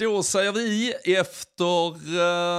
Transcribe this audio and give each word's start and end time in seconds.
Då 0.00 0.22
säger 0.22 0.52
vi 0.52 0.94
efter 1.04 1.88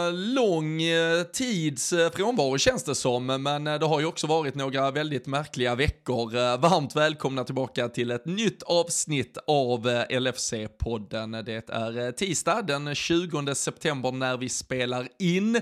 eh, 0.07 0.13
lång 0.13 0.81
eh, 0.81 1.23
tids 1.23 1.93
eh, 1.93 2.11
frånvaro 2.11 2.57
känns 2.57 2.83
det 2.83 2.95
som, 2.95 3.25
men 3.25 3.67
eh, 3.67 3.79
det 3.79 3.85
har 3.85 3.99
ju 3.99 4.05
också 4.05 4.27
varit 4.27 4.55
några 4.55 4.91
väldigt 4.91 5.27
märkliga 5.27 5.75
veckor. 5.75 6.35
Eh, 6.35 6.57
varmt 6.57 6.95
välkomna 6.95 7.43
tillbaka 7.43 7.89
till 7.89 8.11
ett 8.11 8.25
nytt 8.25 8.63
avsnitt 8.63 9.37
av 9.47 9.87
LFC-podden. 10.09 11.43
Det 11.43 11.69
är 11.69 12.11
tisdag 12.11 12.61
den 12.61 12.95
20 12.95 13.55
september 13.55 14.11
när 14.11 14.37
vi 14.37 14.49
spelar 14.49 15.07
in. 15.19 15.61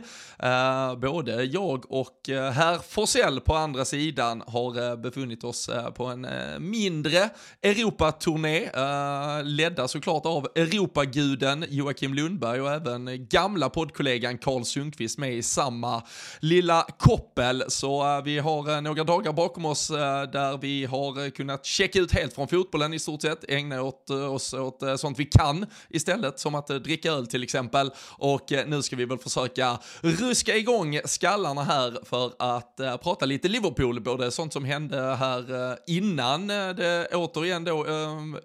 både 1.01 1.43
jag 1.43 1.91
och 1.91 2.19
herr 2.27 2.79
Forsell 2.89 3.39
på 3.39 3.55
andra 3.55 3.85
sidan 3.85 4.43
har 4.47 4.97
befunnit 4.97 5.43
oss 5.43 5.69
på 5.95 6.05
en 6.05 6.27
mindre 6.59 7.29
Europaturné, 7.61 8.69
ledda 9.43 9.87
såklart 9.87 10.25
av 10.25 10.47
Europaguden 10.55 11.65
Joakim 11.71 12.13
Lundberg 12.13 12.61
och 12.61 12.71
även 12.71 13.27
gamla 13.29 13.69
poddkollegan 13.69 14.37
Karl 14.37 14.63
Sundqvist 14.63 15.17
med 15.17 15.33
i 15.33 15.43
samma 15.43 16.03
lilla 16.39 16.87
koppel. 16.99 17.63
Så 17.67 18.17
eh, 18.17 18.23
vi 18.23 18.39
har 18.39 18.75
eh, 18.75 18.81
några 18.81 19.03
dagar 19.03 19.33
bakom 19.33 19.65
oss 19.65 19.89
eh, 19.89 20.23
där 20.23 20.57
vi 20.57 20.85
har 20.85 21.29
kunnat 21.29 21.65
checka 21.65 21.99
ut 21.99 22.11
helt 22.11 22.33
från 22.33 22.47
fotbollen 22.47 22.93
i 22.93 22.99
stort 22.99 23.21
sett, 23.21 23.49
ägna 23.49 23.81
åt, 23.81 24.09
oss 24.09 24.53
åt 24.53 24.83
sånt 24.97 25.19
vi 25.19 25.25
kan 25.25 25.65
istället, 25.89 26.39
som 26.39 26.55
att 26.55 26.67
dricka 26.67 27.11
öl 27.11 27.27
till 27.27 27.43
exempel. 27.43 27.91
Och 28.17 28.51
nu 28.67 28.81
ska 28.81 28.95
vi 28.95 29.05
väl 29.05 29.17
försöka 29.17 29.79
ruska 30.01 30.55
igång 30.55 30.99
skallarna 31.05 31.63
här 31.63 31.99
för 32.05 32.31
att 32.39 33.01
prata 33.03 33.25
lite 33.25 33.47
Liverpool, 33.47 34.01
både 34.01 34.31
sånt 34.31 34.53
som 34.53 34.65
hände 34.65 35.15
här 35.15 35.77
innan 35.87 36.47
det 36.47 37.07
återigen 37.13 37.63
då 37.63 37.85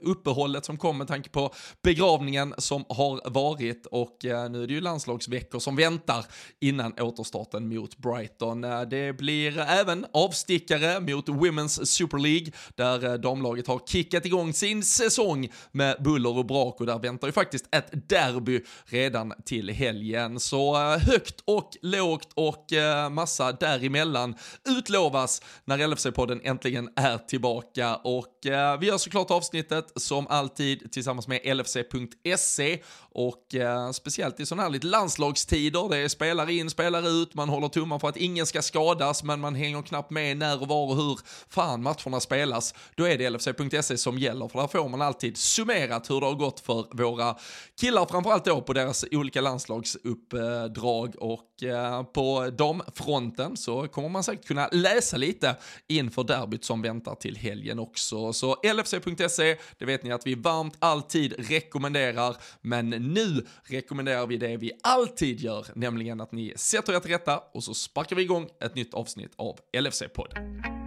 uppehållet 0.01 0.65
som 0.65 0.77
kom 0.77 0.98
med 0.98 1.09
tanke 1.09 1.30
på 1.30 1.54
begravningen 1.82 2.54
som 2.59 2.84
har 2.88 3.13
har 3.24 3.30
varit 3.30 3.86
och 3.86 4.24
eh, 4.24 4.50
nu 4.50 4.62
är 4.62 4.66
det 4.66 4.74
ju 4.74 4.80
landslagsveckor 4.80 5.59
som 5.59 5.77
väntar 5.77 6.27
innan 6.60 6.92
återstarten 7.00 7.68
mot 7.68 7.96
Brighton. 7.96 8.65
Eh, 8.65 8.82
det 8.82 9.12
blir 9.12 9.59
även 9.59 10.07
avstickare 10.12 11.01
mot 11.01 11.29
Women's 11.29 11.85
Super 11.85 12.18
League 12.18 12.52
där 12.74 13.04
eh, 13.04 13.15
damlaget 13.15 13.66
har 13.66 13.80
kickat 13.87 14.26
igång 14.26 14.52
sin 14.52 14.82
säsong 14.82 15.48
med 15.73 16.02
buller 16.02 16.38
och 16.38 16.46
brak 16.46 16.80
och 16.80 16.87
där 16.87 16.98
väntar 16.98 17.29
ju 17.29 17.32
faktiskt 17.32 17.74
ett 17.74 18.09
derby 18.09 18.60
redan 18.85 19.32
till 19.45 19.70
helgen. 19.70 20.40
Så 20.40 20.76
högt 20.96 21.40
och 21.45 21.70
lågt 21.82 22.29
och 22.35 22.66
massa 23.10 23.52
däremellan 23.52 24.35
utlovas 24.68 25.42
när 25.65 25.79
LFC-podden 25.79 26.40
äntligen 26.45 26.88
är 26.96 27.18
tillbaka 27.18 27.96
och 27.96 28.38
vi 28.80 28.87
gör 28.87 28.98
såklart 28.98 29.30
avsnittet 29.30 29.92
som 29.96 30.26
alltid 30.26 30.92
tillsammans 30.92 31.29
med 31.29 31.57
LFC.se 31.57 32.79
och 33.15 33.54
eh, 33.54 33.90
speciellt 33.90 34.40
i 34.40 34.46
sådana 34.46 34.62
här 34.62 34.70
lite 34.70 34.87
landslagstider, 34.87 35.88
det 35.88 35.96
är 35.96 36.09
spelare 36.09 36.52
in, 36.52 36.70
spelare 36.70 37.09
ut, 37.09 37.34
man 37.34 37.48
håller 37.48 37.68
tummen 37.68 38.01
för 38.01 38.09
att 38.09 38.16
ingen 38.16 38.46
ska 38.46 38.62
skadas, 38.62 39.24
men 39.24 39.40
man 39.40 39.54
hänger 39.54 39.82
knappt 39.82 40.10
med 40.10 40.37
när 40.37 40.62
och 40.62 40.68
var 40.68 40.90
och 40.90 40.96
hur 40.96 41.18
fan 41.48 41.82
matcherna 41.82 42.20
spelas. 42.20 42.74
Då 42.95 43.04
är 43.04 43.18
det 43.18 43.30
LFC.se 43.30 43.98
som 43.98 44.18
gäller, 44.18 44.48
för 44.48 44.60
där 44.60 44.66
får 44.66 44.88
man 44.88 45.02
alltid 45.02 45.37
summerat 45.37 46.10
hur 46.10 46.20
det 46.20 46.26
har 46.26 46.35
gått 46.35 46.60
för 46.60 46.96
våra 46.96 47.37
killar, 47.80 48.07
framförallt 48.07 48.45
då 48.45 48.60
på 48.60 48.73
deras 48.73 49.04
olika 49.10 49.40
landslagsuppdrag 49.40 51.15
och 51.18 51.54
Eh, 51.65 52.02
på 52.02 52.51
damfronten 52.51 53.57
så 53.57 53.88
kommer 53.88 54.09
man 54.09 54.24
säkert 54.24 54.46
kunna 54.46 54.68
läsa 54.73 55.16
lite 55.16 55.57
inför 55.88 56.24
derbyt 56.24 56.65
som 56.65 56.82
väntar 56.82 57.15
till 57.15 57.37
helgen 57.37 57.79
också. 57.79 58.32
Så 58.32 58.57
LFC.se, 58.74 59.57
det 59.79 59.85
vet 59.85 60.02
ni 60.02 60.12
att 60.12 60.26
vi 60.26 60.35
varmt 60.35 60.76
alltid 60.79 61.35
rekommenderar, 61.38 62.37
men 62.60 62.90
nu 62.90 63.46
rekommenderar 63.65 64.26
vi 64.26 64.37
det 64.37 64.56
vi 64.56 64.72
alltid 64.82 65.41
gör, 65.41 65.66
nämligen 65.75 66.20
att 66.20 66.32
ni 66.32 66.53
sätter 66.56 66.92
er 66.92 67.00
till 67.00 67.10
rätta 67.10 67.38
och 67.54 67.65
så 67.65 67.75
sparkar 67.75 68.16
vi 68.16 68.22
igång 68.22 68.48
ett 68.60 68.75
nytt 68.75 68.94
avsnitt 68.94 69.32
av 69.37 69.59
LFC-podden 69.72 70.84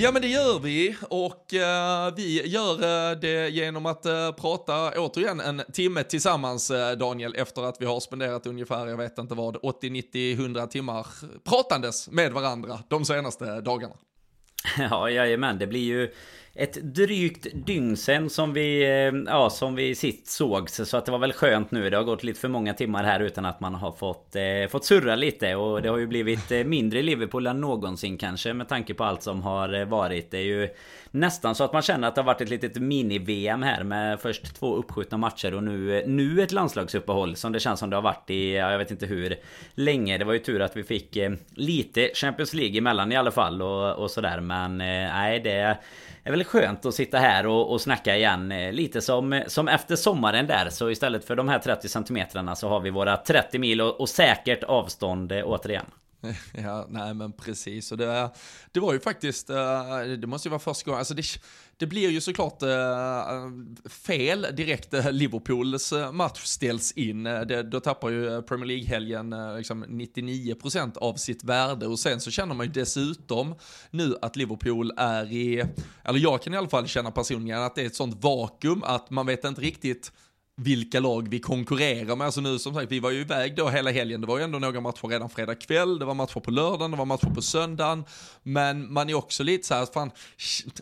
Ja 0.00 0.12
men 0.12 0.22
det 0.22 0.28
gör 0.28 0.58
vi 0.58 0.96
och 1.08 1.52
uh, 1.54 2.16
vi 2.16 2.46
gör 2.46 2.74
uh, 2.74 3.20
det 3.20 3.48
genom 3.48 3.86
att 3.86 4.06
uh, 4.06 4.32
prata 4.32 5.00
återigen 5.00 5.40
en 5.40 5.62
timme 5.72 6.02
tillsammans 6.02 6.72
Daniel 6.98 7.34
efter 7.34 7.62
att 7.62 7.76
vi 7.80 7.86
har 7.86 8.00
spenderat 8.00 8.46
ungefär, 8.46 8.86
jag 8.86 8.96
vet 8.96 9.18
inte 9.18 9.34
vad, 9.34 9.56
80, 9.62 9.90
90, 9.90 10.32
100 10.32 10.66
timmar 10.66 11.06
pratandes 11.44 12.10
med 12.10 12.32
varandra 12.32 12.78
de 12.88 13.04
senaste 13.04 13.60
dagarna. 13.60 13.94
Ja, 14.90 15.10
jajamän, 15.10 15.58
det 15.58 15.66
blir 15.66 15.84
ju 15.84 16.12
ett 16.58 16.74
drygt 16.82 17.46
dygn 17.66 17.96
sen 17.96 18.30
som 18.30 18.52
vi, 18.52 18.82
eh, 18.82 19.20
ja, 19.26 19.50
som 19.50 19.74
vi 19.74 19.94
sist 19.94 20.26
sågs. 20.26 20.74
Så 20.74 20.96
att 20.96 21.06
det 21.06 21.12
var 21.12 21.18
väl 21.18 21.32
skönt 21.32 21.70
nu. 21.70 21.90
Det 21.90 21.96
har 21.96 22.04
gått 22.04 22.24
lite 22.24 22.40
för 22.40 22.48
många 22.48 22.74
timmar 22.74 23.04
här 23.04 23.20
utan 23.20 23.44
att 23.44 23.60
man 23.60 23.74
har 23.74 23.92
fått, 23.92 24.36
eh, 24.36 24.68
fått 24.70 24.84
surra 24.84 25.16
lite. 25.16 25.54
Och 25.54 25.82
det 25.82 25.88
har 25.88 25.98
ju 25.98 26.06
blivit 26.06 26.52
eh, 26.52 26.64
mindre 26.64 27.02
Liverpool 27.02 27.46
än 27.46 27.60
någonsin 27.60 28.18
kanske 28.18 28.52
med 28.54 28.68
tanke 28.68 28.94
på 28.94 29.04
allt 29.04 29.22
som 29.22 29.42
har 29.42 29.80
eh, 29.80 29.84
varit. 29.84 30.30
Det 30.30 30.38
är 30.38 30.42
ju 30.42 30.68
nästan 31.10 31.54
så 31.54 31.64
att 31.64 31.72
man 31.72 31.82
känner 31.82 32.08
att 32.08 32.14
det 32.14 32.20
har 32.20 32.26
varit 32.26 32.40
ett 32.40 32.48
litet 32.48 32.76
mini-VM 32.76 33.62
här 33.62 33.82
med 33.84 34.20
först 34.20 34.54
två 34.54 34.76
uppskjutna 34.76 35.18
matcher 35.18 35.54
och 35.54 35.64
nu, 35.64 36.04
nu 36.06 36.42
ett 36.42 36.52
landslagsuppehåll 36.52 37.36
som 37.36 37.52
det 37.52 37.60
känns 37.60 37.80
som 37.80 37.90
det 37.90 37.96
har 37.96 38.02
varit 38.02 38.30
i, 38.30 38.54
jag 38.54 38.78
vet 38.78 38.90
inte 38.90 39.06
hur 39.06 39.36
länge. 39.74 40.18
Det 40.18 40.24
var 40.24 40.32
ju 40.32 40.38
tur 40.38 40.62
att 40.62 40.76
vi 40.76 40.82
fick 40.82 41.16
eh, 41.16 41.32
lite 41.50 42.10
Champions 42.14 42.54
League 42.54 42.78
emellan 42.78 43.12
i 43.12 43.16
alla 43.16 43.30
fall 43.30 43.62
och, 43.62 43.92
och 43.92 44.10
sådär. 44.10 44.40
Men 44.40 44.80
eh, 44.80 44.86
nej, 44.86 45.40
det 45.40 45.76
är 46.24 46.30
väl 46.30 46.44
skönt 46.44 46.86
att 46.86 46.94
sitta 46.94 47.18
här 47.18 47.46
och, 47.46 47.72
och 47.72 47.80
snacka 47.80 48.16
igen. 48.16 48.52
Eh, 48.52 48.72
lite 48.72 49.00
som, 49.00 49.42
som 49.46 49.68
efter 49.68 49.96
sommaren 49.96 50.46
där. 50.46 50.68
Så 50.70 50.90
istället 50.90 51.24
för 51.24 51.36
de 51.36 51.48
här 51.48 51.58
30 51.58 51.88
centimetrarna 51.88 52.56
så 52.56 52.68
har 52.68 52.80
vi 52.80 52.90
våra 52.90 53.16
30 53.16 53.58
mil 53.58 53.80
och, 53.80 54.00
och 54.00 54.08
säkert 54.08 54.64
avstånd 54.64 55.32
återigen. 55.32 55.86
Ja, 56.52 56.86
nej 56.90 57.14
men 57.14 57.32
precis. 57.32 57.92
Och 57.92 57.98
det, 57.98 58.30
det 58.72 58.80
var 58.80 58.92
ju 58.92 59.00
faktiskt, 59.00 59.50
eh, 59.50 60.00
det 60.18 60.26
måste 60.26 60.48
ju 60.48 60.50
vara 60.50 60.60
första 60.60 60.84
gången, 60.84 60.98
alltså 60.98 61.14
det, 61.14 61.24
det 61.76 61.86
blir 61.86 62.10
ju 62.10 62.20
såklart 62.20 62.62
eh, 62.62 63.50
fel 63.88 64.46
direkt 64.52 64.94
eh, 64.94 65.12
Liverpools 65.12 65.92
match 66.12 66.44
ställs 66.44 66.92
in. 66.92 67.24
Det, 67.24 67.62
då 67.62 67.80
tappar 67.80 68.10
ju 68.10 68.42
Premier 68.42 68.66
League-helgen 68.66 69.34
liksom 69.56 69.84
99% 69.84 70.98
av 70.98 71.14
sitt 71.14 71.44
värde 71.44 71.86
och 71.86 71.98
sen 71.98 72.20
så 72.20 72.30
känner 72.30 72.54
man 72.54 72.66
ju 72.66 72.72
dessutom 72.72 73.54
nu 73.90 74.16
att 74.22 74.36
Liverpool 74.36 74.92
är 74.96 75.32
i, 75.32 75.64
eller 76.04 76.18
jag 76.18 76.42
kan 76.42 76.54
i 76.54 76.56
alla 76.56 76.68
fall 76.68 76.86
känna 76.86 77.10
personligen 77.10 77.62
att 77.62 77.74
det 77.74 77.82
är 77.82 77.86
ett 77.86 77.96
sånt 77.96 78.24
vakuum 78.24 78.82
att 78.82 79.10
man 79.10 79.26
vet 79.26 79.44
inte 79.44 79.60
riktigt 79.60 80.12
vilka 80.60 81.00
lag 81.00 81.28
vi 81.28 81.40
konkurrerar 81.40 82.16
med. 82.16 82.24
Alltså 82.24 82.40
nu 82.40 82.58
som 82.58 82.74
sagt, 82.74 82.92
vi 82.92 83.00
var 83.00 83.10
ju 83.10 83.20
iväg 83.20 83.56
då 83.56 83.68
hela 83.68 83.90
helgen. 83.90 84.20
Det 84.20 84.26
var 84.26 84.38
ju 84.38 84.44
ändå 84.44 84.58
några 84.58 84.80
matcher 84.80 85.08
redan 85.08 85.30
fredag 85.30 85.54
kväll, 85.54 85.98
det 85.98 86.04
var 86.04 86.14
matcher 86.14 86.40
på 86.40 86.50
lördagen, 86.50 86.90
det 86.90 86.96
var 86.96 87.04
matcher 87.04 87.34
på 87.34 87.42
söndagen. 87.42 88.04
Men 88.42 88.92
man 88.92 89.10
är 89.10 89.14
också 89.14 89.42
lite 89.42 89.66
så 89.66 89.74
här, 89.74 89.86
fan, 89.86 90.10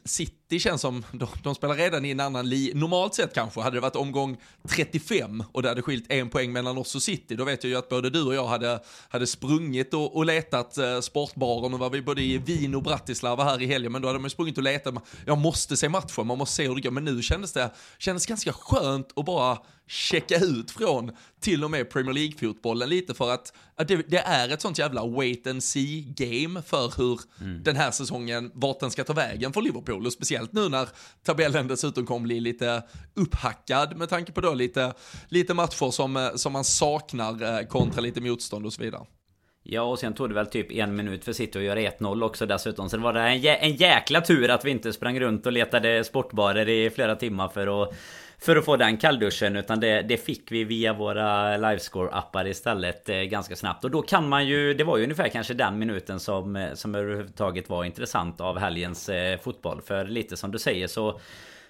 City 0.04 0.60
känns 0.60 0.80
som, 0.80 1.04
de, 1.12 1.28
de 1.42 1.54
spelar 1.54 1.74
redan 1.74 2.04
i 2.04 2.10
en 2.10 2.20
annan 2.20 2.48
li. 2.48 2.72
Normalt 2.74 3.14
sett 3.14 3.34
kanske 3.34 3.60
hade 3.60 3.76
det 3.76 3.80
varit 3.80 3.96
omgång 3.96 4.36
35 4.68 5.44
och 5.52 5.62
det 5.62 5.68
hade 5.68 5.82
skilt 5.82 6.12
en 6.12 6.30
poäng 6.30 6.52
mellan 6.52 6.78
oss 6.78 6.94
och 6.94 7.02
City. 7.02 7.36
Då 7.36 7.44
vet 7.44 7.64
jag 7.64 7.70
ju 7.70 7.76
att 7.76 7.88
både 7.88 8.10
du 8.10 8.22
och 8.22 8.34
jag 8.34 8.46
hade, 8.46 8.80
hade 9.08 9.26
sprungit 9.26 9.94
och, 9.94 10.16
och 10.16 10.24
letat 10.24 10.78
eh, 10.78 11.00
sportbaren. 11.00 11.72
Nu 11.72 11.78
var 11.78 11.90
vi 11.90 12.02
både 12.02 12.22
i 12.22 12.38
Wien 12.38 12.74
och 12.74 12.82
Bratislava 12.82 13.44
här 13.44 13.62
i 13.62 13.66
helgen, 13.66 13.92
men 13.92 14.02
då 14.02 14.08
hade 14.08 14.20
man 14.20 14.30
sprungit 14.30 14.56
och 14.56 14.64
letat. 14.64 14.94
Jag 15.26 15.38
måste 15.38 15.76
se 15.76 15.88
matchen, 15.88 16.26
man 16.26 16.38
måste 16.38 16.54
se 16.54 16.68
hur 16.68 16.74
det 16.74 16.80
går. 16.80 16.90
Men 16.90 17.04
nu 17.04 17.22
kändes 17.22 17.52
det 17.52 17.70
kändes 17.98 18.26
ganska 18.26 18.52
skönt 18.52 19.18
att 19.18 19.24
bara 19.24 19.58
checka 19.86 20.36
ut 20.36 20.70
från 20.70 21.12
till 21.40 21.64
och 21.64 21.70
med 21.70 21.90
Premier 21.90 22.14
League-fotbollen 22.14 22.88
lite 22.88 23.14
för 23.14 23.30
att, 23.30 23.52
att 23.76 23.88
det, 23.88 23.96
det, 23.96 24.18
är 24.18 24.48
ett 24.48 24.60
sånt 24.60 24.78
jävla 24.78 25.06
wait 25.06 25.46
and 25.46 25.64
see 25.64 26.04
game 26.16 26.62
för 26.62 26.92
hur 26.96 27.20
mm. 27.40 27.62
den 27.62 27.76
här 27.76 27.90
säsongen, 27.90 28.50
vart 28.54 28.80
den 28.80 28.90
ska 28.90 29.04
ta 29.04 29.12
vägen 29.12 29.52
för 29.52 29.62
Liverpool 29.62 30.06
och 30.06 30.12
speciellt 30.12 30.52
nu 30.52 30.68
när 30.68 30.88
tabellen 31.24 31.68
dessutom 31.68 32.06
kommer 32.06 32.20
bli 32.20 32.40
lite 32.40 32.82
upphackad 33.14 33.96
med 33.96 34.08
tanke 34.08 34.32
på 34.32 34.40
då 34.40 34.54
lite, 34.54 34.94
lite 35.28 35.54
matcher 35.54 35.90
som, 35.90 36.30
som 36.34 36.52
man 36.52 36.64
saknar 36.64 37.58
eh, 37.58 37.66
kontra 37.66 38.00
lite 38.00 38.20
motstånd 38.20 38.66
och 38.66 38.72
så 38.72 38.82
vidare. 38.82 39.06
Ja 39.68 39.82
och 39.82 39.98
sen 39.98 40.14
tog 40.14 40.28
det 40.28 40.34
väl 40.34 40.46
typ 40.46 40.72
en 40.72 40.96
minut 40.96 41.24
för 41.24 41.32
City 41.32 41.58
att 41.58 41.64
göra 41.64 41.80
1-0 41.80 42.24
också 42.24 42.46
dessutom. 42.46 42.90
Så 42.90 42.96
det 42.96 43.02
var 43.02 43.14
en, 43.14 43.40
jä 43.40 43.54
en 43.54 43.76
jäkla 43.76 44.20
tur 44.20 44.50
att 44.50 44.64
vi 44.64 44.70
inte 44.70 44.92
sprang 44.92 45.20
runt 45.20 45.46
och 45.46 45.52
letade 45.52 46.04
sportbarer 46.04 46.68
i 46.68 46.90
flera 46.90 47.16
timmar 47.16 47.48
för 47.48 47.82
att 47.82 47.94
för 48.38 48.56
att 48.56 48.64
få 48.64 48.76
den 48.76 48.96
kallduschen 48.96 49.56
utan 49.56 49.80
det, 49.80 50.02
det 50.02 50.16
fick 50.16 50.52
vi 50.52 50.64
via 50.64 50.92
våra 50.92 51.56
livescore-appar 51.56 52.46
istället 52.46 53.08
eh, 53.08 53.16
ganska 53.16 53.56
snabbt. 53.56 53.84
Och 53.84 53.90
då 53.90 54.02
kan 54.02 54.28
man 54.28 54.46
ju, 54.46 54.74
det 54.74 54.84
var 54.84 54.96
ju 54.96 55.02
ungefär 55.02 55.28
kanske 55.28 55.54
den 55.54 55.78
minuten 55.78 56.20
som, 56.20 56.56
eh, 56.56 56.74
som 56.74 56.94
överhuvudtaget 56.94 57.68
var 57.68 57.84
intressant 57.84 58.40
av 58.40 58.58
helgens 58.58 59.08
eh, 59.08 59.38
fotboll. 59.40 59.82
För 59.82 60.04
lite 60.04 60.36
som 60.36 60.52
du 60.52 60.58
säger 60.58 60.86
så 60.86 61.20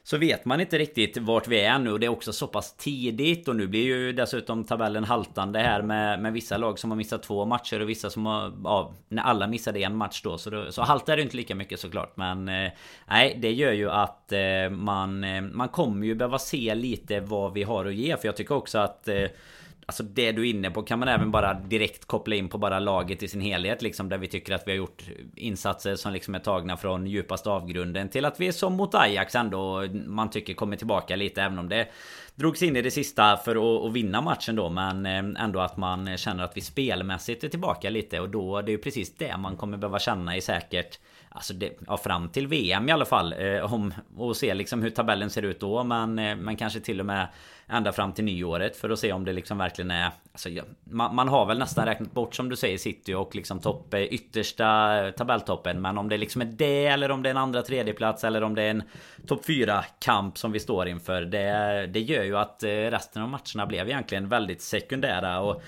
så 0.07 0.17
vet 0.17 0.45
man 0.45 0.61
inte 0.61 0.79
riktigt 0.79 1.17
vart 1.17 1.49
vi 1.49 1.61
är 1.61 1.79
nu. 1.79 1.93
Och 1.93 2.01
det 2.01 2.07
är 2.07 2.11
också 2.11 2.33
så 2.33 2.47
pass 2.47 2.77
tidigt. 2.77 3.49
Och 3.49 3.57
nu 3.57 3.67
blir 3.67 3.85
ju 3.85 4.13
dessutom 4.13 4.65
tabellen 4.65 5.05
haltande 5.05 5.59
här 5.59 5.83
med, 5.83 6.21
med 6.23 6.33
vissa 6.33 6.57
lag 6.57 6.79
som 6.79 6.91
har 6.91 6.97
missat 6.97 7.23
två 7.23 7.45
matcher 7.45 7.81
och 7.81 7.89
vissa 7.89 8.11
som 8.11 8.27
har... 8.27 8.53
Ja, 8.65 8.93
när 9.09 9.23
alla 9.23 9.47
missade 9.47 9.81
en 9.81 9.97
match 9.97 10.23
då. 10.23 10.39
Så, 10.39 10.51
då, 10.51 10.73
så 10.73 10.83
haltar 10.83 11.17
det 11.17 11.23
inte 11.23 11.37
lika 11.37 11.55
mycket 11.55 11.81
såklart. 11.81 12.17
Men... 12.17 12.49
Eh, 12.49 12.71
nej, 13.07 13.39
det 13.43 13.53
gör 13.53 13.73
ju 13.73 13.91
att 13.91 14.33
eh, 14.33 14.71
man... 14.71 15.25
Eh, 15.25 15.43
man 15.43 15.69
kommer 15.69 16.07
ju 16.07 16.15
behöva 16.15 16.39
se 16.39 16.75
lite 16.75 17.21
vad 17.21 17.53
vi 17.53 17.63
har 17.63 17.85
att 17.87 17.95
ge. 17.95 18.17
För 18.17 18.29
jag 18.29 18.37
tycker 18.37 18.55
också 18.55 18.79
att... 18.79 19.09
Eh, 19.09 19.25
Alltså 19.89 20.03
det 20.03 20.33
du 20.33 20.43
är 20.43 20.51
inne 20.51 20.71
på 20.71 20.83
kan 20.83 20.99
man 20.99 21.09
även 21.09 21.31
bara 21.31 21.55
direkt 21.55 22.05
koppla 22.05 22.37
in 22.37 22.49
på 22.49 22.59
bara 22.59 22.79
laget 22.79 23.23
i 23.23 23.29
sin 23.29 23.41
helhet 23.41 23.83
liksom 23.83 24.09
Där 24.09 24.19
vi 24.19 24.27
tycker 24.27 24.55
att 24.55 24.63
vi 24.67 24.73
har 24.73 24.77
gjort 24.77 25.03
insatser 25.37 25.97
som 25.97 26.13
liksom 26.13 26.35
är 26.35 26.39
tagna 26.39 26.77
från 26.77 27.07
djupaste 27.07 27.51
avgrunden 27.51 28.09
Till 28.09 28.25
att 28.25 28.41
vi 28.41 28.49
är 28.49 28.53
som 28.53 28.73
mot 28.73 28.95
Ajax 28.95 29.35
ändå 29.35 29.89
Man 30.07 30.31
tycker 30.31 30.55
kommer 30.55 30.77
tillbaka 30.77 31.17
lite 31.17 31.43
även 31.43 31.59
om 31.59 31.69
det 31.69 31.89
Drogs 32.35 32.63
in 32.63 32.77
i 32.77 32.83
det 32.83 32.91
sista 32.91 33.37
för 33.37 33.57
att, 33.57 33.87
att 33.87 33.93
vinna 33.93 34.21
matchen 34.21 34.57
då 34.57 34.71
Men 34.71 35.07
eh, 35.07 35.45
ändå 35.45 35.61
att 35.61 35.77
man 35.77 36.17
känner 36.17 36.45
att 36.45 36.57
vi 36.57 36.61
spelmässigt 36.61 37.45
är 37.45 37.49
tillbaka 37.49 37.91
lite 37.91 38.21
Och 38.21 38.29
då 38.29 38.63
det 38.63 38.71
är 38.71 38.77
ju 38.77 38.83
precis 38.83 39.17
det 39.17 39.37
man 39.37 39.57
kommer 39.57 39.79
behöva 39.79 39.99
känna 39.99 40.37
i 40.37 40.41
säkert 40.41 40.99
Alltså 41.37 41.55
det, 41.55 41.73
ja, 41.87 41.97
fram 41.97 42.29
till 42.29 42.47
VM 42.47 42.89
i 42.89 42.93
alla 42.93 43.05
fall 43.05 43.35
eh, 43.39 43.75
om, 43.75 43.95
Och 44.17 44.37
se 44.37 44.55
liksom 44.55 44.83
hur 44.83 44.91
tabellen 44.91 45.31
ser 45.31 45.43
ut 45.43 45.61
då. 45.61 45.85
Men, 45.85 46.19
eh, 46.19 46.37
men 46.37 46.57
kanske 46.57 46.81
till 46.81 47.01
och 47.01 47.07
med 47.07 47.29
Ända 47.69 47.93
fram 47.93 48.13
till 48.13 48.25
nyåret 48.25 48.77
för 48.77 48.91
att 48.91 48.99
se 48.99 49.13
om 49.13 49.25
det 49.25 49.33
liksom 49.33 49.59
verkligen 49.59 49.91
är 49.91 50.11
alltså, 50.33 50.49
ja, 50.49 50.63
man, 50.85 51.15
man, 51.15 51.29
har 51.29 51.47
väl 51.47 51.59
nästan 51.59 51.87
räknat 51.87 52.13
bort 52.13 52.35
som 52.35 52.49
du 52.49 52.57
säger 52.57 52.79
City 52.79 53.15
och 53.15 53.35
liksom 53.35 53.61
topp 53.61 53.95
eh, 53.95 54.01
yttersta 54.01 55.13
tabelltoppen. 55.17 55.81
Men 55.81 55.99
om 55.99 56.09
det 56.09 56.17
liksom 56.17 56.43
är 56.43 56.47
det 56.47 56.87
eller 56.87 57.11
om 57.11 57.23
det 57.23 57.29
är 57.29 57.31
en 57.31 57.37
andra 57.37 57.63
tredje 57.63 57.93
plats 57.93 58.25
eller 58.25 58.43
om 58.43 58.55
det 58.55 58.63
är 58.63 58.71
en 58.71 58.83
topp 59.27 59.47
4 59.47 59.85
kamp 59.99 60.39
som 60.39 60.53
vi 60.53 60.61
står 60.61 60.89
inför 60.89 61.23
det, 61.23 61.87
det 61.87 62.01
gör 62.01 62.25
ju 62.25 62.37
att 62.37 62.63
eh, 62.63 62.69
resten 62.69 63.23
av 63.23 63.29
matcherna 63.29 63.67
blev 63.67 63.89
egentligen 63.89 64.29
väldigt 64.29 64.63
sekundära. 64.63 65.41
Och 65.41 65.63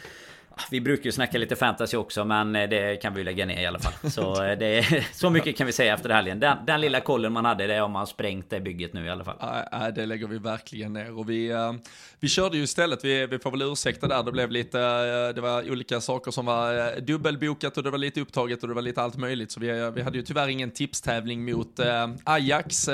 vi 0.71 0.81
brukar 0.81 1.05
ju 1.05 1.13
snacka 1.13 1.39
lite 1.39 1.57
fantasy 1.57 1.97
också 1.97 2.25
men 2.25 2.57
eh, 2.57 2.69
det 2.69 3.03
kan 3.03 3.15
vi 3.15 3.25
lägga 3.25 3.47
ner 3.47 3.63
i 3.63 3.67
alla 3.67 3.79
fall. 3.79 4.11
Så, 4.11 4.45
eh, 4.45 4.59
det 4.59 4.79
är, 4.79 5.07
så 5.13 5.31
mycket 5.31 5.57
kan 5.57 5.67
vi 5.67 5.73
säga 5.73 5.95
efter 5.95 6.11
helgen. 6.11 6.41
Den, 6.41 6.57
den 6.67 6.81
lilla 6.81 7.01
kollen 7.01 7.33
man 7.33 7.45
hade 7.45 7.67
det 7.67 7.75
har 7.75 7.89
man 7.89 8.07
sprängt 8.07 8.51
det 8.51 8.61
bygget 8.61 8.93
nu 8.93 9.07
i 9.07 9.11
alla 9.11 9.25
fall. 9.25 9.37
Det 9.95 10.07
lägger 10.07 10.27
vi 10.27 10.39
verkligen 10.39 10.93
ner. 10.93 11.19
Och 11.19 11.31
vi, 11.31 11.53
uh, 11.53 11.73
vi 12.21 12.29
körde 12.29 12.57
ju 12.57 12.63
istället, 12.63 13.05
vi, 13.05 13.27
vi 13.27 13.39
får 13.39 13.51
väl 13.51 13.63
ursäkta 13.63 14.09
där, 14.09 14.23
det 14.23 14.33
blev 14.33 14.51
lite, 14.51 14.79
det 15.33 15.41
var 15.41 15.71
olika 15.71 16.01
saker 16.01 16.31
som 16.31 16.47
var 16.47 17.01
dubbelbokat 17.01 17.77
och 17.77 17.83
det 17.83 17.91
var 17.91 17.99
lite 17.99 18.21
upptaget 18.21 18.63
och 18.63 18.69
det 18.69 18.75
var 18.75 18.83
lite 18.83 19.03
allt 19.03 19.17
möjligt. 19.17 19.53
Så 19.53 19.61
vi, 19.61 19.91
vi 19.95 20.03
hade 20.03 20.19
ju 20.19 20.23
tyvärr 20.23 20.49
ingen 20.49 20.71
tipstävling 20.71 21.45
mot 21.45 21.81
Ajax 22.25 22.85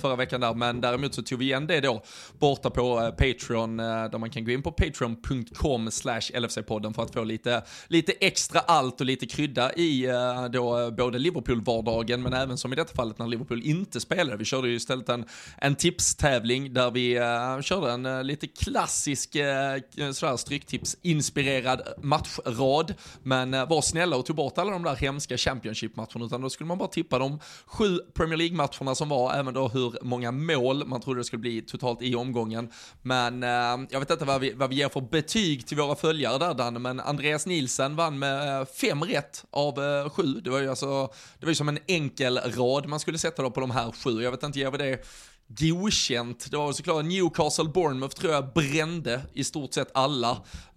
förra 0.00 0.16
veckan 0.16 0.40
där, 0.40 0.54
men 0.54 0.80
däremot 0.80 1.14
så 1.14 1.22
tog 1.22 1.38
vi 1.38 1.44
igen 1.44 1.66
det 1.66 1.80
då 1.80 2.02
borta 2.38 2.70
på 2.70 3.12
Patreon, 3.18 3.76
där 3.76 4.18
man 4.18 4.30
kan 4.30 4.44
gå 4.44 4.50
in 4.50 4.62
på 4.62 4.72
patreon.com 4.72 5.90
slash 5.90 6.20
LFC-podden 6.20 6.91
för 6.94 7.02
att 7.02 7.14
få 7.14 7.24
lite, 7.24 7.62
lite 7.88 8.12
extra 8.12 8.60
allt 8.60 9.00
och 9.00 9.06
lite 9.06 9.26
krydda 9.26 9.72
i 9.72 10.06
eh, 10.06 10.44
då 10.44 10.80
eh, 10.80 10.90
både 10.90 11.18
Liverpool-vardagen 11.18 12.22
men 12.22 12.32
även 12.32 12.58
som 12.58 12.72
i 12.72 12.76
detta 12.76 12.94
fallet 12.94 13.18
när 13.18 13.26
Liverpool 13.26 13.62
inte 13.62 14.00
spelade. 14.00 14.36
Vi 14.36 14.44
körde 14.44 14.68
ju 14.68 14.74
istället 14.74 15.08
en, 15.08 15.24
en 15.58 15.76
tipstävling 15.76 16.74
där 16.74 16.90
vi 16.90 17.18
uh, 17.18 17.62
körde 17.62 17.92
en 17.92 18.06
uh, 18.06 18.24
lite 18.24 18.46
klassisk 18.46 19.36
uh, 19.36 20.12
sådär 20.12 20.36
stryktipsinspirerad 20.36 21.82
matchrad. 22.02 22.94
Men 23.22 23.54
uh, 23.54 23.68
var 23.68 23.82
snälla 23.82 24.16
och 24.16 24.26
tog 24.26 24.36
bort 24.36 24.58
alla 24.58 24.70
de 24.70 24.82
där 24.82 24.96
hemska 24.96 25.36
Championship-matcherna 25.36 26.24
utan 26.26 26.40
då 26.40 26.50
skulle 26.50 26.68
man 26.68 26.78
bara 26.78 26.88
tippa 26.88 27.18
de 27.18 27.38
sju 27.66 27.98
Premier 28.14 28.36
League-matcherna 28.36 28.94
som 28.94 29.08
var, 29.08 29.34
även 29.34 29.54
då 29.54 29.68
hur 29.68 29.98
många 30.02 30.32
mål 30.32 30.86
man 30.86 31.00
trodde 31.00 31.20
det 31.20 31.24
skulle 31.24 31.40
bli 31.40 31.62
totalt 31.62 32.02
i 32.02 32.14
omgången. 32.14 32.70
Men 33.02 33.42
jag 33.90 34.00
vet 34.00 34.10
inte 34.10 34.24
vad 34.24 34.40
vi, 34.40 34.52
vad 34.52 34.70
vi 34.70 34.76
ger 34.76 34.88
för 34.88 35.00
betyg 35.00 35.66
till 35.66 35.76
våra 35.76 35.94
följare 35.94 36.38
där 36.38 36.54
Danne, 36.54 36.78
men 36.82 37.00
Andreas 37.00 37.46
Nielsen 37.46 37.96
vann 37.96 38.18
med 38.18 38.60
eh, 38.60 38.66
fem 38.66 39.04
rätt 39.04 39.44
av 39.50 39.84
eh, 39.84 40.10
sju. 40.10 40.22
Det 40.24 40.50
var 40.50 40.58
ju 40.58 40.70
alltså, 40.70 41.12
det 41.38 41.46
var 41.46 41.50
ju 41.50 41.54
som 41.54 41.68
en 41.68 41.78
enkel 41.86 42.38
rad 42.38 42.88
man 42.88 43.00
skulle 43.00 43.18
sätta 43.18 43.42
då 43.42 43.50
på 43.50 43.60
de 43.60 43.70
här 43.70 43.92
sju. 43.92 44.22
Jag 44.22 44.30
vet 44.30 44.42
inte, 44.42 44.58
ger 44.58 44.70
vi 44.70 44.78
det 44.78 45.04
godkänt. 45.48 46.50
Det 46.50 46.56
var 46.56 46.72
såklart 46.72 47.04
Newcastle 47.04 47.64
Bournemouth 47.64 48.16
tror 48.16 48.32
jag 48.32 48.52
brände 48.52 49.20
i 49.32 49.44
stort 49.44 49.74
sett 49.74 49.90
alla. 49.94 50.30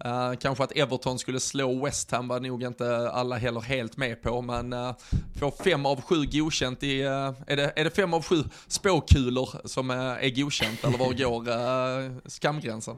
Uh, 0.05 0.33
kanske 0.39 0.63
att 0.63 0.71
Everton 0.71 1.19
skulle 1.19 1.39
slå 1.39 1.85
West 1.85 2.11
Ham 2.11 2.27
var 2.27 2.39
nog 2.39 2.63
inte 2.63 3.09
alla 3.09 3.37
heller 3.37 3.61
helt 3.61 3.97
med 3.97 4.21
på, 4.21 4.41
men 4.41 4.73
uh, 4.73 4.93
får 5.39 5.63
fem 5.63 5.85
av 5.85 6.01
sju 6.01 6.25
godkänt 6.25 6.83
i, 6.83 7.03
uh, 7.03 7.09
är, 7.47 7.55
det, 7.55 7.73
är 7.75 7.83
det 7.83 7.89
fem 7.89 8.13
av 8.13 8.23
sju 8.23 8.43
spåkulor 8.67 9.49
som 9.65 9.89
uh, 9.89 9.97
är 9.97 10.35
godkänt 10.35 10.83
eller 10.83 10.97
var 10.97 11.13
går 11.13 11.49
uh, 11.49 12.17
skamgränsen? 12.25 12.95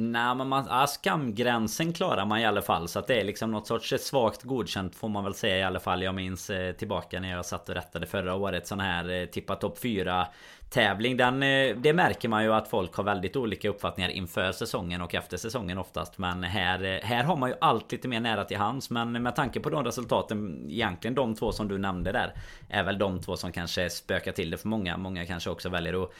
Nej 0.00 0.34
men 0.34 0.48
man, 0.48 0.66
ja, 0.68 0.86
skamgränsen 0.86 1.92
klarar 1.92 2.26
man 2.26 2.40
i 2.40 2.46
alla 2.46 2.62
fall. 2.62 2.88
Så 2.88 2.98
att 2.98 3.06
det 3.06 3.20
är 3.20 3.24
liksom 3.24 3.50
något 3.50 3.66
sorts 3.66 3.92
eh, 3.92 3.98
svagt 3.98 4.42
godkänt 4.42 4.94
får 4.94 5.08
man 5.08 5.24
väl 5.24 5.34
säga 5.34 5.58
i 5.58 5.62
alla 5.62 5.80
fall. 5.80 6.02
Jag 6.02 6.14
minns 6.14 6.50
eh, 6.50 6.72
tillbaka 6.72 7.20
när 7.20 7.30
jag 7.30 7.46
satt 7.46 7.68
och 7.68 7.74
rättade 7.74 8.06
förra 8.06 8.34
året 8.34 8.66
Sån 8.66 8.80
här 8.80 9.10
eh, 9.10 9.26
tippa 9.26 9.56
topp 9.56 9.78
4 9.78 10.26
tävling 10.70 11.16
den, 11.16 11.42
eh, 11.42 11.76
Det 11.76 11.92
märker 11.92 12.28
man 12.28 12.44
ju 12.44 12.52
att 12.54 12.68
folk 12.68 12.94
har 12.94 13.04
väldigt 13.04 13.36
olika 13.36 13.68
uppfattningar 13.68 14.10
inför 14.10 14.52
säsongen 14.52 15.02
och 15.02 15.14
efter 15.14 15.36
säsongen 15.36 15.78
oftast. 15.78 16.18
Men 16.18 16.44
här, 16.44 16.84
eh, 16.84 17.08
här 17.08 17.24
har 17.24 17.36
man 17.36 17.50
ju 17.50 17.56
allt 17.60 17.92
lite 17.92 18.08
mer 18.08 18.20
nära 18.20 18.44
till 18.44 18.56
hands. 18.56 18.90
Men 18.90 19.22
med 19.22 19.36
tanke 19.36 19.60
på 19.60 19.70
de 19.70 19.84
resultaten 19.84 20.66
Egentligen 20.70 21.14
de 21.14 21.34
två 21.34 21.52
som 21.52 21.68
du 21.68 21.78
nämnde 21.78 22.12
där 22.12 22.32
Är 22.68 22.82
väl 22.82 22.98
de 22.98 23.20
två 23.20 23.36
som 23.36 23.52
kanske 23.52 23.90
spökar 23.90 24.32
till 24.32 24.50
det 24.50 24.56
för 24.56 24.68
många. 24.68 24.96
Många 24.96 25.26
kanske 25.26 25.50
också 25.50 25.68
väljer 25.68 26.02
att 26.02 26.10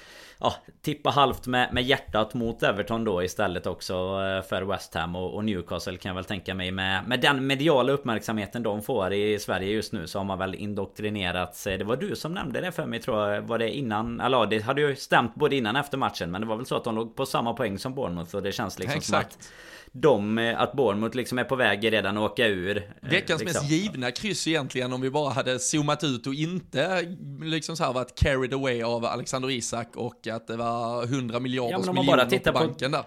ja, 0.40 0.54
tippa 0.82 1.10
halvt 1.10 1.46
med, 1.46 1.68
med 1.72 1.84
hjärtat 1.84 2.34
mot 2.34 2.62
Everton 2.62 3.04
då 3.04 3.22
istället 3.22 3.66
också 3.66 3.94
eh, 3.94 4.48
för 4.48 4.62
West 4.62 4.94
Ham 4.94 5.16
och, 5.16 5.34
och, 5.34 5.44
Newcastle 5.44 5.96
kan 5.96 6.10
jag 6.10 6.14
väl 6.14 6.24
tänka 6.24 6.54
mig. 6.54 6.70
Med, 6.70 7.08
med 7.08 7.20
den 7.20 7.46
mediala 7.46 7.92
uppmärksamheten 7.92 8.62
de 8.62 8.82
får 8.82 9.12
i 9.12 9.38
Sverige 9.38 9.72
just 9.72 9.92
nu 9.92 10.06
så 10.06 10.18
har 10.18 10.24
man 10.24 10.38
väl 10.38 10.54
indoktrinerats. 10.54 11.64
Det 11.64 11.84
var 11.84 11.96
du 11.96 12.16
som 12.16 12.34
nämnde 12.34 12.60
det 12.60 12.72
för 12.72 12.86
mig 12.86 13.00
tror 13.00 13.28
jag. 13.28 13.42
Var 13.42 13.58
det 13.58 13.70
innan? 13.70 14.20
Eller 14.20 14.37
det 14.46 14.60
hade 14.60 14.80
ju 14.80 14.96
stämt 14.96 15.34
både 15.34 15.56
innan 15.56 15.76
och 15.76 15.80
efter 15.80 15.98
matchen 15.98 16.30
Men 16.30 16.40
det 16.40 16.46
var 16.46 16.56
väl 16.56 16.66
så 16.66 16.76
att 16.76 16.84
de 16.84 16.94
låg 16.94 17.16
på 17.16 17.26
samma 17.26 17.52
poäng 17.52 17.78
som 17.78 17.94
Bournemouth 17.94 18.36
och 18.36 18.42
det 18.42 18.52
känns 18.52 18.78
liksom 18.78 18.98
Exakt. 18.98 19.32
som 19.32 19.40
att 19.40 19.52
de, 19.92 20.38
eh, 20.38 20.60
att 20.60 20.72
Bournemouth 20.72 21.16
liksom 21.16 21.38
är 21.38 21.44
på 21.44 21.56
väg 21.56 21.92
redan 21.92 22.16
att 22.16 22.30
åka 22.30 22.46
ur. 22.46 22.76
Eh, 22.76 22.82
Veckans 23.10 23.40
liksom. 23.40 23.62
mest 23.62 23.70
givna 23.70 24.10
kryss 24.10 24.48
egentligen 24.48 24.92
om 24.92 25.00
vi 25.00 25.10
bara 25.10 25.30
hade 25.30 25.58
zoomat 25.58 26.04
ut 26.04 26.26
och 26.26 26.34
inte 26.34 27.16
liksom 27.42 27.76
så 27.76 27.84
här 27.84 27.92
varit 27.92 28.14
carried 28.14 28.54
away 28.54 28.82
av 28.82 29.04
Alexander 29.04 29.50
Isak 29.50 29.96
och 29.96 30.26
att 30.26 30.46
det 30.46 30.56
var 30.56 31.04
100 31.04 31.40
miljarders 31.40 31.86
ja, 31.86 31.92
miljoner 31.92 32.38
på 32.38 32.52
banken 32.52 32.90
där. 32.90 33.04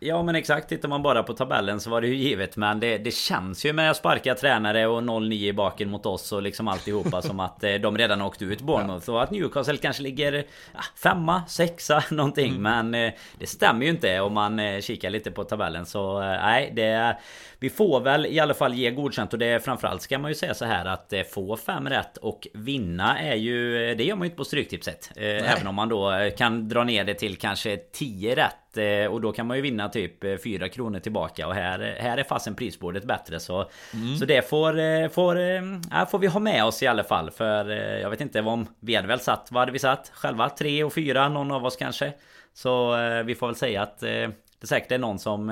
Ja 0.00 0.22
men 0.22 0.34
exakt, 0.34 0.68
tittar 0.68 0.88
man 0.88 1.02
bara 1.02 1.22
på 1.22 1.32
tabellen 1.32 1.80
så 1.80 1.90
var 1.90 2.00
det 2.00 2.06
ju 2.06 2.14
givet 2.14 2.56
Men 2.56 2.80
det, 2.80 2.98
det 2.98 3.14
känns 3.14 3.64
ju 3.64 3.72
med 3.72 3.90
att 3.90 3.96
sparka 3.96 4.34
tränare 4.34 4.86
och 4.86 5.02
0-9 5.02 5.32
i 5.32 5.52
baken 5.52 5.90
mot 5.90 6.06
oss 6.06 6.32
och 6.32 6.42
liksom 6.42 6.68
alltihopa 6.68 7.22
som 7.22 7.40
att 7.40 7.64
eh, 7.64 7.74
de 7.74 7.98
redan 7.98 8.22
åkt 8.22 8.42
ut 8.42 8.60
Bournemouth. 8.60 9.10
Och 9.10 9.22
att 9.22 9.30
Newcastle 9.30 9.76
kanske 9.76 10.02
ligger 10.02 10.32
ja, 10.74 10.80
femma, 10.96 11.42
sexa 11.48 12.04
någonting. 12.10 12.56
Mm. 12.56 12.62
Men 12.62 13.06
eh, 13.06 13.12
det 13.38 13.46
stämmer 13.46 13.84
ju 13.84 13.90
inte 13.90 14.20
om 14.20 14.34
man 14.34 14.58
eh, 14.58 14.80
kikar 14.80 15.10
lite 15.10 15.30
på 15.30 15.44
tabellen. 15.44 15.86
Så 15.86 16.20
nej, 16.20 16.72
det... 16.76 17.16
Vi 17.58 17.70
får 17.70 18.00
väl 18.00 18.26
i 18.26 18.40
alla 18.40 18.54
fall 18.54 18.74
ge 18.74 18.90
godkänt 18.90 19.32
och 19.32 19.38
det 19.38 19.64
framförallt 19.64 20.02
ska 20.02 20.18
man 20.18 20.30
ju 20.30 20.34
säga 20.34 20.54
så 20.54 20.64
här 20.64 20.84
att 20.84 21.12
få 21.32 21.56
fem 21.56 21.88
rätt 21.88 22.16
och 22.16 22.48
vinna 22.54 23.18
är 23.18 23.34
ju 23.34 23.94
Det 23.94 24.04
gör 24.04 24.16
man 24.16 24.24
ju 24.24 24.26
inte 24.26 24.36
på 24.36 24.44
Stryktipset 24.44 25.10
Även 25.16 25.66
om 25.66 25.74
man 25.74 25.88
då 25.88 26.30
kan 26.36 26.68
dra 26.68 26.84
ner 26.84 27.04
det 27.04 27.14
till 27.14 27.36
kanske 27.36 27.76
10 27.76 28.36
rätt 28.36 28.54
Eh, 28.76 29.06
och 29.06 29.20
då 29.20 29.32
kan 29.32 29.46
man 29.46 29.56
ju 29.56 29.62
vinna 29.62 29.88
typ 29.88 30.42
4 30.42 30.64
eh, 30.64 30.70
kronor 30.70 30.98
tillbaka 30.98 31.46
och 31.46 31.54
här, 31.54 31.96
här 32.00 32.18
är 32.18 32.24
fasen 32.24 32.54
prisbordet 32.54 33.04
bättre 33.04 33.40
så 33.40 33.70
mm. 33.94 34.16
Så 34.16 34.24
det 34.24 34.48
får, 34.48 34.78
eh, 34.78 35.08
får, 35.08 35.36
äh, 35.36 36.08
får 36.10 36.18
vi 36.18 36.26
ha 36.26 36.40
med 36.40 36.64
oss 36.64 36.82
i 36.82 36.86
alla 36.86 37.04
fall 37.04 37.30
för 37.30 37.70
jag 38.00 38.10
vet 38.10 38.20
inte 38.20 38.40
om 38.40 38.66
Vi 38.80 38.94
hade 38.94 39.08
väl 39.08 39.20
satt, 39.20 39.48
vad 39.50 39.60
hade 39.60 39.72
vi 39.72 39.78
satt? 39.78 40.10
Själva? 40.14 40.50
3 40.50 40.84
och 40.84 40.92
4 40.92 41.28
någon 41.28 41.52
av 41.52 41.64
oss 41.64 41.76
kanske 41.76 42.12
Så 42.52 42.96
vi 43.24 43.34
får 43.34 43.46
väl 43.46 43.56
säga 43.56 43.82
att 43.82 43.98
det 44.00 44.66
säkert 44.66 44.92
är 44.92 44.98
någon 44.98 45.18
som 45.18 45.46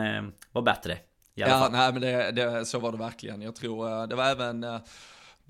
var 0.53 0.63
bättre 0.63 0.97
Ja, 1.35 1.47
fall. 1.47 1.73
nej 1.73 1.93
men 1.93 2.03
det, 2.03 2.31
det, 2.31 2.67
så 2.67 2.79
var 2.79 2.93
det 2.93 2.99
verkligen. 2.99 3.43
Jag 3.43 3.55
tror 3.55 4.07
det 4.07 4.15
var 4.15 4.25
även 4.25 4.67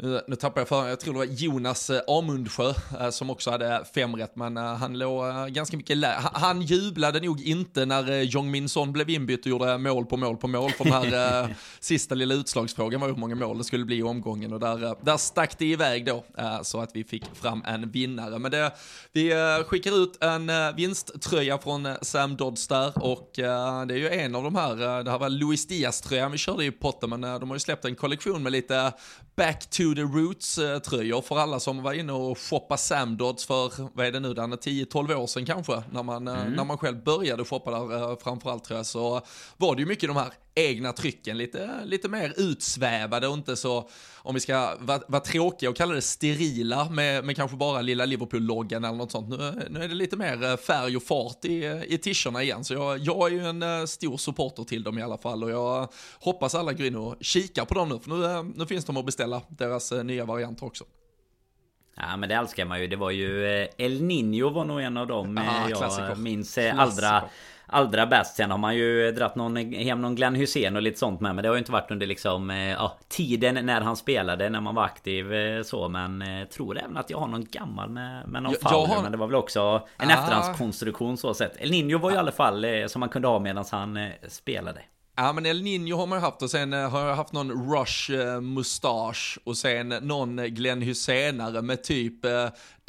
Nu, 0.02 0.20
nu 0.26 0.36
tappar 0.36 0.60
jag 0.60 0.68
för 0.68 0.88
jag 0.88 1.00
tror 1.00 1.12
det 1.12 1.18
var 1.18 1.26
Jonas 1.26 1.90
eh, 1.90 2.00
Amundsjö 2.08 2.74
eh, 3.00 3.10
som 3.10 3.30
också 3.30 3.50
hade 3.50 3.84
fem 3.94 4.16
rätt, 4.16 4.36
men 4.36 4.56
eh, 4.56 4.62
han 4.74 4.98
låg 4.98 5.48
ganska 5.48 5.76
mycket 5.76 5.96
lä- 5.96 6.20
han, 6.32 6.62
jublade 6.62 7.20
nog 7.20 7.40
inte 7.40 7.84
när 7.84 8.22
Jong 8.22 8.50
Min 8.50 8.68
Son 8.68 8.92
blev 8.92 9.10
inbytt 9.10 9.40
och 9.40 9.46
gjorde 9.46 9.78
mål 9.78 10.06
på 10.06 10.16
mål 10.16 10.36
på 10.36 10.48
mål, 10.48 10.70
för 10.70 10.84
den 10.84 10.92
här 10.92 11.54
sista 11.80 12.14
lilla 12.14 12.34
utslagsfrågan 12.34 13.00
var 13.00 13.08
hur 13.08 13.14
många 13.14 13.34
mål 13.34 13.58
det 13.58 13.64
skulle 13.64 13.84
bli 13.84 13.96
i 13.96 14.02
omgången 14.02 14.52
och 14.52 14.60
där, 14.60 15.04
där 15.04 15.16
stack 15.16 15.58
det 15.58 15.66
iväg 15.66 16.06
då, 16.06 16.24
så 16.62 16.80
att 16.80 16.90
vi 16.94 17.04
fick 17.04 17.24
fram 17.34 17.62
en 17.66 17.90
vinnare. 17.90 18.38
Men 18.38 18.50
det, 18.50 18.72
vi 19.12 19.32
skickar 19.66 20.02
ut 20.02 20.22
en 20.22 20.50
vinsttröja 20.76 21.58
från 21.58 21.88
Sam 22.02 22.36
Dodds 22.36 22.68
där 22.68 23.04
och 23.04 23.30
det 23.34 23.42
är 23.42 23.96
ju 23.96 24.08
en 24.08 24.34
av 24.34 24.42
de 24.42 24.56
här, 24.56 25.04
det 25.04 25.10
här 25.10 25.18
var 25.18 25.28
Luis 25.28 25.66
Diaz-tröjan 25.66 26.32
vi 26.32 26.38
körde 26.38 26.64
i 26.64 26.70
potten, 26.70 27.10
men 27.10 27.20
de 27.20 27.50
har 27.50 27.56
ju 27.56 27.60
släppt 27.60 27.84
en 27.84 27.96
kollektion 27.96 28.42
med 28.42 28.52
lite 28.52 28.92
Back 29.36 29.70
to 29.70 29.94
the 29.94 30.02
Roots-tröjor 30.02 31.22
för 31.22 31.38
alla 31.38 31.60
som 31.60 31.82
var 31.82 31.92
inne 31.92 32.12
och 32.12 32.38
shoppade 32.38 32.78
Sam 32.78 33.16
Dodds 33.16 33.46
för, 33.46 33.72
vad 33.94 34.06
är 34.06 34.12
det 34.12 34.20
nu, 34.20 34.34
den 34.34 34.52
är 34.52 34.56
10-12 34.56 35.14
år 35.14 35.26
sedan 35.26 35.46
kanske, 35.46 35.82
när 35.90 36.02
man, 36.02 36.28
eh, 36.28 36.34
när 36.34 36.64
man 36.64 36.78
själv 36.78 37.04
började 37.04 37.44
shoppa 37.44 37.70
där 37.70 38.10
eh, 38.10 38.18
framförallt 38.18 38.64
tror 38.64 38.78
jag, 38.78 38.86
så 38.86 39.20
var 39.56 39.74
det 39.74 39.82
ju 39.82 39.86
mycket 39.88 40.08
de 40.08 40.16
här 40.16 40.32
egna 40.54 40.92
trycken, 40.92 41.38
lite, 41.38 41.84
lite 41.84 42.08
mer 42.08 42.32
utsvävade 42.36 43.28
och 43.28 43.34
inte 43.34 43.56
så, 43.56 43.88
om 44.16 44.34
vi 44.34 44.40
ska 44.40 44.76
vara, 44.80 45.00
vara 45.08 45.22
tråkiga 45.22 45.70
och 45.70 45.76
kalla 45.76 45.94
det 45.94 46.02
sterila 46.02 46.90
med, 46.90 47.24
med 47.24 47.36
kanske 47.36 47.56
bara 47.56 47.82
lilla 47.82 48.04
Liverpool-loggan 48.04 48.84
eller 48.84 48.98
något 48.98 49.12
sånt. 49.12 49.28
Nu, 49.28 49.66
nu 49.70 49.84
är 49.84 49.88
det 49.88 49.94
lite 49.94 50.16
mer 50.16 50.44
eh, 50.44 50.56
färg 50.56 50.96
och 50.96 51.02
fart 51.02 51.44
i, 51.44 51.82
i 51.88 51.98
t-shirtarna 51.98 52.42
igen, 52.42 52.64
så 52.64 52.74
jag, 52.74 52.98
jag 52.98 53.26
är 53.26 53.30
ju 53.30 53.46
en 53.46 53.62
eh, 53.62 53.84
stor 53.84 54.16
supporter 54.16 54.64
till 54.64 54.82
dem 54.82 54.98
i 54.98 55.02
alla 55.02 55.18
fall 55.18 55.44
och 55.44 55.50
jag 55.50 55.88
hoppas 56.20 56.54
alla 56.54 56.72
går 56.72 56.86
in 56.86 56.96
och 56.96 57.16
kikar 57.20 57.64
på 57.64 57.74
dem 57.74 57.88
nu, 57.88 57.98
för 57.98 58.10
nu, 58.10 58.24
eh, 58.24 58.44
nu 58.54 58.66
finns 58.66 58.84
de 58.84 58.96
att 58.96 59.06
beställa, 59.06 59.42
deras 59.48 59.92
nya 59.92 60.24
varianter 60.24 60.66
också. 60.66 60.84
Ja 61.96 62.16
men 62.16 62.28
det 62.28 62.34
älskar 62.34 62.64
man 62.64 62.80
ju. 62.80 62.86
Det 62.86 62.96
var 62.96 63.10
ju 63.10 63.44
El 63.78 64.02
Nino 64.02 64.50
var 64.50 64.64
nog 64.64 64.80
en 64.80 64.96
av 64.96 65.06
dem 65.06 65.38
eh, 65.38 65.64
Ah, 65.64 65.68
jag 65.68 65.78
klassiker. 65.78 66.14
minns 66.14 66.58
allra 66.58 67.24
Allra 67.66 68.06
bäst. 68.06 68.36
Sen 68.36 68.50
har 68.50 68.58
man 68.58 68.76
ju 68.76 69.12
dratt 69.12 69.36
någon, 69.36 69.56
hem 69.74 70.00
någon 70.02 70.14
Glenn 70.14 70.34
Hussein 70.34 70.76
och 70.76 70.82
lite 70.82 70.98
sånt 70.98 71.20
med. 71.20 71.34
Men 71.34 71.42
det 71.42 71.48
har 71.48 71.54
ju 71.54 71.58
inte 71.58 71.72
varit 71.72 71.90
under 71.90 72.06
liksom 72.06 72.50
eh, 72.50 72.56
ja, 72.70 72.98
tiden 73.08 73.66
när 73.66 73.80
han 73.80 73.96
spelade, 73.96 74.50
när 74.50 74.60
man 74.60 74.74
var 74.74 74.84
aktiv 74.84 75.32
eh, 75.34 75.62
så. 75.62 75.88
Men 75.88 76.22
eh, 76.22 76.44
tror 76.48 76.78
även 76.78 76.96
att 76.96 77.10
jag 77.10 77.18
har 77.18 77.26
någon 77.28 77.46
gammal 77.50 77.88
med, 77.90 78.28
med 78.28 78.42
någon 78.42 78.52
Jag- 78.62 78.72
jag 78.72 78.84
har- 78.86 79.02
Men 79.02 79.12
det 79.12 79.18
var 79.18 79.26
väl 79.26 79.36
också 79.36 79.86
en 79.98 80.08
Ah. 80.10 80.12
efterhandskonstruktion 80.12 81.16
så 81.16 81.34
sett. 81.34 81.56
El 81.60 81.70
Nino 81.70 81.98
var 81.98 82.10
ju 82.10 82.16
i 82.16 82.18
alla 82.18 82.32
fall 82.32 82.66
som 82.86 83.00
man 83.00 83.08
kunde 83.08 83.28
ha 83.28 83.38
medan 83.38 83.64
han 83.70 83.98
spelade. 84.28 84.80
Ja 85.16 85.32
men 85.32 85.46
El 85.46 85.62
Nino 85.62 85.96
har 85.96 86.06
man 86.06 86.20
haft 86.20 86.42
och 86.42 86.50
sen 86.50 86.72
har 86.72 87.06
jag 87.06 87.16
haft 87.16 87.32
någon 87.32 87.72
Rush 87.74 88.10
mustasch 88.40 89.38
och 89.44 89.56
sen 89.56 89.88
någon 89.88 90.36
Glenn 90.36 90.82
Hysenare 90.82 91.62
med 91.62 91.82
typ 91.84 92.14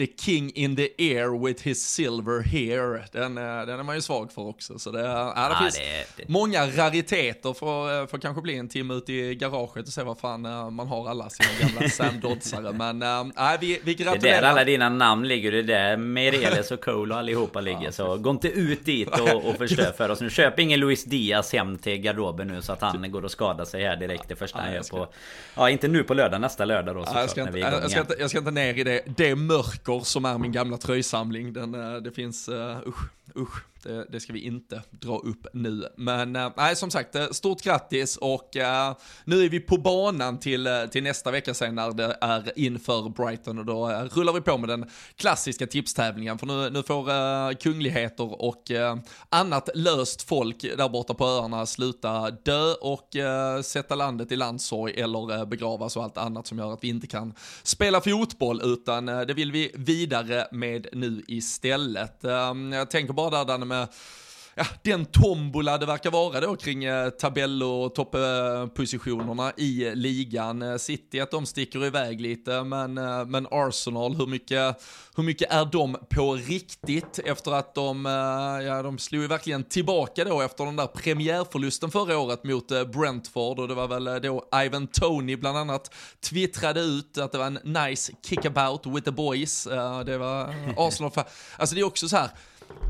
The 0.06 0.12
King 0.24 0.52
in 0.56 0.76
the 0.76 0.90
Air 0.98 1.46
with 1.46 1.64
his 1.64 1.86
silver 1.86 2.42
hair. 2.44 3.06
Den, 3.12 3.38
eh, 3.38 3.44
den 3.66 3.80
är 3.80 3.84
man 3.84 3.96
ju 3.96 4.02
svag 4.02 4.32
för 4.32 4.42
också. 4.42 4.80
Så 4.80 4.92
det, 4.92 5.00
ja, 5.02 5.34
det 5.36 5.42
Ja, 5.54 5.58
finns 5.62 5.76
det- 5.78 6.06
det- 6.18 6.30
många 6.30 6.66
rariteter 6.68 7.54
för, 7.54 8.02
eh, 8.02 8.08
för 8.08 8.18
kanske 8.18 8.42
bli 8.42 8.58
en 8.58 8.70
timme 8.70 8.94
ute 8.94 9.14
i 9.14 9.36
garaget 9.36 9.88
och 9.88 9.94
se 9.94 10.04
vad 10.04 10.20
fan 10.20 10.46
eh, 10.46 10.70
man 10.70 10.88
har 10.88 11.10
alla 11.10 11.30
sina 11.30 11.50
gamla 11.62 11.90
Sam 11.90 12.20
Doddsare. 12.20 12.72
Men 12.74 13.02
äh, 13.02 13.60
vi, 13.62 13.80
vi 13.84 13.94
Det 13.94 14.02
är 14.04 14.06
där 14.06 14.14
gratulerar. 14.14 14.42
alla 14.50 14.64
dina 14.64 14.90
namn 14.90 15.28
ligger. 15.28 15.52
Det 15.52 15.60
är 15.60 15.64
där 15.64 15.98
Meirelles 15.98 16.72
och 16.72 16.82
Cole 16.84 17.14
och 17.14 17.20
allihopa 17.20 17.62
ligger. 17.62 17.92
Så 17.92 18.18
gå 18.18 18.30
inte 18.30 18.48
ut 18.48 18.86
dit 18.86 19.20
och, 19.20 19.46
och 19.50 19.56
förstör 19.58 19.92
för 19.98 20.10
oss 20.10 20.22
nu. 20.22 20.30
Köp 20.30 20.60
ingen 20.60 20.80
Luis 20.80 21.04
Diaz 21.04 21.54
hem 21.54 21.78
till 21.78 21.98
garderoben 21.98 22.48
nu 22.48 22.62
så 22.62 22.74
att 22.74 22.82
han 22.82 23.12
går 23.12 23.26
och 23.26 23.32
skadar 23.32 23.66
sig 23.66 23.84
här 23.84 23.96
direkt 23.96 24.30
det 24.30 24.36
första 24.36 24.60
han 24.60 24.70
gör 24.70 24.76
jag 24.76 24.88
på... 24.90 25.08
Ja, 25.56 25.70
inte 25.70 25.88
nu 25.88 26.04
på 26.04 26.14
lördag, 26.14 26.42
nästa 26.42 26.66
lördag 26.66 26.96
då 26.96 27.06
såklart. 27.06 27.38
jag, 27.38 27.58
jag, 27.58 28.02
inte, 28.02 28.16
jag 28.20 28.30
ska 28.30 28.40
inte 28.40 28.52
ner 28.52 28.74
i 28.80 28.84
det, 28.84 29.02
det 29.18 29.36
mörker 29.36 29.93
som 30.00 30.26
är 30.26 30.38
min 30.38 30.52
gamla 30.52 30.78
tröjsamling. 30.78 31.54
Den, 31.54 31.76
eh, 31.76 31.96
det 31.96 32.12
finns, 32.12 32.50
uh, 32.50 32.78
usch, 32.88 33.10
usch, 33.36 33.64
det, 33.84 33.96
eh, 33.96 34.02
det 34.10 34.20
ska 34.20 34.34
vi 34.34 34.40
inte 34.40 34.82
dra 34.90 35.18
upp 35.18 35.48
nu. 35.54 35.88
Men 35.98 36.36
eh, 36.36 36.52
nej, 36.58 36.76
som 36.76 36.92
sagt, 36.92 37.16
eh, 37.16 37.28
stort 37.28 37.62
grattis 37.62 38.18
och 38.18 38.56
uh, 38.56 38.98
nu 39.26 39.44
är 39.46 39.50
vi 39.50 39.60
på 39.60 39.78
banan 39.78 40.40
till, 40.40 40.88
till 40.92 41.04
nästa 41.04 41.32
vecka 41.32 41.54
sen 41.54 41.76
när 41.76 41.92
det 41.92 42.18
är 42.22 42.60
inför 42.60 43.10
Brighton 43.10 43.60
och 43.60 43.66
då 43.66 43.90
uh, 43.90 43.96
rullar 43.96 44.34
vi 44.34 44.42
på 44.42 44.58
med 44.58 44.70
den 44.70 44.90
klassiska 45.16 45.68
tipstävlingen. 45.68 46.38
För 46.38 46.46
nu, 46.46 46.70
nu 46.70 46.84
får 46.84 47.10
uh, 47.10 47.56
kungligheter 47.56 48.42
och 48.42 48.72
annat 49.30 49.70
löst 49.76 50.22
folk 50.22 50.62
där 50.62 50.90
borta 50.90 51.14
på 51.14 51.26
öarna 51.26 51.66
sluta 51.66 52.32
dö 52.32 52.74
och 52.82 53.10
sätta 53.64 53.96
landet 53.96 54.32
i 54.32 54.36
landssorg 54.36 55.02
eller 55.02 55.46
begravas 55.46 55.98
och 55.98 56.04
allt 56.04 56.18
annat 56.18 56.48
som 56.48 56.58
gör 56.58 56.74
att 56.74 56.84
vi 56.84 56.88
inte 56.88 57.08
kan 57.08 57.34
spela 57.64 58.02
fotboll 58.02 58.62
utan 58.64 59.06
det 59.06 59.34
vill 59.34 59.52
vi 59.52 59.72
vidare 59.76 60.48
med 60.52 60.88
nu 60.94 61.24
istället. 61.28 62.24
Ehm, 62.24 62.72
jag 62.72 62.92
tänker 62.92 63.14
bara 63.14 63.30
där 63.30 63.46
Danne 63.46 63.66
med 63.74 63.88
ja, 64.56 64.66
den 64.82 65.06
tombola 65.06 65.78
det 65.78 65.86
verkar 65.86 66.12
vara 66.12 66.40
då 66.40 66.56
kring 66.56 66.84
eh, 66.84 67.10
tabell 67.10 67.64
och 67.64 67.96
topppositionerna 67.96 69.54
i 69.58 69.96
ligan. 69.96 70.62
Eh, 70.62 70.78
City 70.78 71.20
att 71.20 71.32
de 71.32 71.46
sticker 71.46 71.86
iväg 71.86 72.22
lite, 72.22 72.64
men, 72.64 72.98
eh, 72.98 73.26
men 73.26 73.48
Arsenal, 73.52 74.16
hur 74.16 74.28
mycket, 74.28 74.82
hur 75.16 75.24
mycket 75.24 75.52
är 75.52 75.66
de 75.66 75.98
på 76.10 76.34
riktigt 76.34 77.20
efter 77.26 77.52
att 77.52 77.76
de, 77.76 78.06
eh, 78.06 78.66
ja 78.66 78.82
de 78.82 78.98
slog 78.98 79.22
ju 79.22 79.28
verkligen 79.28 79.64
tillbaka 79.64 80.24
då 80.24 80.42
efter 80.42 80.66
den 80.66 80.76
där 80.76 80.88
premiärförlusten 80.88 81.92
förra 81.92 82.18
året 82.20 82.44
mot 82.44 82.68
Brentford 82.68 83.60
och 83.60 83.68
det 83.68 83.74
var 83.74 83.88
väl 83.88 84.22
då 84.22 84.46
Ivan 84.66 84.88
Tony 84.88 85.36
bland 85.36 85.58
annat 85.58 85.94
twittrade 86.22 86.80
ut 86.80 87.18
att 87.18 87.32
det 87.32 87.38
var 87.38 87.46
en 87.46 87.60
nice 87.64 88.14
kickabout 88.26 88.86
with 88.86 89.06
the 89.06 89.12
boys. 89.12 89.64
Det 90.06 90.18
var 90.18 90.56
Arsenal, 90.78 91.12
alltså 91.58 91.76
det 91.76 91.82
är 91.82 91.86
också 91.86 92.10
så 92.10 92.18
här, 92.18 92.30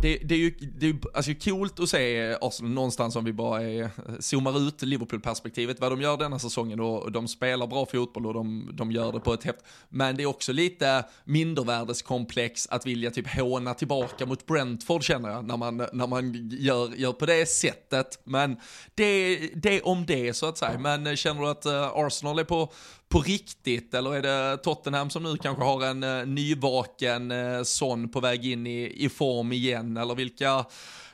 det, 0.03 0.17
det 0.17 0.35
är 0.35 0.39
ju 0.39 0.49
det 0.49 0.89
är, 0.89 0.95
alltså 1.13 1.31
coolt 1.43 1.79
att 1.79 1.89
se 1.89 2.35
Arsenal 2.41 2.71
någonstans 2.71 3.15
om 3.15 3.25
vi 3.25 3.33
bara 3.33 3.61
är, 3.61 3.89
zoomar 4.19 4.67
ut 4.67 4.81
Liverpool-perspektivet, 4.81 5.79
vad 5.79 5.91
de 5.91 6.01
gör 6.01 6.17
denna 6.17 6.39
säsongen 6.39 6.79
och 6.79 7.11
de 7.11 7.27
spelar 7.27 7.67
bra 7.67 7.85
fotboll 7.85 8.25
och 8.25 8.33
de, 8.33 8.69
de 8.73 8.91
gör 8.91 9.11
det 9.11 9.19
på 9.19 9.33
ett 9.33 9.43
häft. 9.43 9.59
Men 9.89 10.17
det 10.17 10.23
är 10.23 10.27
också 10.27 10.51
lite 10.51 11.05
mindervärdeskomplex 11.25 12.67
att 12.67 12.85
vilja 12.85 13.11
typ 13.11 13.27
håna 13.27 13.73
tillbaka 13.73 14.25
mot 14.25 14.45
Brentford 14.45 15.03
känner 15.03 15.29
jag, 15.29 15.45
när 15.45 15.57
man, 15.57 15.77
när 15.77 16.07
man 16.07 16.49
gör, 16.51 16.95
gör 16.95 17.13
på 17.13 17.25
det 17.25 17.49
sättet. 17.49 18.21
Men 18.23 18.57
det, 18.95 19.37
det 19.55 19.81
om 19.81 20.05
det 20.05 20.33
så 20.33 20.45
att 20.45 20.57
säga. 20.57 20.79
Men 20.79 21.07
eh, 21.07 21.15
känner 21.15 21.41
du 21.41 21.47
att 21.47 21.65
eh, 21.65 21.91
Arsenal 21.93 22.39
är 22.39 22.43
på, 22.43 22.71
på 23.13 23.21
riktigt 23.21 23.93
eller 23.93 24.15
är 24.15 24.21
det 24.21 24.57
Tottenham 24.57 25.09
som 25.09 25.23
nu 25.23 25.37
kanske 25.37 25.63
har 25.63 25.85
en 25.85 26.03
uh, 26.03 26.25
nyvaken 26.25 27.31
uh, 27.31 27.63
son 27.63 28.09
på 28.09 28.19
väg 28.19 28.45
in 28.45 28.67
i, 28.67 29.05
i 29.05 29.09
form 29.09 29.51
igen 29.51 29.97
eller 29.97 30.15
vilka 30.15 30.65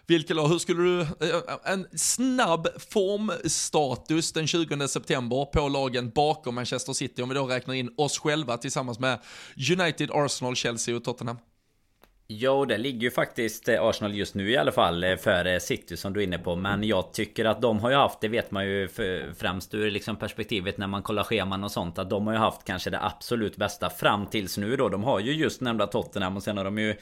vilka 0.08 0.34
lag, 0.34 0.48
hur 0.48 0.60
skulle 0.60 0.84
du, 0.84 1.01
eh, 1.01 1.41
en 1.63 1.88
snabb 1.94 2.68
formstatus 2.89 4.32
den 4.32 4.48
20 4.48 4.88
september 4.88 5.46
på 5.46 5.68
lagen 5.68 6.10
bakom 6.10 6.56
Manchester 6.56 6.94
City 6.94 7.22
om 7.22 7.29
vi 7.29 7.36
då 7.36 7.48
räknar 7.48 7.74
in 7.74 7.89
oss 7.98 8.20
själva 8.20 8.58
tillsammans 8.58 9.00
med 9.00 9.20
United, 9.79 10.12
Arsenal, 10.12 10.56
Chelsea 10.56 10.96
och 10.96 11.03
Tottenham. 11.03 11.38
Jo, 12.31 12.65
det 12.65 12.77
ligger 12.77 13.01
ju 13.01 13.12
faktiskt 13.12 13.69
eh, 13.69 13.83
Arsenal 13.83 14.15
just 14.15 14.36
nu 14.36 14.51
i 14.51 14.57
alla 14.57 14.71
fall 14.71 15.03
eh, 15.03 15.15
före 15.15 15.53
eh, 15.53 15.59
City 15.59 15.98
som 15.98 16.13
du 16.13 16.19
är 16.19 16.24
inne 16.24 16.39
på. 16.39 16.55
Men 16.55 16.83
jag 16.83 17.13
tycker 17.13 17.45
att 17.45 17.62
de 17.62 17.79
har 17.79 17.89
ju 17.89 17.95
haft, 17.95 18.21
det 18.21 18.27
vet 18.27 18.51
man 18.51 18.65
ju 18.65 18.88
främst 19.38 19.74
ur 19.74 19.91
liksom 19.91 20.15
perspektivet 20.15 20.77
när 20.77 20.88
man 20.88 21.03
kollar 21.03 21.24
scheman 21.24 21.63
och 21.63 21.71
sånt. 21.71 22.00
Att 22.00 22.09
de 22.09 22.27
har 22.27 22.33
ju 22.33 22.39
haft 22.39 22.63
kanske 22.63 22.89
det 22.89 23.03
absolut 23.03 23.55
bästa 23.55 23.89
fram 23.89 24.25
tills 24.25 24.57
nu 24.57 24.75
då. 24.75 24.89
De 24.89 25.03
har 25.03 25.19
ju 25.19 25.33
just 25.33 25.62
nämnda 25.62 25.88
Tottenham 25.88 26.38
och 26.38 26.43
sen 26.43 26.57
har 26.57 26.63
de 26.63 26.77
ju 26.77 26.95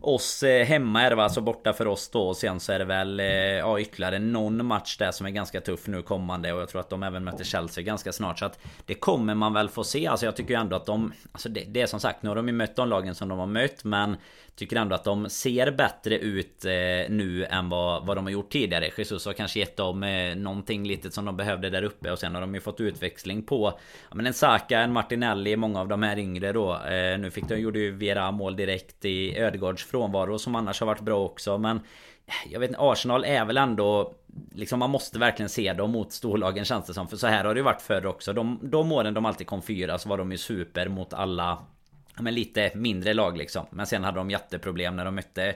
oss 0.00 0.42
eh, 0.42 0.66
hemma 0.66 1.02
är 1.02 1.10
det 1.10 1.16
va, 1.16 1.22
alltså 1.22 1.40
borta 1.40 1.72
för 1.72 1.86
oss 1.86 2.08
då. 2.08 2.28
Och 2.28 2.36
sen 2.36 2.60
så 2.60 2.72
är 2.72 2.78
det 2.78 2.84
väl 2.84 3.20
eh, 3.20 3.26
ja, 3.26 3.80
ytterligare 3.80 4.18
någon 4.18 4.66
match 4.66 4.96
där 4.96 5.12
som 5.12 5.26
är 5.26 5.30
ganska 5.30 5.60
tuff 5.60 5.86
nu 5.86 6.02
kommande. 6.02 6.52
Och 6.52 6.60
jag 6.60 6.68
tror 6.68 6.80
att 6.80 6.90
de 6.90 7.02
även 7.02 7.24
möter 7.24 7.44
Chelsea 7.44 7.84
ganska 7.84 8.12
snart. 8.12 8.38
Så 8.38 8.44
att 8.44 8.58
det 8.86 8.94
kommer 8.94 9.34
man 9.34 9.52
väl 9.52 9.68
få 9.68 9.84
se. 9.84 10.06
Alltså 10.06 10.26
jag 10.26 10.36
tycker 10.36 10.54
ju 10.54 10.60
ändå 10.60 10.76
att 10.76 10.86
de... 10.86 11.12
Alltså 11.32 11.48
det, 11.48 11.64
det 11.68 11.80
är 11.80 11.86
som 11.86 12.00
sagt, 12.00 12.22
nu 12.22 12.28
har 12.28 12.36
de 12.36 12.48
ju 12.48 12.54
mött 12.54 12.76
de 12.76 12.88
lagen 12.88 13.14
som 13.14 13.28
de 13.28 13.38
har 13.38 13.46
mött. 13.46 13.84
Men 13.84 14.16
tycker 14.60 14.76
ändå 14.76 14.94
att 14.94 15.04
de 15.04 15.28
ser 15.28 15.70
bättre 15.70 16.18
ut 16.18 16.64
eh, 16.64 16.70
nu 17.08 17.46
än 17.50 17.68
vad, 17.68 18.06
vad 18.06 18.16
de 18.16 18.24
har 18.24 18.30
gjort 18.32 18.52
tidigare. 18.52 18.90
Jesus 18.96 19.26
har 19.26 19.32
kanske 19.32 19.58
gett 19.58 19.76
dem 19.76 20.02
eh, 20.02 20.36
någonting 20.36 20.86
litet 20.86 21.14
som 21.14 21.24
de 21.24 21.36
behövde 21.36 21.70
där 21.70 21.82
uppe. 21.82 22.10
Och 22.10 22.18
sen 22.18 22.34
har 22.34 22.40
de 22.40 22.54
ju 22.54 22.60
fått 22.60 22.80
utväxling 22.80 23.42
på 23.42 23.78
ja, 24.08 24.14
men 24.14 24.26
en 24.26 24.34
Saka, 24.34 24.80
en 24.80 24.92
Martinelli, 24.92 25.56
många 25.56 25.80
av 25.80 25.88
de 25.88 26.02
här 26.02 26.18
yngre 26.18 26.52
då. 26.52 26.72
Eh, 26.74 27.18
nu 27.18 27.30
fick 27.30 27.48
de, 27.48 27.56
gjorde 27.56 27.78
ju 27.78 27.90
Vera 27.90 28.30
mål 28.30 28.56
direkt 28.56 29.04
i 29.04 29.38
Ödegårds 29.38 29.84
frånvaro 29.90 30.38
som 30.38 30.54
annars 30.54 30.80
har 30.80 30.86
varit 30.86 31.00
bra 31.00 31.24
också. 31.24 31.58
Men 31.58 31.76
eh, 32.26 32.52
jag 32.52 32.60
vet 32.60 32.70
inte, 32.70 32.80
Arsenal 32.82 33.24
är 33.24 33.44
väl 33.44 33.56
ändå 33.56 34.14
Liksom 34.54 34.78
man 34.78 34.90
måste 34.90 35.18
verkligen 35.18 35.48
se 35.48 35.72
dem 35.72 35.90
mot 35.90 36.12
storlagen 36.12 36.64
känns 36.64 36.86
det 36.86 36.94
som. 36.94 37.08
För 37.08 37.16
så 37.16 37.26
här 37.26 37.44
har 37.44 37.54
det 37.54 37.58
ju 37.58 37.64
varit 37.64 37.82
förr 37.82 38.06
också. 38.06 38.32
De, 38.32 38.58
de 38.62 38.92
åren 38.92 39.14
de 39.14 39.26
alltid 39.26 39.46
kom 39.46 39.62
fyra 39.62 39.98
så 39.98 40.08
var 40.08 40.18
de 40.18 40.32
ju 40.32 40.38
super 40.38 40.88
mot 40.88 41.12
alla 41.12 41.58
men 42.16 42.34
lite 42.34 42.70
mindre 42.74 43.14
lag 43.14 43.36
liksom. 43.36 43.66
Men 43.70 43.86
sen 43.86 44.04
hade 44.04 44.18
de 44.18 44.30
jätteproblem 44.30 44.96
när 44.96 45.04
de 45.04 45.14
mötte 45.14 45.54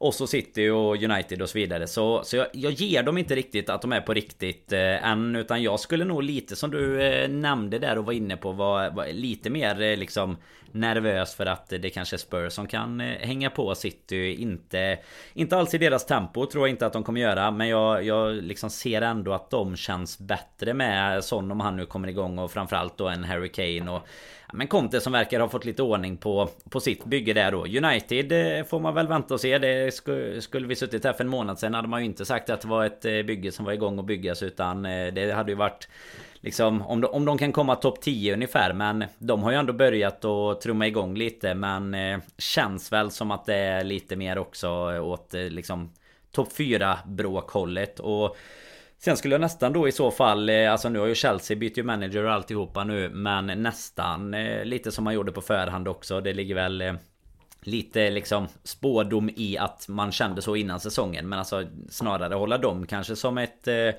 och 0.00 0.14
så 0.14 0.26
City 0.26 0.68
och 0.68 1.02
United 1.02 1.42
och 1.42 1.48
så 1.48 1.58
vidare. 1.58 1.86
Så, 1.86 2.24
så 2.24 2.36
jag, 2.36 2.46
jag 2.52 2.72
ger 2.72 3.02
dem 3.02 3.18
inte 3.18 3.34
riktigt 3.34 3.70
att 3.70 3.82
de 3.82 3.92
är 3.92 4.00
på 4.00 4.14
riktigt 4.14 4.72
eh, 4.72 5.10
än. 5.10 5.36
Utan 5.36 5.62
jag 5.62 5.80
skulle 5.80 6.04
nog 6.04 6.22
lite 6.22 6.56
som 6.56 6.70
du 6.70 7.02
eh, 7.02 7.28
nämnde 7.28 7.78
där 7.78 7.98
och 7.98 8.04
var 8.04 8.12
inne 8.12 8.36
på 8.36 8.52
Var, 8.52 8.90
var 8.90 9.06
lite 9.12 9.50
mer 9.50 9.82
eh, 9.82 9.96
liksom 9.96 10.36
nervös 10.72 11.34
för 11.34 11.46
att 11.46 11.68
det 11.68 11.90
kanske 11.90 12.16
är 12.16 12.18
Spurs 12.18 12.52
som 12.52 12.66
kan 12.66 13.00
eh, 13.00 13.06
hänga 13.06 13.50
på 13.50 13.74
City. 13.74 14.34
Inte, 14.34 14.98
inte 15.34 15.56
alls 15.56 15.74
i 15.74 15.78
deras 15.78 16.06
tempo 16.06 16.46
tror 16.46 16.66
jag 16.66 16.74
inte 16.74 16.86
att 16.86 16.92
de 16.92 17.04
kommer 17.04 17.20
göra. 17.20 17.50
Men 17.50 17.68
jag, 17.68 18.04
jag 18.04 18.34
liksom 18.34 18.70
ser 18.70 19.02
ändå 19.02 19.32
att 19.32 19.50
de 19.50 19.76
känns 19.76 20.18
bättre 20.18 20.74
med 20.74 21.24
Son 21.24 21.50
om 21.50 21.60
han 21.60 21.76
nu 21.76 21.86
kommer 21.86 22.08
igång. 22.08 22.38
Och 22.38 22.52
framförallt 22.52 22.98
då 22.98 23.08
en 23.08 23.24
Harry 23.24 23.48
Kane. 23.48 23.90
Och, 23.90 24.06
men 24.52 24.66
Conte 24.66 25.00
som 25.00 25.12
verkar 25.12 25.40
ha 25.40 25.48
fått 25.48 25.64
lite 25.64 25.82
ordning 25.82 26.16
på, 26.16 26.48
på 26.70 26.80
sitt 26.80 27.04
bygge 27.04 27.32
där 27.32 27.52
då. 27.52 27.64
United 27.64 28.32
eh, 28.32 28.64
får 28.64 28.80
man 28.80 28.94
väl 28.94 29.08
vänta 29.08 29.34
och 29.34 29.40
se. 29.40 29.58
Det 29.58 29.94
skulle, 29.94 30.40
skulle 30.40 30.66
vi 30.66 30.76
suttit 30.76 31.04
här 31.04 31.12
för 31.12 31.24
en 31.24 31.30
månad 31.30 31.58
sedan 31.58 31.74
hade 31.74 31.88
man 31.88 32.00
ju 32.00 32.06
inte 32.06 32.24
sagt 32.24 32.50
att 32.50 32.60
det 32.60 32.68
var 32.68 32.84
ett 32.84 33.04
eh, 33.04 33.22
bygge 33.22 33.52
som 33.52 33.64
var 33.64 33.72
igång 33.72 33.98
att 33.98 34.04
byggas. 34.04 34.42
Utan 34.42 34.86
eh, 34.86 35.12
det 35.12 35.32
hade 35.32 35.52
ju 35.52 35.56
varit 35.56 35.88
Liksom 36.42 36.82
om 36.82 37.00
de, 37.00 37.06
om 37.06 37.24
de 37.24 37.38
kan 37.38 37.52
komma 37.52 37.76
topp 37.76 38.00
10 38.00 38.34
ungefär 38.34 38.72
Men 38.72 39.04
de 39.18 39.42
har 39.42 39.50
ju 39.50 39.56
ändå 39.56 39.72
börjat 39.72 40.24
att 40.24 40.60
trumma 40.60 40.86
igång 40.86 41.14
lite 41.14 41.54
Men 41.54 41.96
känns 42.38 42.92
väl 42.92 43.10
som 43.10 43.30
att 43.30 43.46
det 43.46 43.54
är 43.54 43.84
lite 43.84 44.16
mer 44.16 44.38
också 44.38 44.68
åt 45.00 45.32
liksom 45.32 45.90
Topp 46.32 46.52
4 46.52 46.98
bråkhållet 47.06 48.00
och 48.00 48.36
Sen 49.02 49.16
skulle 49.16 49.34
jag 49.34 49.40
nästan 49.40 49.72
då 49.72 49.88
i 49.88 49.92
så 49.92 50.10
fall 50.10 50.48
eh, 50.48 50.72
Alltså 50.72 50.88
nu 50.88 50.98
har 50.98 51.06
ju 51.06 51.14
Chelsea 51.14 51.56
bytt 51.56 51.76
ju 51.76 51.82
manager 51.82 52.24
och 52.24 52.32
alltihopa 52.32 52.84
nu 52.84 53.08
Men 53.08 53.46
nästan 53.46 54.34
eh, 54.34 54.64
lite 54.64 54.92
som 54.92 55.04
man 55.04 55.14
gjorde 55.14 55.32
på 55.32 55.40
förhand 55.40 55.88
också. 55.88 56.20
Det 56.20 56.32
ligger 56.32 56.54
väl 56.54 56.80
eh, 56.80 56.94
Lite 57.62 58.10
liksom 58.10 58.48
spådom 58.62 59.30
i 59.36 59.58
att 59.58 59.88
man 59.88 60.12
kände 60.12 60.42
så 60.42 60.56
innan 60.56 60.80
säsongen 60.80 61.28
Men 61.28 61.38
alltså 61.38 61.64
snarare 61.90 62.34
hålla 62.34 62.58
dem 62.58 62.86
kanske 62.86 63.16
som 63.16 63.38
ett 63.38 63.68
eh, 63.68 63.90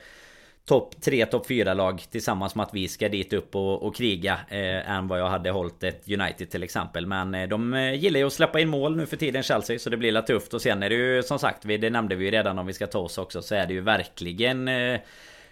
topp 0.66 1.02
3, 1.02 1.26
topp 1.26 1.48
4 1.48 1.74
lag 1.74 2.04
tillsammans 2.12 2.56
med 2.56 2.64
att 2.64 2.74
vi 2.74 2.88
ska 2.88 3.10
dit 3.10 3.34
upp 3.34 3.56
och, 3.56 3.84
och 3.84 3.96
kriga 3.96 4.40
eh, 4.50 4.92
än 4.92 5.08
vad 5.08 5.20
jag 5.20 5.30
hade 5.30 5.52
hållit 5.52 5.84
ett 5.84 6.10
United 6.10 6.50
till 6.50 6.64
exempel. 6.64 7.08
Men 7.08 7.36
eh, 7.36 7.48
de 7.48 7.74
eh, 7.74 7.94
gillar 7.94 8.20
ju 8.20 8.28
att 8.28 8.34
släppa 8.34 8.60
in 8.60 8.70
mål 8.70 8.96
nu 8.96 9.06
för 9.06 9.18
tiden 9.18 9.44
Chelsea 9.44 9.80
så 9.80 9.90
det 9.90 9.98
blir 9.98 10.12
lite 10.12 10.28
tufft 10.28 10.54
och 10.54 10.62
sen 10.62 10.84
är 10.84 10.90
det 10.90 10.96
ju 10.96 11.24
som 11.24 11.40
sagt, 11.40 11.62
det 11.64 11.90
nämnde 11.90 12.16
vi 12.16 12.26
ju 12.26 12.32
redan 12.32 12.60
om 12.60 12.66
vi 12.66 12.74
ska 12.74 12.88
ta 12.88 13.00
oss 13.00 13.18
också 13.18 13.42
så 13.42 13.56
är 13.56 13.68
det 13.68 13.74
ju 13.74 13.82
verkligen 13.82 14.68
eh, 14.68 15.00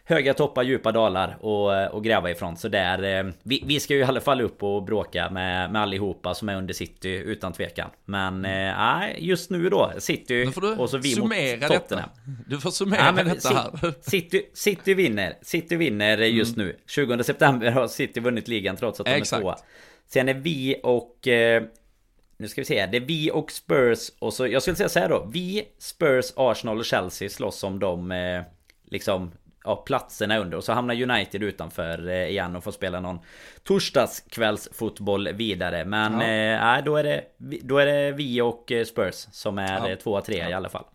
höga 0.10 0.34
toppar, 0.34 0.64
djupa 0.64 0.92
dalar 0.92 1.38
och, 1.42 1.94
och 1.94 2.04
gräva 2.04 2.32
ifrån. 2.32 2.58
Så 2.58 2.68
där, 2.68 3.04
eh, 3.04 3.32
vi, 3.44 3.64
vi 3.66 3.80
ska 3.80 3.94
ju 3.94 4.00
i 4.00 4.04
alla 4.04 4.22
fall 4.22 4.42
upp 4.42 4.64
och 4.64 4.84
bråka 4.84 5.30
med, 5.30 5.72
med 5.72 5.82
allihopa 5.82 6.34
som 6.34 6.50
är 6.50 6.56
under 6.56 6.74
City 6.74 7.10
utan 7.10 7.54
tvekan. 7.54 7.90
Men 8.06 8.28
mm. 8.28 8.78
nej, 8.78 9.16
eh, 9.18 9.24
just 9.24 9.50
nu 9.50 9.70
då 9.70 9.92
City 9.98 10.52
och 10.78 10.90
så 10.90 10.98
vi 10.98 11.20
mot 11.20 11.32
Tottenham. 11.32 11.60
Detta. 11.60 12.10
Du 12.48 12.60
får 12.60 12.72
summera 12.72 13.06
ja, 13.06 13.12
men, 13.12 13.28
detta 13.28 13.50
här. 13.50 13.94
City, 14.10 14.50
City 14.54 14.94
vinner. 14.94 15.38
City 15.42 15.76
vinner 15.76 16.18
just 16.18 16.56
mm. 16.56 16.68
nu. 16.68 16.76
20 16.88 17.24
september 17.24 17.72
har 17.72 17.88
City 17.88 18.20
vunnit 18.20 18.48
ligan 18.48 18.76
trots 18.76 19.00
att 19.00 19.06
de 19.06 19.12
Exakt. 19.12 19.40
är 19.40 19.44
tvåa. 19.44 19.58
Sen 20.08 20.30
är 20.30 20.34
vi 20.34 20.80
och 20.84 21.28
eh, 21.28 21.64
nu 22.38 22.48
ska 22.48 22.62
vi 22.62 22.66
se, 22.66 22.86
det 22.86 22.98
är 22.98 23.02
vi 23.02 23.32
och 23.32 23.52
Spurs 23.52 24.12
och 24.20 24.34
så, 24.34 24.48
jag 24.48 24.62
skulle 24.62 24.76
säga 24.76 24.90
så 24.90 25.00
här 25.00 25.10
då. 25.10 25.30
Vi, 25.34 25.64
Spurs, 25.80 26.34
Arsenal 26.36 26.80
och 26.80 26.86
Chelsea 26.86 27.30
slåss 27.30 27.64
om 27.64 27.80
de 27.80 28.12
eh, 28.12 28.42
liksom 28.92 29.32
ja, 29.64 29.76
platserna 29.76 30.38
under. 30.38 30.58
Och 30.58 30.64
så 30.64 30.74
hamnar 30.74 31.04
United 31.04 31.44
utanför 31.44 32.08
eh, 32.10 32.28
igen 32.28 32.56
och 32.56 32.64
får 32.64 32.72
spela 32.72 33.00
någon 33.00 33.20
torsdagskvällsfotboll 33.64 35.34
vidare. 35.34 35.86
Men 35.86 36.22
ja. 36.22 36.78
eh, 36.78 36.84
då, 36.86 36.98
är 36.98 37.04
det, 37.04 37.24
då 37.64 37.78
är 37.78 37.86
det 37.86 38.12
vi 38.12 38.42
och 38.42 38.72
eh, 38.72 38.86
Spurs 38.86 39.28
som 39.32 39.58
är 39.58 39.90
ja. 39.90 39.96
tvåa, 39.96 40.22
trea 40.22 40.44
ja. 40.44 40.50
i 40.50 40.54
alla 40.54 40.70
fall. 40.70 40.86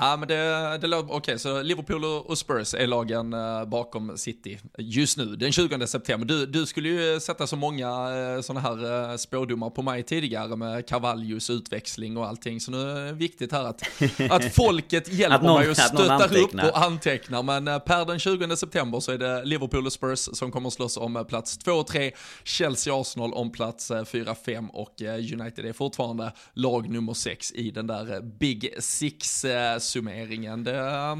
Ja, 0.00 0.16
men 0.16 0.28
det, 0.28 0.78
det 0.80 0.86
låter 0.86 1.04
okej. 1.04 1.16
Okay, 1.16 1.38
så 1.38 1.62
Liverpool 1.62 2.04
och 2.04 2.38
Spurs 2.38 2.74
är 2.74 2.86
lagen 2.86 3.34
uh, 3.34 3.64
bakom 3.64 4.16
City 4.16 4.58
just 4.78 5.16
nu, 5.16 5.36
den 5.36 5.52
20 5.52 5.86
september. 5.86 6.26
Du, 6.26 6.46
du 6.46 6.66
skulle 6.66 6.88
ju 6.88 7.20
sätta 7.20 7.46
så 7.46 7.56
många 7.56 7.88
uh, 7.88 8.40
sådana 8.40 8.60
här 8.60 9.10
uh, 9.10 9.16
spådomar 9.16 9.70
på 9.70 9.82
mig 9.82 10.02
tidigare 10.02 10.56
med 10.56 10.88
Cavallios 10.88 11.50
utväxling 11.50 12.16
och 12.16 12.26
allting. 12.26 12.60
Så 12.60 12.70
nu 12.70 12.90
är 12.90 13.04
det 13.04 13.12
viktigt 13.12 13.52
här 13.52 13.64
att, 13.64 13.82
att 14.30 14.54
folket 14.54 15.12
hjälper 15.12 15.36
att 15.36 15.42
någon, 15.42 15.60
mig 15.60 15.70
och 15.70 15.76
stöttar 15.76 16.36
upp 16.36 16.54
och 16.54 16.82
antecknar. 16.82 17.42
Men 17.42 17.64
per 17.64 18.04
den 18.04 18.18
20 18.18 18.56
september 18.56 19.00
så 19.00 19.12
är 19.12 19.18
det 19.18 19.44
Liverpool 19.44 19.86
och 19.86 19.92
Spurs 19.92 20.18
som 20.32 20.52
kommer 20.52 20.70
slåss 20.70 20.96
om 20.96 21.24
plats 21.28 21.58
2 21.58 21.72
och 21.72 21.86
3. 21.86 22.12
Chelsea 22.44 22.94
och 22.94 23.00
Arsenal 23.00 23.32
om 23.34 23.52
plats 23.52 23.92
4, 24.06 24.34
5 24.34 24.70
och 24.70 24.94
United 25.32 25.66
är 25.66 25.72
fortfarande 25.72 26.32
lag 26.54 26.90
nummer 26.90 27.14
6 27.14 27.52
i 27.52 27.70
den 27.70 27.86
där 27.86 28.20
Big 28.20 28.74
Six 28.78 29.44
summeringen. 29.88 30.64
Det 30.64 30.78
eh, 30.78 31.16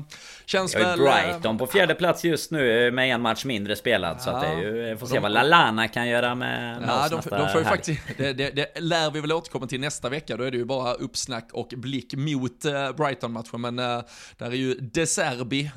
känns 0.46 0.74
jag 0.74 0.80
väl... 0.80 0.98
Brighton 0.98 1.54
eh, 1.54 1.58
på 1.58 1.66
fjärde 1.66 1.94
plats 1.94 2.24
just 2.24 2.50
nu 2.50 2.86
eh, 2.86 2.92
med 2.92 3.14
en 3.14 3.20
match 3.20 3.44
mindre 3.44 3.76
spelad. 3.76 4.16
Ja, 4.16 4.20
så 4.20 4.30
att 4.30 4.40
det 4.40 4.46
är 4.46 4.58
ju, 4.60 4.96
får 4.96 5.06
se 5.06 5.14
de, 5.14 5.20
vad 5.20 5.32
Lalana 5.32 5.88
kan 5.88 6.08
göra 6.08 6.34
med, 6.34 6.80
med 6.80 6.88
ja, 6.88 7.04
oss 7.04 7.24
de, 7.24 7.36
de 7.36 7.48
får 7.48 7.60
ju 7.60 7.64
faktiskt, 7.64 8.00
det, 8.16 8.32
det, 8.32 8.50
det, 8.50 8.80
lär 8.80 9.10
vi 9.10 9.20
väl 9.20 9.32
återkomma 9.32 9.66
till 9.66 9.80
nästa 9.80 10.08
vecka. 10.08 10.36
Då 10.36 10.44
är 10.44 10.50
det 10.50 10.56
ju 10.56 10.64
bara 10.64 10.94
uppsnack 10.94 11.48
och 11.52 11.68
blick 11.76 12.14
mot 12.14 12.64
uh, 12.64 12.96
Brighton-matchen. 12.96 13.60
Men 13.60 13.76
där 13.76 14.04
är 14.40 14.50
ju 14.50 14.74
De 14.74 15.06
Serbi, 15.06 15.70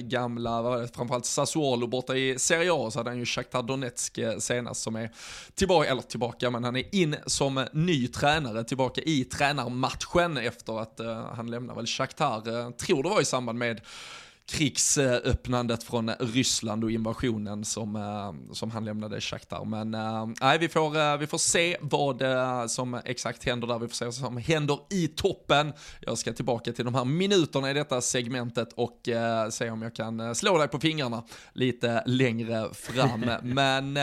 gamla, 0.00 0.86
framförallt 0.94 1.26
Sassuolo 1.26 1.86
borta 1.86 2.16
i 2.16 2.38
Serie 2.38 2.70
A. 2.72 2.90
Så 2.90 2.98
hade 2.98 3.10
han 3.10 3.18
ju 3.18 3.24
Shakhtar 3.24 3.62
Donetsk 3.62 4.18
senast 4.38 4.82
som 4.82 4.96
är 4.96 5.10
tillbaka, 5.54 5.90
eller 5.90 6.02
tillbaka, 6.02 6.50
men 6.50 6.64
han 6.64 6.76
är 6.76 6.94
in 6.94 7.16
som 7.26 7.66
ny 7.72 8.08
tränare, 8.08 8.64
tillbaka 8.64 9.00
i 9.00 9.24
tränarmatchen 9.24 10.36
efter 10.36 10.82
att 10.82 11.00
han 11.36 11.50
lämnar 11.50 11.74
väl 11.74 11.86
Shakhtar 11.86 12.23
här, 12.24 12.58
eh, 12.58 12.70
tror 12.70 13.02
det 13.02 13.08
var 13.08 13.20
i 13.20 13.24
samband 13.24 13.58
med 13.58 13.80
krigsöppnandet 14.46 15.82
från 15.82 16.10
Ryssland 16.10 16.84
och 16.84 16.90
invasionen 16.90 17.64
som, 17.64 17.96
eh, 17.96 18.52
som 18.52 18.70
han 18.70 18.84
lämnade 18.84 19.20
Shakhtar. 19.20 19.64
Men 19.64 19.94
eh, 19.94 20.26
nej, 20.40 20.58
vi 20.58 20.68
får, 20.68 20.96
eh, 20.98 21.16
vi 21.16 21.26
får 21.26 21.38
se 21.38 21.76
vad 21.80 22.22
som 22.70 23.00
exakt 23.04 23.44
händer 23.44 23.66
där, 23.66 23.78
vi 23.78 23.88
får 23.88 23.94
se 23.94 24.04
vad 24.04 24.14
som 24.14 24.36
händer 24.36 24.78
i 24.90 25.08
toppen. 25.08 25.72
Jag 26.00 26.18
ska 26.18 26.32
tillbaka 26.32 26.72
till 26.72 26.84
de 26.84 26.94
här 26.94 27.04
minuterna 27.04 27.70
i 27.70 27.74
detta 27.74 28.00
segmentet 28.00 28.72
och 28.72 29.08
se 29.50 29.70
om 29.70 29.82
jag 29.82 29.94
kan 29.94 30.34
slå 30.34 30.58
dig 30.58 30.68
på 30.68 30.80
fingrarna 30.80 31.24
lite 31.52 32.02
längre 32.06 32.74
fram. 32.74 33.20
Men 33.42 33.94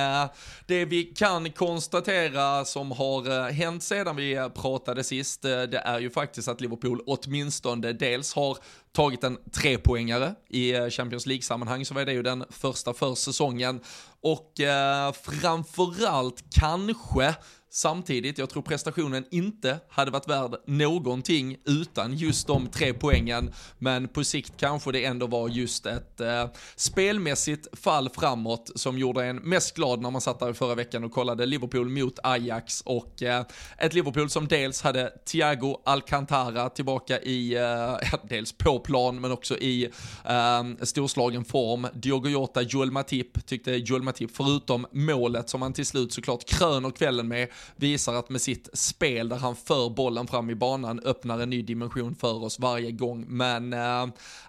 det 0.66 0.86
vi 0.86 1.04
kan 1.04 1.52
konstatera 1.52 2.66
som 2.66 2.92
har 2.92 3.52
hänt 3.52 3.84
sedan 3.84 4.16
vi 4.16 4.50
pratade 4.56 5.04
sist, 5.04 5.42
det 5.42 5.82
är 5.86 6.00
ju 6.00 6.10
faktiskt 6.10 6.48
att 6.48 6.62
Liverpool 6.62 7.02
åtminstone 7.06 7.94
dels 7.94 8.34
har 8.34 8.58
tagit 8.94 9.24
en 9.24 9.38
trepoängare 9.52 10.36
i 10.50 10.74
eh, 10.74 10.90
Champions 10.90 11.26
League-sammanhang 11.26 11.86
så 11.86 11.94
var 11.94 12.06
det 12.06 12.14
ju 12.14 12.24
den 12.24 12.46
första 12.50 12.94
för 12.94 13.16
säsongen. 13.16 13.80
Och 14.22 14.60
eh, 14.60 15.12
framförallt 15.14 16.44
kanske 16.60 17.36
Samtidigt, 17.74 18.38
jag 18.38 18.50
tror 18.50 18.62
prestationen 18.62 19.26
inte 19.32 19.80
hade 19.90 20.12
varit 20.12 20.30
värd 20.30 20.56
någonting 20.66 21.58
utan 21.66 22.14
just 22.14 22.48
de 22.48 22.68
tre 22.68 22.94
poängen. 22.94 23.54
Men 23.78 24.08
på 24.08 24.24
sikt 24.24 24.54
kanske 24.58 24.92
det 24.92 25.06
ändå 25.06 25.28
var 25.28 25.50
just 25.50 25.86
ett 25.86 26.22
eh, 26.22 26.50
spelmässigt 26.76 27.80
fall 27.80 28.10
framåt 28.10 28.72
som 28.76 28.98
gjorde 28.98 29.26
en 29.26 29.36
mest 29.36 29.76
glad 29.76 30.02
när 30.02 30.12
man 30.12 30.22
satt 30.22 30.40
där 30.40 30.54
förra 30.54 30.76
veckan 30.76 31.04
och 31.04 31.12
kollade 31.12 31.46
Liverpool 31.46 31.90
mot 31.90 32.20
Ajax 32.24 32.82
och 32.82 33.24
eh, 33.24 33.46
ett 33.78 33.94
Liverpool 33.94 34.30
som 34.30 34.48
dels 34.48 34.82
hade 34.82 35.10
Thiago 35.26 35.82
Alcantara 35.86 36.70
tillbaka 36.70 37.20
i, 37.20 37.56
eh, 37.56 38.20
dels 38.30 38.54
på 38.58 38.80
plan 38.80 39.22
men 39.22 39.32
också 39.32 39.58
i 39.58 39.84
eh, 40.26 40.64
storslagen 40.82 41.46
form. 41.46 41.88
Diogo 41.94 42.30
Jota, 42.30 42.62
Joel 42.62 42.92
Matip, 42.92 43.46
tyckte 43.46 43.72
Joel 43.72 44.02
Matip, 44.02 44.36
förutom 44.36 44.88
målet 44.92 45.50
som 45.50 45.62
han 45.62 45.74
till 45.74 45.86
slut 45.86 46.14
såklart 46.14 46.46
kröner 46.46 46.92
kvällen 46.92 47.28
med, 47.28 47.48
visar 47.76 48.14
att 48.14 48.30
med 48.30 48.42
sitt 48.42 48.70
spel 48.74 49.30
där 49.30 49.38
han 49.38 49.56
för 49.56 49.90
bollen 49.90 50.28
fram 50.28 50.50
i 50.50 50.56
banan 50.56 51.00
öppnar 51.00 51.40
en 51.40 51.50
ny 51.50 51.62
dimension 51.62 52.16
för 52.16 52.44
oss 52.44 52.60
varje 52.60 52.92
gång. 52.92 53.26
Men 53.28 53.74
eh, 53.74 54.04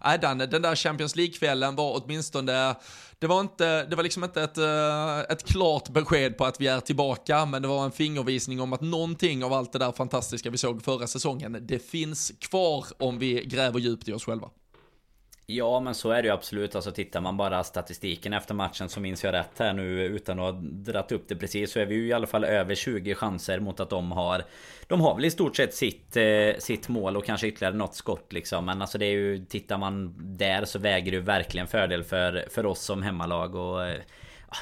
äh, 0.05 0.21
den, 0.21 0.39
den 0.39 0.63
där 0.63 0.77
Champions 0.77 1.17
League-kvällen 1.17 1.77
var 1.77 2.03
åtminstone 2.03 2.75
det 3.23 3.29
var, 3.29 3.41
inte, 3.41 3.85
det 3.85 3.97
var 3.97 4.03
liksom 4.03 4.25
inte 4.25 4.43
ett, 4.43 4.59
eh, 4.59 5.21
ett 5.21 5.45
klart 5.45 5.89
besked 5.89 6.39
på 6.39 6.45
att 6.45 6.61
vi 6.61 6.67
är 6.67 6.81
tillbaka, 6.81 7.47
men 7.47 7.63
det 7.63 7.69
var 7.69 7.85
en 7.85 7.93
fingervisning 7.93 8.61
om 8.61 8.73
att 8.73 8.81
någonting 8.81 9.45
av 9.45 9.53
allt 9.53 9.73
det 9.73 9.79
där 9.79 9.93
fantastiska 9.93 10.51
vi 10.51 10.59
såg 10.59 10.83
förra 10.83 11.07
säsongen, 11.07 11.59
det 11.61 11.79
finns 11.79 12.33
kvar 12.39 12.87
om 12.99 13.19
vi 13.19 13.45
gräver 13.45 13.79
djupt 13.79 14.09
i 14.09 14.13
oss 14.13 14.25
själva. 14.25 14.51
Ja 15.47 15.81
men 15.81 15.95
så 15.95 16.11
är 16.11 16.23
det 16.23 16.29
ju 16.29 16.35
absolut. 16.35 16.75
Alltså 16.75 16.93
tittar 16.93 17.21
man 17.21 17.37
bara 17.37 17.65
statistiken 17.65 18.33
efter 18.33 18.55
matchen 18.55 18.89
så 18.89 19.01
minns 19.01 19.25
jag 19.25 19.33
rätt 19.33 19.59
här 19.59 19.73
nu 19.73 20.03
utan 20.03 20.39
att 20.39 20.55
ha 20.55 20.61
dratt 20.63 21.13
upp 21.13 21.29
det 21.29 21.37
precis 21.37 21.73
så 21.73 21.81
är 21.81 21.87
vi 21.87 21.95
ju 21.95 22.07
i 22.07 22.13
alla 22.13 22.27
fall 22.27 22.45
över 22.45 22.75
20 22.75 23.15
chanser 23.15 23.61
mot 23.61 23.81
att 23.81 23.91
de 23.91 24.13
har 24.13 24.45
De 24.87 25.01
har 25.01 25.15
väl 25.15 25.25
i 25.25 25.31
stort 25.31 25.57
sett 25.57 25.75
sitt, 25.75 26.17
eh, 26.17 26.59
sitt 26.59 26.89
mål 26.89 27.17
och 27.17 27.25
kanske 27.25 27.47
ytterligare 27.47 27.75
något 27.75 27.95
skott 27.95 28.33
liksom. 28.33 28.65
Men 28.65 28.83
alltså 28.83 28.99
det 28.99 29.07
är 29.07 29.13
ju 29.13 29.45
Tittar 29.45 29.79
man 29.79 30.15
där 30.19 30.65
så 30.65 30.79
väger 30.79 31.11
det 31.13 31.17
ju 31.17 31.23
verkligen 31.23 31.67
fördel 31.67 32.05
för, 32.05 32.47
för 32.51 32.67
oss 32.67 32.83
som 32.83 33.03
hemmalag 33.03 33.55
och 33.55 33.87
eh, 33.87 34.01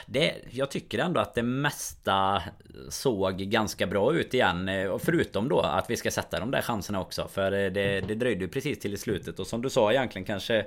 det, 0.06 0.34
jag 0.50 0.70
tycker 0.70 0.98
ändå 0.98 1.20
att 1.20 1.34
det 1.34 1.42
mesta 1.42 2.42
såg 2.88 3.38
ganska 3.38 3.86
bra 3.86 4.14
ut 4.14 4.34
igen. 4.34 4.68
Eh, 4.68 4.98
förutom 4.98 5.48
då 5.48 5.60
att 5.60 5.90
vi 5.90 5.96
ska 5.96 6.10
sätta 6.10 6.40
de 6.40 6.50
där 6.50 6.62
chanserna 6.62 7.00
också. 7.00 7.28
För 7.28 7.52
eh, 7.52 7.70
det, 7.70 8.00
det 8.00 8.14
dröjde 8.14 8.44
ju 8.44 8.48
precis 8.48 8.78
till 8.78 8.94
i 8.94 8.96
slutet. 8.96 9.38
Och 9.38 9.46
som 9.46 9.62
du 9.62 9.70
sa 9.70 9.92
egentligen 9.92 10.24
kanske 10.24 10.66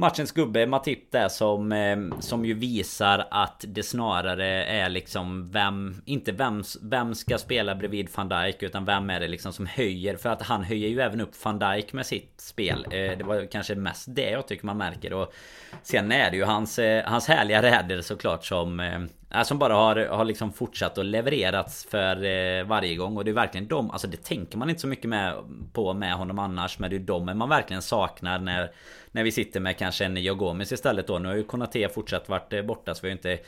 matchens 0.00 0.32
gubbe 0.32 0.66
Matip 0.66 1.12
där 1.12 1.28
som, 1.28 1.72
eh, 1.72 2.20
som 2.20 2.44
ju 2.44 2.54
visar 2.54 3.26
att 3.30 3.64
det 3.68 3.82
snarare 3.82 4.64
är 4.64 4.88
liksom 4.88 5.50
vem, 5.50 6.02
inte 6.04 6.32
vem, 6.32 6.62
vem 6.82 7.14
ska 7.14 7.38
spela 7.38 7.74
bredvid 7.74 8.08
van 8.14 8.28
Dijk 8.28 8.62
utan 8.62 8.84
vem 8.84 9.10
är 9.10 9.20
det 9.20 9.28
liksom 9.28 9.52
som 9.52 9.66
höjer. 9.66 10.16
För 10.16 10.28
att 10.28 10.42
han 10.42 10.64
höjer 10.64 10.88
ju 10.88 11.00
även 11.00 11.20
upp 11.20 11.44
van 11.44 11.58
Dijk 11.58 11.92
med 11.92 12.06
sitt 12.06 12.40
spel. 12.40 12.86
Eh, 12.90 13.18
det 13.18 13.24
var 13.24 13.46
kanske 13.52 13.74
mest 13.74 14.06
det 14.08 14.30
jag 14.30 14.48
tycker 14.48 14.66
man 14.66 14.78
märker. 14.78 15.12
Och 15.12 15.32
sen 15.82 16.12
är 16.12 16.30
det 16.30 16.36
ju 16.36 16.44
hans, 16.44 16.78
eh, 16.78 17.04
hans 17.04 17.28
härliga 17.28 17.62
räder 17.62 18.00
såklart 18.00 18.44
som 18.44 18.80
Eh, 19.34 19.42
som 19.42 19.58
bara 19.58 19.74
har, 19.74 19.96
har 19.96 20.24
liksom 20.24 20.52
fortsatt 20.52 20.98
och 20.98 21.04
levererats 21.04 21.86
för 21.90 22.24
eh, 22.24 22.64
varje 22.64 22.96
gång. 22.96 23.16
Och 23.16 23.24
det 23.24 23.30
är 23.30 23.32
verkligen 23.32 23.68
de, 23.68 23.90
alltså 23.90 24.06
det 24.06 24.24
tänker 24.24 24.58
man 24.58 24.70
inte 24.70 24.80
så 24.80 24.86
mycket 24.86 25.08
med, 25.08 25.34
på 25.72 25.94
med 25.94 26.14
honom 26.14 26.38
annars 26.38 26.78
Men 26.78 26.90
det 26.90 26.96
är 26.96 27.00
de 27.00 27.38
man 27.38 27.48
verkligen 27.48 27.82
saknar 27.82 28.38
när 28.38 28.70
När 29.12 29.24
vi 29.24 29.32
sitter 29.32 29.60
med 29.60 29.78
kanske 29.78 30.04
en 30.04 30.16
Jogomis 30.16 30.72
istället 30.72 31.06
då. 31.06 31.18
Nu 31.18 31.28
har 31.28 31.36
ju 31.36 31.44
Konate 31.44 31.88
fortsatt 31.88 32.28
varit 32.28 32.52
eh, 32.52 32.62
borta 32.62 32.94
så 32.94 33.00
vi 33.02 33.08
har 33.08 33.12
inte 33.12 33.38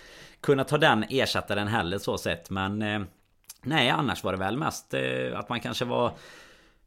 Kunnat 0.41 0.69
ta 0.69 0.79
den 0.79 1.05
ersättaren 1.09 1.69
heller 1.69 1.99
så 1.99 2.19
sett. 2.19 2.51
Men 2.51 2.83
eh, 2.83 3.01
Nej 3.63 3.89
annars 3.89 4.25
var 4.25 4.33
det 4.33 4.39
väl 4.39 4.57
mest 4.57 4.95
eh, 4.95 5.39
att 5.39 5.49
man 5.49 5.61
kanske 5.61 5.85
var 5.85 6.13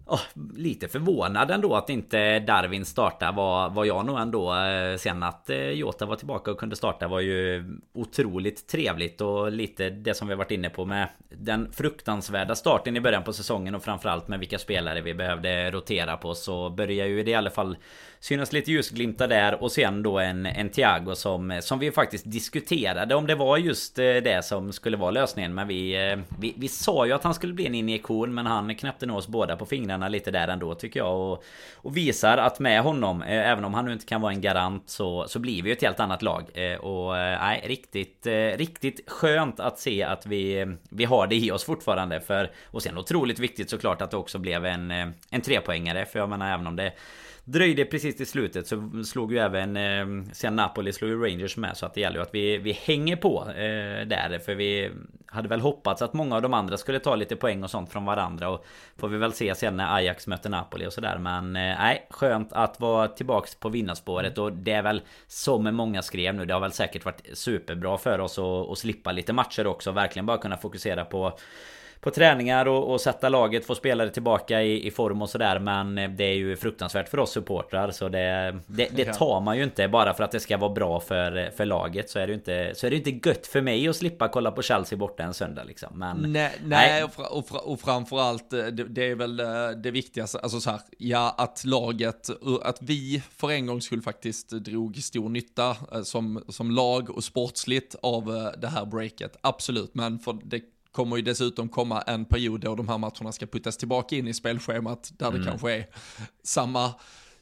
Oh, 0.07 0.21
lite 0.55 0.87
förvånad 0.87 1.51
ändå 1.51 1.75
att 1.75 1.89
inte 1.89 2.39
Darwin 2.39 2.85
startar 2.85 3.33
var, 3.33 3.69
var 3.69 3.85
jag 3.85 4.05
nog 4.05 4.19
ändå. 4.19 4.55
Eh, 4.55 4.97
sen 4.97 5.23
att 5.23 5.49
eh, 5.49 5.57
Jota 5.57 6.05
var 6.05 6.15
tillbaka 6.15 6.51
och 6.51 6.57
kunde 6.57 6.75
starta 6.75 7.07
var 7.07 7.19
ju 7.19 7.65
otroligt 7.93 8.67
trevligt 8.67 9.21
och 9.21 9.51
lite 9.51 9.89
det 9.89 10.13
som 10.13 10.27
vi 10.27 10.35
varit 10.35 10.51
inne 10.51 10.69
på 10.69 10.85
med 10.85 11.07
den 11.29 11.71
fruktansvärda 11.71 12.55
starten 12.55 12.97
i 12.97 13.01
början 13.01 13.23
på 13.23 13.33
säsongen 13.33 13.75
och 13.75 13.83
framförallt 13.83 14.27
med 14.27 14.39
vilka 14.39 14.59
spelare 14.59 15.01
vi 15.01 15.13
behövde 15.13 15.71
rotera 15.71 16.17
på 16.17 16.35
så 16.35 16.69
börjar 16.69 17.05
ju 17.05 17.23
det 17.23 17.31
i 17.31 17.35
alla 17.35 17.49
fall 17.49 17.77
synas 18.25 18.53
lite 18.53 18.71
ljusglimtar 18.71 19.27
där 19.27 19.63
och 19.63 19.71
sen 19.71 20.03
då 20.03 20.19
en, 20.19 20.45
en 20.45 20.69
Thiago 20.69 21.15
som, 21.15 21.59
som 21.63 21.79
vi 21.79 21.91
faktiskt 21.91 22.31
diskuterade 22.31 23.15
om 23.15 23.27
det 23.27 23.35
var 23.35 23.57
just 23.57 23.99
eh, 23.99 24.03
det 24.03 24.45
som 24.45 24.73
skulle 24.73 24.97
vara 24.97 25.11
lösningen. 25.11 25.53
Men 25.53 25.67
vi, 25.67 26.09
eh, 26.09 26.19
vi, 26.39 26.53
vi 26.57 26.67
sa 26.67 27.05
ju 27.05 27.11
att 27.11 27.23
han 27.23 27.33
skulle 27.33 27.53
bli 27.53 27.65
en 27.65 27.75
injektion 27.75 28.33
men 28.33 28.45
han 28.45 28.75
knäppte 28.75 29.05
nog 29.05 29.17
oss 29.17 29.27
båda 29.27 29.57
på 29.57 29.65
fingrarna 29.65 30.07
lite 30.07 30.31
där 30.31 30.47
ändå 30.47 30.75
tycker 30.75 30.99
jag. 30.99 31.31
Och, 31.31 31.43
och 31.75 31.97
visar 31.97 32.37
att 32.37 32.59
med 32.59 32.81
honom, 32.81 33.21
eh, 33.21 33.49
även 33.51 33.65
om 33.65 33.73
han 33.73 33.85
nu 33.85 33.93
inte 33.93 34.05
kan 34.05 34.21
vara 34.21 34.31
en 34.31 34.41
garant 34.41 34.89
så, 34.89 35.27
så 35.27 35.39
blir 35.39 35.61
vi 35.61 35.71
ett 35.71 35.81
helt 35.81 35.99
annat 35.99 36.21
lag. 36.21 36.43
Och 36.79 37.13
nej, 37.13 37.63
riktigt, 37.65 38.27
riktigt 38.55 39.09
skönt 39.09 39.59
att 39.59 39.79
se 39.79 40.03
att 40.03 40.25
vi, 40.25 40.75
vi 40.89 41.05
har 41.05 41.27
det 41.27 41.35
i 41.35 41.51
oss 41.51 41.63
fortfarande. 41.63 42.19
För, 42.19 42.51
och 42.71 42.83
sen 42.83 42.97
otroligt 42.97 43.39
viktigt 43.39 43.69
såklart 43.69 44.01
att 44.01 44.11
det 44.11 44.17
också 44.17 44.37
blev 44.37 44.65
en, 44.65 44.91
en 45.29 45.41
trepoängare. 45.41 46.05
För 46.05 46.19
jag 46.19 46.29
menar 46.29 46.53
även 46.53 46.67
om 46.67 46.75
det 46.75 46.91
dröjde 47.45 47.85
precis 47.85 48.17
till 48.17 48.27
slutet 48.27 48.67
så 48.67 49.03
slog 49.05 49.33
ju 49.33 49.39
även 49.39 49.77
eh, 49.77 50.31
Sen 50.33 50.55
Napoli 50.55 50.93
slog 50.93 51.11
ju 51.11 51.23
Rangers 51.23 51.57
med 51.57 51.77
så 51.77 51.85
att 51.85 51.93
det 51.93 52.01
gäller 52.01 52.17
ju 52.17 52.21
att 52.21 52.35
vi, 52.35 52.57
vi 52.57 52.71
hänger 52.71 53.15
på 53.15 53.49
eh, 53.49 54.07
där. 54.07 54.39
För 54.45 54.55
vi 54.55 54.91
hade 55.27 55.47
väl 55.47 55.61
hoppats 55.61 56.01
att 56.01 56.13
många 56.13 56.35
av 56.35 56.41
de 56.41 56.53
andra 56.53 56.77
skulle 56.77 56.99
ta 56.99 57.15
lite 57.15 57.35
poäng 57.35 57.63
och 57.63 57.71
sånt 57.71 57.91
från 57.91 58.05
varandra 58.05 58.49
och 58.49 58.65
får 58.97 59.07
vi 59.07 59.17
väl 59.17 59.33
se 59.33 59.55
sen 59.55 59.77
när 59.77 59.95
Ajax 59.95 60.27
möter 60.27 60.49
Napoli 60.49 60.87
och 60.87 60.93
sådär. 60.93 61.17
Men 61.17 61.55
eh, 61.55 61.61
nej 61.61 62.07
skönt 62.09 62.53
att 62.53 62.79
vara 62.79 63.07
tillbaks 63.07 63.55
på 63.55 63.69
vinnarspåret 63.69 64.37
och 64.37 64.53
det 64.53 64.71
är 64.71 64.83
väl 64.83 65.01
som 65.27 65.75
många 65.75 66.01
skrev 66.01 66.35
nu. 66.35 66.45
Det 66.45 66.53
har 66.53 66.61
väl 66.61 66.71
säkert 66.71 67.05
varit 67.05 67.29
superbra 67.33 67.97
för 67.97 68.19
oss 68.19 68.39
att, 68.39 68.69
att 68.71 68.77
slippa 68.77 69.11
lite 69.11 69.33
matcher 69.33 69.67
också. 69.67 69.91
Verkligen 69.91 70.25
bara 70.25 70.37
kunna 70.37 70.57
fokusera 70.57 71.05
på 71.05 71.37
på 72.05 72.11
träningar 72.11 72.65
och, 72.65 72.91
och 72.91 73.01
sätta 73.01 73.29
laget, 73.29 73.65
få 73.65 73.75
spelare 73.75 74.09
tillbaka 74.09 74.61
i, 74.61 74.87
i 74.87 74.91
form 74.91 75.21
och 75.21 75.29
sådär. 75.29 75.59
Men 75.59 75.95
det 75.95 76.23
är 76.23 76.33
ju 76.35 76.55
fruktansvärt 76.55 77.09
för 77.09 77.19
oss 77.19 77.31
supportrar. 77.31 77.91
Så 77.91 78.09
det, 78.09 78.59
det, 78.67 78.89
det, 78.95 79.13
tar 79.13 79.41
man 79.41 79.57
ju 79.57 79.63
inte 79.63 79.87
bara 79.87 80.13
för 80.13 80.23
att 80.23 80.31
det 80.31 80.39
ska 80.39 80.57
vara 80.57 80.73
bra 80.73 80.99
för, 80.99 81.51
för 81.57 81.65
laget. 81.65 82.09
Så 82.09 82.19
är 82.19 82.27
det 82.27 82.33
inte, 82.33 82.71
så 82.75 82.87
är 82.87 82.91
det 82.91 82.95
inte 82.95 83.29
gött 83.29 83.47
för 83.47 83.61
mig 83.61 83.87
att 83.87 83.95
slippa 83.95 84.27
kolla 84.27 84.51
på 84.51 84.61
Chelsea 84.61 84.97
borta 84.97 85.23
en 85.23 85.33
söndag 85.33 85.63
liksom. 85.63 85.99
Men, 85.99 86.17
nej, 86.17 86.31
nej, 86.31 86.51
nej. 86.63 87.03
Och, 87.03 87.13
fra, 87.13 87.27
och, 87.27 87.47
fra, 87.47 87.59
och 87.59 87.79
framförallt, 87.79 88.53
eh, 88.53 88.65
det, 88.65 88.83
det, 88.83 89.11
är 89.11 89.15
väl 89.15 89.39
eh, 89.39 89.69
det 89.83 89.91
viktigaste. 89.91 90.39
Alltså 90.39 90.59
så 90.59 90.69
här, 90.69 90.79
ja 90.97 91.35
att 91.37 91.65
laget, 91.65 92.29
att 92.63 92.77
vi 92.81 93.23
för 93.31 93.51
en 93.51 93.65
gångs 93.65 93.85
skull 93.85 94.01
faktiskt 94.01 94.49
drog 94.49 94.97
stor 94.97 95.29
nytta 95.29 95.69
eh, 95.69 96.01
som, 96.01 96.43
som 96.49 96.71
lag 96.71 97.09
och 97.09 97.23
sportsligt 97.23 97.95
av 98.01 98.51
det 98.57 98.67
här 98.67 98.85
breaket. 98.85 99.37
Absolut, 99.41 99.95
men 99.95 100.19
för 100.19 100.37
det 100.43 100.61
kommer 100.95 101.15
ju 101.15 101.21
dessutom 101.21 101.69
komma 101.69 102.01
en 102.01 102.25
period 102.25 102.61
då 102.61 102.75
de 102.75 102.87
här 102.87 102.97
matcherna 102.97 103.31
ska 103.31 103.45
puttas 103.45 103.77
tillbaka 103.77 104.15
in 104.15 104.27
i 104.27 104.33
spelschemat 104.33 105.13
där 105.17 105.31
det 105.31 105.37
mm. 105.37 105.47
kanske 105.47 105.71
är 105.71 105.87
samma 106.43 106.93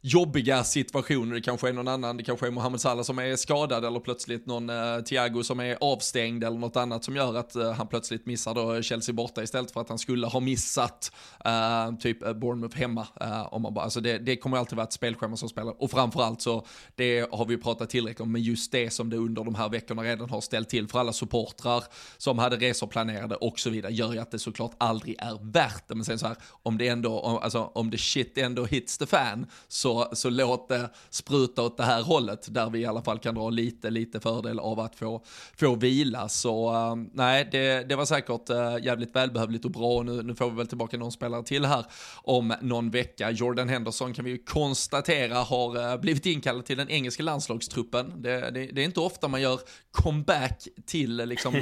jobbiga 0.05 0.63
situationer. 0.63 1.35
Det 1.35 1.41
kanske 1.41 1.69
är 1.69 1.73
någon 1.73 1.87
annan, 1.87 2.17
det 2.17 2.23
kanske 2.23 2.47
är 2.47 2.51
Mohamed 2.51 2.81
Salah 2.81 3.03
som 3.03 3.19
är 3.19 3.35
skadad 3.35 3.85
eller 3.85 3.99
plötsligt 3.99 4.45
någon 4.45 4.69
uh, 4.69 5.01
Thiago 5.01 5.43
som 5.43 5.59
är 5.59 5.77
avstängd 5.81 6.43
eller 6.43 6.57
något 6.57 6.75
annat 6.75 7.03
som 7.03 7.15
gör 7.15 7.35
att 7.35 7.55
uh, 7.55 7.71
han 7.71 7.87
plötsligt 7.87 8.25
missar 8.25 8.53
då 8.53 8.81
Chelsea 8.81 9.13
borta 9.13 9.43
istället 9.43 9.71
för 9.71 9.81
att 9.81 9.89
han 9.89 9.99
skulle 9.99 10.27
ha 10.27 10.39
missat 10.39 11.11
uh, 11.45 11.97
typ 11.97 12.19
Bournemouth 12.19 12.77
hemma. 12.77 13.07
Uh, 13.21 13.53
om 13.53 13.61
man 13.61 13.73
bara, 13.73 13.83
alltså 13.83 14.01
det, 14.01 14.17
det 14.17 14.35
kommer 14.35 14.57
alltid 14.57 14.75
vara 14.75 14.87
ett 14.87 14.93
spelschema 14.93 15.37
som 15.37 15.49
spelar 15.49 15.81
och 15.83 15.91
framförallt 15.91 16.41
så 16.41 16.65
det 16.95 17.31
har 17.31 17.45
vi 17.45 17.57
pratat 17.57 17.89
tillräckligt 17.89 18.21
om, 18.21 18.31
men 18.31 18.41
just 18.41 18.71
det 18.71 18.89
som 18.89 19.09
det 19.09 19.17
under 19.17 19.43
de 19.43 19.55
här 19.55 19.69
veckorna 19.69 20.03
redan 20.03 20.29
har 20.29 20.41
ställt 20.41 20.69
till 20.69 20.87
för 20.87 20.99
alla 20.99 21.13
supportrar 21.13 21.83
som 22.17 22.39
hade 22.39 22.55
resor 22.55 22.87
planerade 22.87 23.35
och 23.35 23.59
så 23.59 23.69
vidare 23.69 23.93
gör 23.93 24.13
ju 24.13 24.19
att 24.19 24.31
det 24.31 24.39
såklart 24.39 24.75
aldrig 24.77 25.15
är 25.19 25.51
värt 25.51 25.87
det. 25.87 25.95
Men 25.95 26.05
sen 26.05 26.19
så 26.19 26.27
här, 26.27 26.37
om 26.63 26.77
det 26.77 26.87
ändå, 26.87 27.39
alltså 27.43 27.71
om 27.73 27.89
det 27.89 27.97
shit 27.97 28.37
ändå 28.37 28.65
hits 28.65 28.97
the 28.97 29.05
fan 29.05 29.45
så 29.67 29.92
så, 30.13 30.29
låt 30.29 30.69
det 30.69 30.89
spruta 31.09 31.61
åt 31.61 31.77
det 31.77 31.83
här 31.83 32.01
hållet 32.01 32.53
där 32.53 32.69
vi 32.69 32.79
i 32.79 32.85
alla 32.85 33.01
fall 33.01 33.19
kan 33.19 33.35
dra 33.35 33.49
lite, 33.49 33.89
lite 33.89 34.19
fördel 34.19 34.59
av 34.59 34.79
att 34.79 34.95
få, 34.95 35.23
få 35.55 35.75
vila. 35.75 36.29
Så 36.29 36.73
uh, 36.73 36.95
nej, 37.13 37.49
det, 37.51 37.89
det 37.89 37.95
var 37.95 38.05
säkert 38.05 38.49
uh, 38.49 38.85
jävligt 38.85 39.15
välbehövligt 39.15 39.65
och 39.65 39.71
bra. 39.71 40.03
Nu, 40.03 40.23
nu 40.23 40.35
får 40.35 40.49
vi 40.49 40.57
väl 40.57 40.67
tillbaka 40.67 40.97
någon 40.97 41.11
spelare 41.11 41.43
till 41.43 41.65
här 41.65 41.85
om 42.15 42.53
någon 42.61 42.89
vecka. 42.89 43.31
Jordan 43.31 43.69
Henderson 43.69 44.13
kan 44.13 44.25
vi 44.25 44.31
ju 44.31 44.37
konstatera 44.37 45.37
har 45.37 45.93
uh, 45.93 46.01
blivit 46.01 46.25
inkallad 46.25 46.65
till 46.65 46.77
den 46.77 46.89
engelska 46.89 47.23
landslagstruppen. 47.23 48.21
Det, 48.21 48.51
det, 48.51 48.65
det, 48.65 48.81
är 48.81 48.85
inte 48.85 48.99
ofta 48.99 49.27
man 49.27 49.41
gör 49.41 49.59
comeback 49.91 50.67
till 50.85 51.15
liksom, 51.15 51.53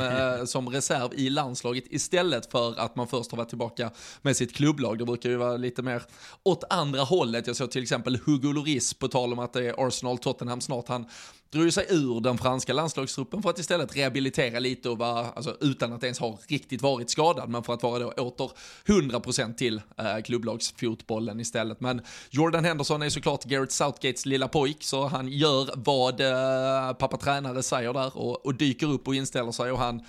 som 0.45 0.69
reserv 0.69 1.13
i 1.13 1.29
landslaget 1.29 1.83
istället 1.87 2.51
för 2.51 2.79
att 2.79 2.95
man 2.95 3.07
först 3.07 3.31
har 3.31 3.37
varit 3.37 3.49
tillbaka 3.49 3.91
med 4.21 4.37
sitt 4.37 4.55
klubblag. 4.55 4.97
Det 4.97 5.05
brukar 5.05 5.29
ju 5.29 5.35
vara 5.35 5.57
lite 5.57 5.81
mer 5.81 6.03
åt 6.43 6.63
andra 6.69 7.01
hållet. 7.01 7.47
Jag 7.47 7.55
såg 7.55 7.71
till 7.71 7.81
exempel 7.81 8.19
Hugo 8.25 8.51
Lloris, 8.53 8.93
på 8.93 9.07
tal 9.07 9.33
om 9.33 9.39
att 9.39 9.53
det 9.53 9.67
är 9.67 9.87
Arsenal-Tottenham 9.87 10.61
snart, 10.61 10.87
han 10.87 11.05
drog 11.51 11.73
sig 11.73 11.85
ur 11.89 12.21
den 12.21 12.37
franska 12.37 12.73
landslagstruppen 12.73 13.41
för 13.41 13.49
att 13.49 13.59
istället 13.59 13.97
rehabilitera 13.97 14.59
lite 14.59 14.89
och 14.89 14.97
vara, 14.97 15.27
alltså 15.29 15.57
utan 15.61 15.93
att 15.93 16.03
ens 16.03 16.19
ha 16.19 16.39
riktigt 16.47 16.81
varit 16.81 17.09
skadad, 17.09 17.49
men 17.49 17.63
för 17.63 17.73
att 17.73 17.83
vara 17.83 17.99
då 17.99 18.11
åter 18.11 18.51
100% 18.85 19.55
till 19.55 19.81
eh, 19.97 20.21
klubblagsfotbollen 20.23 21.39
istället. 21.39 21.81
Men 21.81 22.01
Jordan 22.29 22.65
Henderson 22.65 23.01
är 23.01 23.09
såklart 23.09 23.43
Gareth 23.43 23.71
Southgates 23.71 24.25
lilla 24.25 24.47
pojk, 24.47 24.83
så 24.83 25.07
han 25.07 25.27
gör 25.27 25.69
vad 25.75 26.21
eh, 26.21 26.93
pappa 26.93 27.17
tränare 27.17 27.63
säger 27.63 27.93
där 27.93 28.17
och, 28.17 28.45
och 28.45 28.55
dyker 28.55 28.87
upp 28.91 29.07
och 29.07 29.15
inställer 29.15 29.51
sig 29.51 29.71
och 29.71 29.79
han 29.79 30.01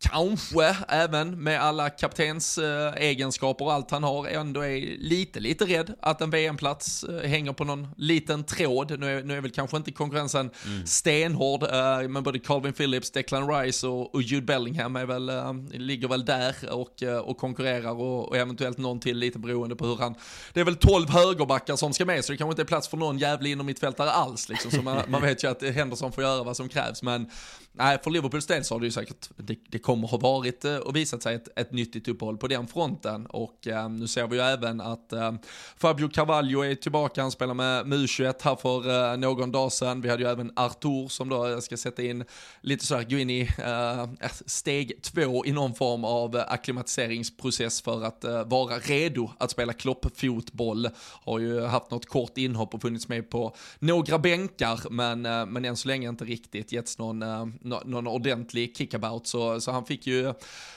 kanske 0.00 0.76
även 0.88 1.42
med 1.42 1.60
alla 1.60 1.90
kaptens 1.90 2.58
äh, 2.58 2.94
egenskaper 2.96 3.64
och 3.64 3.72
allt 3.72 3.90
han 3.90 4.02
har 4.02 4.26
ändå 4.26 4.60
är 4.60 4.98
lite, 4.98 5.40
lite 5.40 5.64
rädd 5.64 5.94
att 6.00 6.20
en 6.20 6.30
VM-plats 6.30 7.04
äh, 7.04 7.28
hänger 7.28 7.52
på 7.52 7.64
någon 7.64 7.88
liten 7.96 8.44
tråd. 8.44 9.00
Nu 9.00 9.18
är, 9.18 9.22
nu 9.22 9.36
är 9.36 9.40
väl 9.40 9.50
kanske 9.50 9.76
inte 9.76 9.92
konkurrensen 9.92 10.50
mm. 10.66 10.86
stenhård, 10.86 11.62
äh, 11.62 12.08
men 12.08 12.22
både 12.22 12.38
Calvin 12.38 12.72
Phillips, 12.72 13.10
Declan 13.10 13.48
Rice 13.50 13.86
och, 13.86 14.14
och 14.14 14.22
Jude 14.22 14.46
Bellingham 14.46 14.96
är 14.96 15.06
väl, 15.06 15.30
ligger 15.72 16.08
väl 16.08 16.24
där 16.24 16.54
och, 16.70 17.02
och 17.24 17.36
konkurrerar 17.36 18.00
och, 18.00 18.28
och, 18.28 18.36
eventuellt 18.36 18.78
någon 18.78 19.00
till 19.00 19.18
lite 19.18 19.38
beroende 19.38 19.76
på 19.76 19.86
hur 19.86 19.96
han... 19.96 20.14
Det 20.52 20.60
är 20.60 20.64
väl 20.64 20.76
12 20.76 21.10
högerbackar 21.10 21.76
som 21.76 21.92
ska 21.92 22.04
med 22.04 22.24
så 22.24 22.32
det 22.32 22.38
kanske 22.38 22.52
inte 22.52 22.62
är 22.62 22.66
plats 22.66 22.88
för 22.88 22.96
någon 22.96 23.18
jävlig 23.18 23.52
inom 23.52 23.66
mittfältare 23.66 24.10
alls 24.10 24.48
liksom. 24.48 24.70
Så 24.70 24.82
man, 24.82 24.98
man 25.08 25.22
vet 25.22 25.44
ju 25.44 25.50
att 25.50 25.62
Henderson 25.62 26.12
får 26.12 26.24
göra 26.24 26.42
vad 26.42 26.56
som 26.56 26.68
krävs 26.68 27.02
men 27.02 27.30
nej, 27.72 27.98
för 28.02 28.10
Liverpools 28.10 28.46
del 28.46 28.64
så 28.64 28.74
har 28.74 28.80
det 28.80 28.86
ju 28.86 28.92
säkert, 28.92 29.28
det, 29.36 29.56
det 29.68 29.78
kommer 29.78 30.08
ha 30.08 30.18
varit 30.18 30.64
eh, 30.64 30.76
och 30.76 30.96
visat 30.96 31.22
sig 31.22 31.34
ett, 31.34 31.48
ett 31.58 31.72
nyttigt 31.72 32.08
uppehåll 32.08 32.38
på 32.38 32.48
den 32.48 32.66
fronten. 32.66 33.26
Och 33.26 33.66
eh, 33.66 33.88
nu 33.88 34.08
ser 34.08 34.26
vi 34.26 34.36
ju 34.36 34.42
även 34.42 34.80
att 34.80 35.12
eh, 35.12 35.32
Fabio 35.76 36.08
Carvalho 36.08 36.60
är 36.60 36.74
tillbaka, 36.74 37.22
han 37.22 37.30
spelar 37.30 37.54
med, 37.54 37.86
med 37.86 37.98
U21 37.98 38.34
här 38.42 38.56
för 38.56 39.12
eh, 39.12 39.16
någon 39.16 39.52
dag 39.52 39.72
sedan. 39.72 40.00
Vi 40.00 40.08
hade 40.08 40.22
ju 40.22 40.28
även 40.28 40.52
Artur 40.56 41.08
som 41.08 41.28
då 41.28 41.46
eh, 41.46 41.58
ska 41.58 41.76
sätta 41.76 42.02
in 42.02 42.24
lite 42.60 42.86
sådär, 42.86 43.06
gå 43.10 43.16
in 43.16 43.30
i 43.30 43.48
eh, 43.58 44.00
eh, 44.00 44.30
steg 44.46 45.02
två 45.02 45.46
i 45.46 45.52
någon 45.52 45.74
form 45.74 46.04
av 46.04 46.36
akklimatiseringsprocess 46.48 47.82
för 47.82 48.04
att 48.04 48.24
eh, 48.24 48.44
vara 48.44 48.78
redo 48.78 49.30
att 49.38 49.50
spela 49.50 49.72
kloppfotboll. 49.72 50.88
Har 51.24 51.38
ju 51.38 51.60
haft 51.60 51.90
något 51.90 52.06
kort 52.06 52.38
inhopp 52.38 52.74
och 52.74 52.82
funnits 52.82 53.08
med 53.08 53.30
på 53.30 53.54
några 53.78 54.18
bänkar, 54.18 54.80
men, 54.90 55.26
eh, 55.26 55.46
men 55.46 55.64
än 55.64 55.76
så 55.76 55.88
länge 55.88 56.08
inte 56.08 56.24
riktigt 56.24 56.72
getts 56.72 56.98
någon, 56.98 57.22
eh, 57.22 57.46
någon 57.60 58.06
ordentlig 58.06 58.76
kickabout. 58.76 59.26
Så, 59.26 59.60
så 59.60 59.72
han 59.72 59.84
fick 59.84 60.06
ju 60.06 60.34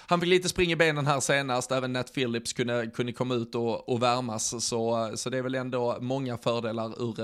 han 0.07 0.19
fick 0.19 0.29
lite 0.29 0.49
spring 0.49 0.71
i 0.71 0.75
benen 0.75 1.07
här 1.07 1.19
senast, 1.19 1.71
även 1.71 1.93
Nat 1.93 2.13
Phillips 2.13 2.53
kunde, 2.53 2.87
kunde 2.87 3.11
komma 3.11 3.35
ut 3.35 3.55
och, 3.55 3.89
och 3.89 4.03
värmas. 4.03 4.65
Så, 4.65 5.11
så 5.15 5.29
det 5.29 5.37
är 5.37 5.41
väl 5.41 5.55
ändå 5.55 5.97
många 6.01 6.37
fördelar 6.37 7.03
ur, 7.03 7.15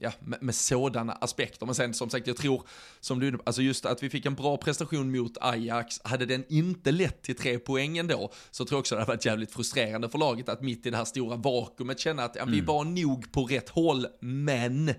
ja, 0.00 0.12
med, 0.20 0.42
med 0.42 0.54
sådana 0.54 1.12
aspekter. 1.12 1.66
Men 1.66 1.74
sen 1.74 1.94
som 1.94 2.10
sagt, 2.10 2.26
jag 2.26 2.36
tror, 2.36 2.62
som 3.00 3.20
du, 3.20 3.38
alltså 3.44 3.62
just 3.62 3.86
att 3.86 4.02
vi 4.02 4.10
fick 4.10 4.26
en 4.26 4.34
bra 4.34 4.56
prestation 4.56 5.16
mot 5.16 5.32
Ajax, 5.40 6.00
hade 6.04 6.26
den 6.26 6.44
inte 6.48 6.92
lett 6.92 7.22
till 7.22 7.36
tre 7.36 7.58
poäng 7.58 7.98
ändå, 7.98 8.32
så 8.50 8.64
tror 8.64 8.76
jag 8.76 8.80
också 8.80 8.94
det 8.94 9.00
hade 9.00 9.12
varit 9.12 9.26
jävligt 9.26 9.52
frustrerande 9.52 10.08
för 10.08 10.18
laget 10.18 10.48
att 10.48 10.62
mitt 10.62 10.86
i 10.86 10.90
det 10.90 10.96
här 10.96 11.04
stora 11.04 11.36
vakuumet 11.36 12.00
känna 12.00 12.24
att 12.24 12.36
ja, 12.36 12.44
vi 12.44 12.58
mm. 12.58 12.66
var 12.66 12.84
nog 12.84 13.32
på 13.32 13.44
rätt 13.44 13.68
håll, 13.68 14.06
men 14.20 14.94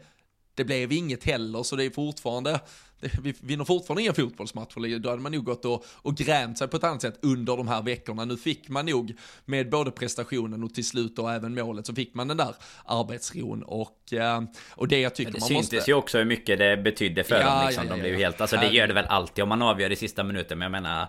det 0.55 0.65
blev 0.65 0.91
inget 0.91 1.23
heller, 1.23 1.63
så 1.63 1.75
det 1.75 1.83
är 1.83 1.89
fortfarande 1.89 2.59
vi 3.21 3.33
vinner 3.41 3.65
fortfarande 3.65 4.01
inga 4.01 4.13
fotbollsmatcher, 4.13 4.99
då 4.99 5.09
hade 5.09 5.21
man 5.21 5.31
nog 5.31 5.43
gått 5.43 5.65
och, 5.65 5.85
och 5.95 6.15
grämt 6.15 6.57
sig 6.57 6.67
på 6.67 6.77
ett 6.77 6.83
annat 6.83 7.01
sätt 7.01 7.19
under 7.21 7.57
de 7.57 7.67
här 7.67 7.81
veckorna. 7.81 8.25
Nu 8.25 8.37
fick 8.37 8.69
man 8.69 8.85
nog 8.85 9.13
med 9.45 9.69
både 9.69 9.91
prestationen 9.91 10.63
och 10.63 10.73
till 10.73 10.85
slut 10.85 11.19
och 11.19 11.31
även 11.31 11.53
målet 11.53 11.85
så 11.85 11.95
fick 11.95 12.13
man 12.13 12.27
den 12.27 12.37
där 12.37 12.55
arbetsron 12.85 13.63
och, 13.63 14.13
eh, 14.13 14.41
och 14.71 14.87
det 14.87 14.99
jag 14.99 15.15
tycker 15.15 15.31
det 15.31 15.39
man 15.39 15.53
måste... 15.53 15.53
Det 15.53 15.63
syntes 15.69 15.89
ju 15.89 15.93
också 15.93 16.17
hur 16.17 16.25
mycket 16.25 16.59
det 16.59 16.77
betydde 16.77 17.23
för 17.23 17.39
ja, 17.39 17.55
dem 17.55 17.67
liksom. 17.67 17.83
Ja, 17.85 17.89
ja, 17.89 17.95
de 17.95 18.01
blev 18.01 18.15
helt, 18.15 18.41
alltså 18.41 18.57
det 18.57 18.67
gör 18.67 18.87
det 18.87 18.93
väl 18.93 19.05
alltid 19.05 19.43
om 19.43 19.49
man 19.49 19.61
avgör 19.61 19.91
i 19.91 19.95
sista 19.95 20.23
minuten, 20.23 20.59
men 20.59 20.65
jag 20.65 20.71
menar 20.71 21.07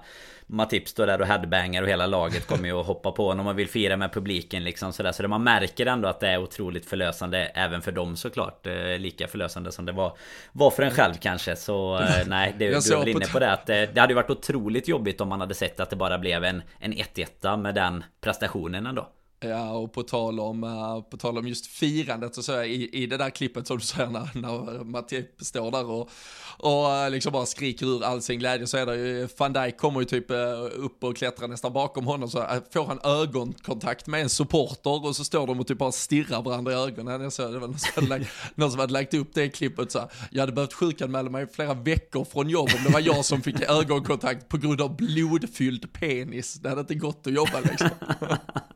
Matip 0.52 0.88
står 0.88 1.06
där 1.06 1.20
och 1.20 1.26
headbangar 1.26 1.82
och 1.82 1.88
hela 1.88 2.06
laget 2.06 2.46
kommer 2.46 2.68
ju 2.68 2.80
att 2.80 2.86
hoppa 2.86 3.12
på 3.12 3.28
honom 3.28 3.46
och 3.46 3.58
vill 3.58 3.68
fira 3.68 3.96
med 3.96 4.12
publiken 4.12 4.64
liksom 4.64 4.92
sådär. 4.92 5.12
Så 5.12 5.22
det 5.22 5.28
man 5.28 5.44
märker 5.44 5.86
ändå 5.86 6.08
att 6.08 6.20
det 6.20 6.28
är 6.28 6.42
otroligt 6.42 6.86
förlösande 6.86 7.38
även 7.38 7.82
för 7.82 7.92
dem 7.92 8.16
såklart. 8.16 8.66
Eh, 8.66 8.98
lika 8.98 9.28
förlösande 9.28 9.72
som 9.72 9.86
det 9.86 9.92
var, 9.92 10.16
var 10.52 10.70
för 10.70 10.82
en 10.82 10.90
själv 10.90 11.14
kanske. 11.14 11.56
Så 11.56 11.98
eh, 11.98 12.26
nej, 12.26 12.54
det, 12.58 12.68
du 12.68 12.76
är 12.76 12.98
väl 12.98 13.08
inne 13.08 13.26
på 13.26 13.38
det 13.38 13.52
att 13.52 13.66
det, 13.66 13.94
det 13.94 14.00
hade 14.00 14.14
varit 14.14 14.30
otroligt 14.30 14.88
jobbigt 14.88 15.20
om 15.20 15.28
man 15.28 15.40
hade 15.40 15.54
sett 15.54 15.80
att 15.80 15.90
det 15.90 15.96
bara 15.96 16.18
blev 16.18 16.44
en, 16.44 16.62
en 16.78 16.92
1-1 16.92 17.56
med 17.56 17.74
den 17.74 18.04
prestationen 18.20 18.86
ändå. 18.86 19.08
Ja, 19.42 19.70
och 19.72 19.92
på 19.92 20.02
tal 20.02 20.40
om, 20.40 20.64
uh, 20.64 21.02
på 21.02 21.16
tal 21.16 21.38
om 21.38 21.48
just 21.48 21.66
firandet 21.66 22.34
så, 22.34 22.42
så 22.42 22.52
jag, 22.52 22.68
i, 22.68 23.02
i 23.02 23.06
det 23.06 23.16
där 23.16 23.30
klippet 23.30 23.66
som 23.66 23.78
du 23.78 23.84
säger 23.84 24.10
när, 24.10 24.28
när 24.34 24.84
Matip 24.84 25.26
står 25.40 25.70
där 25.70 25.90
och, 25.90 26.10
och 26.58 26.86
uh, 26.86 27.10
liksom 27.10 27.32
bara 27.32 27.46
skriker 27.46 27.86
ur 27.86 28.04
all 28.04 28.22
sin 28.22 28.38
glädje 28.38 28.66
så 28.66 28.76
är 28.76 28.86
det 28.86 28.96
ju, 28.96 29.28
van 29.38 29.52
Dijk 29.52 29.76
kommer 29.76 30.00
ju 30.00 30.06
typ 30.06 30.30
uh, 30.30 30.36
upp 30.72 31.04
och 31.04 31.16
klättrar 31.16 31.48
nästan 31.48 31.72
bakom 31.72 32.06
honom 32.06 32.30
så 32.30 32.46
får 32.72 32.86
han 32.86 33.00
ögonkontakt 33.04 34.06
med 34.06 34.22
en 34.22 34.28
supporter 34.28 35.06
och 35.06 35.16
så 35.16 35.24
står 35.24 35.46
de 35.46 35.60
och 35.60 35.66
typ 35.66 35.78
bara 35.78 35.92
stirrar 35.92 36.42
varandra 36.42 36.72
i 36.72 36.74
ögonen. 36.74 37.20
Jag 37.20 37.32
såg 37.32 37.52
det 37.52 37.58
var 37.58 37.68
någon 37.68 37.78
som, 37.78 37.90
hade 37.94 38.08
lagt, 38.08 38.30
någon 38.54 38.70
som 38.70 38.80
hade 38.80 38.92
lagt 38.92 39.14
upp 39.14 39.34
det 39.34 39.48
klippet 39.48 39.92
så 39.92 39.98
här, 39.98 40.08
jag 40.30 40.40
hade 40.40 40.52
behövt 40.52 40.72
sjukanmäla 40.72 41.30
mig 41.30 41.46
flera 41.46 41.74
veckor 41.74 42.24
från 42.24 42.48
jobb 42.48 42.68
om 42.78 42.84
det 42.84 42.92
var 42.92 43.00
jag 43.00 43.24
som 43.24 43.42
fick 43.42 43.60
ögonkontakt 43.68 44.48
på 44.48 44.56
grund 44.56 44.80
av 44.80 44.96
blodfylld 44.96 45.92
penis. 45.92 46.54
Det 46.54 46.68
hade 46.68 46.80
inte 46.80 46.94
gått 46.94 47.26
att 47.26 47.32
jobba 47.32 47.60
liksom. 47.60 47.88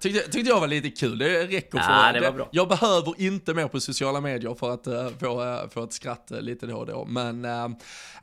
Tyckte, 0.00 0.20
tyckte 0.20 0.50
jag 0.50 0.60
var 0.60 0.66
lite 0.66 0.90
kul, 0.90 1.18
det 1.18 1.46
räcker 1.46 1.78
för 1.78 1.92
ja, 1.92 2.12
det 2.12 2.20
var 2.20 2.32
bra. 2.32 2.48
Jag 2.52 2.68
behöver 2.68 3.14
inte 3.20 3.54
mer 3.54 3.68
på 3.68 3.80
sociala 3.80 4.20
medier 4.20 4.54
för 4.54 4.70
att 4.70 4.86
uh, 4.86 5.08
få, 5.20 5.44
uh, 5.44 5.68
få 5.68 5.84
ett 5.84 5.92
skratt 5.92 6.30
uh, 6.34 6.40
lite 6.40 6.66
då 6.66 6.76
och 6.76 6.86
då. 6.86 7.04
Men, 7.04 7.42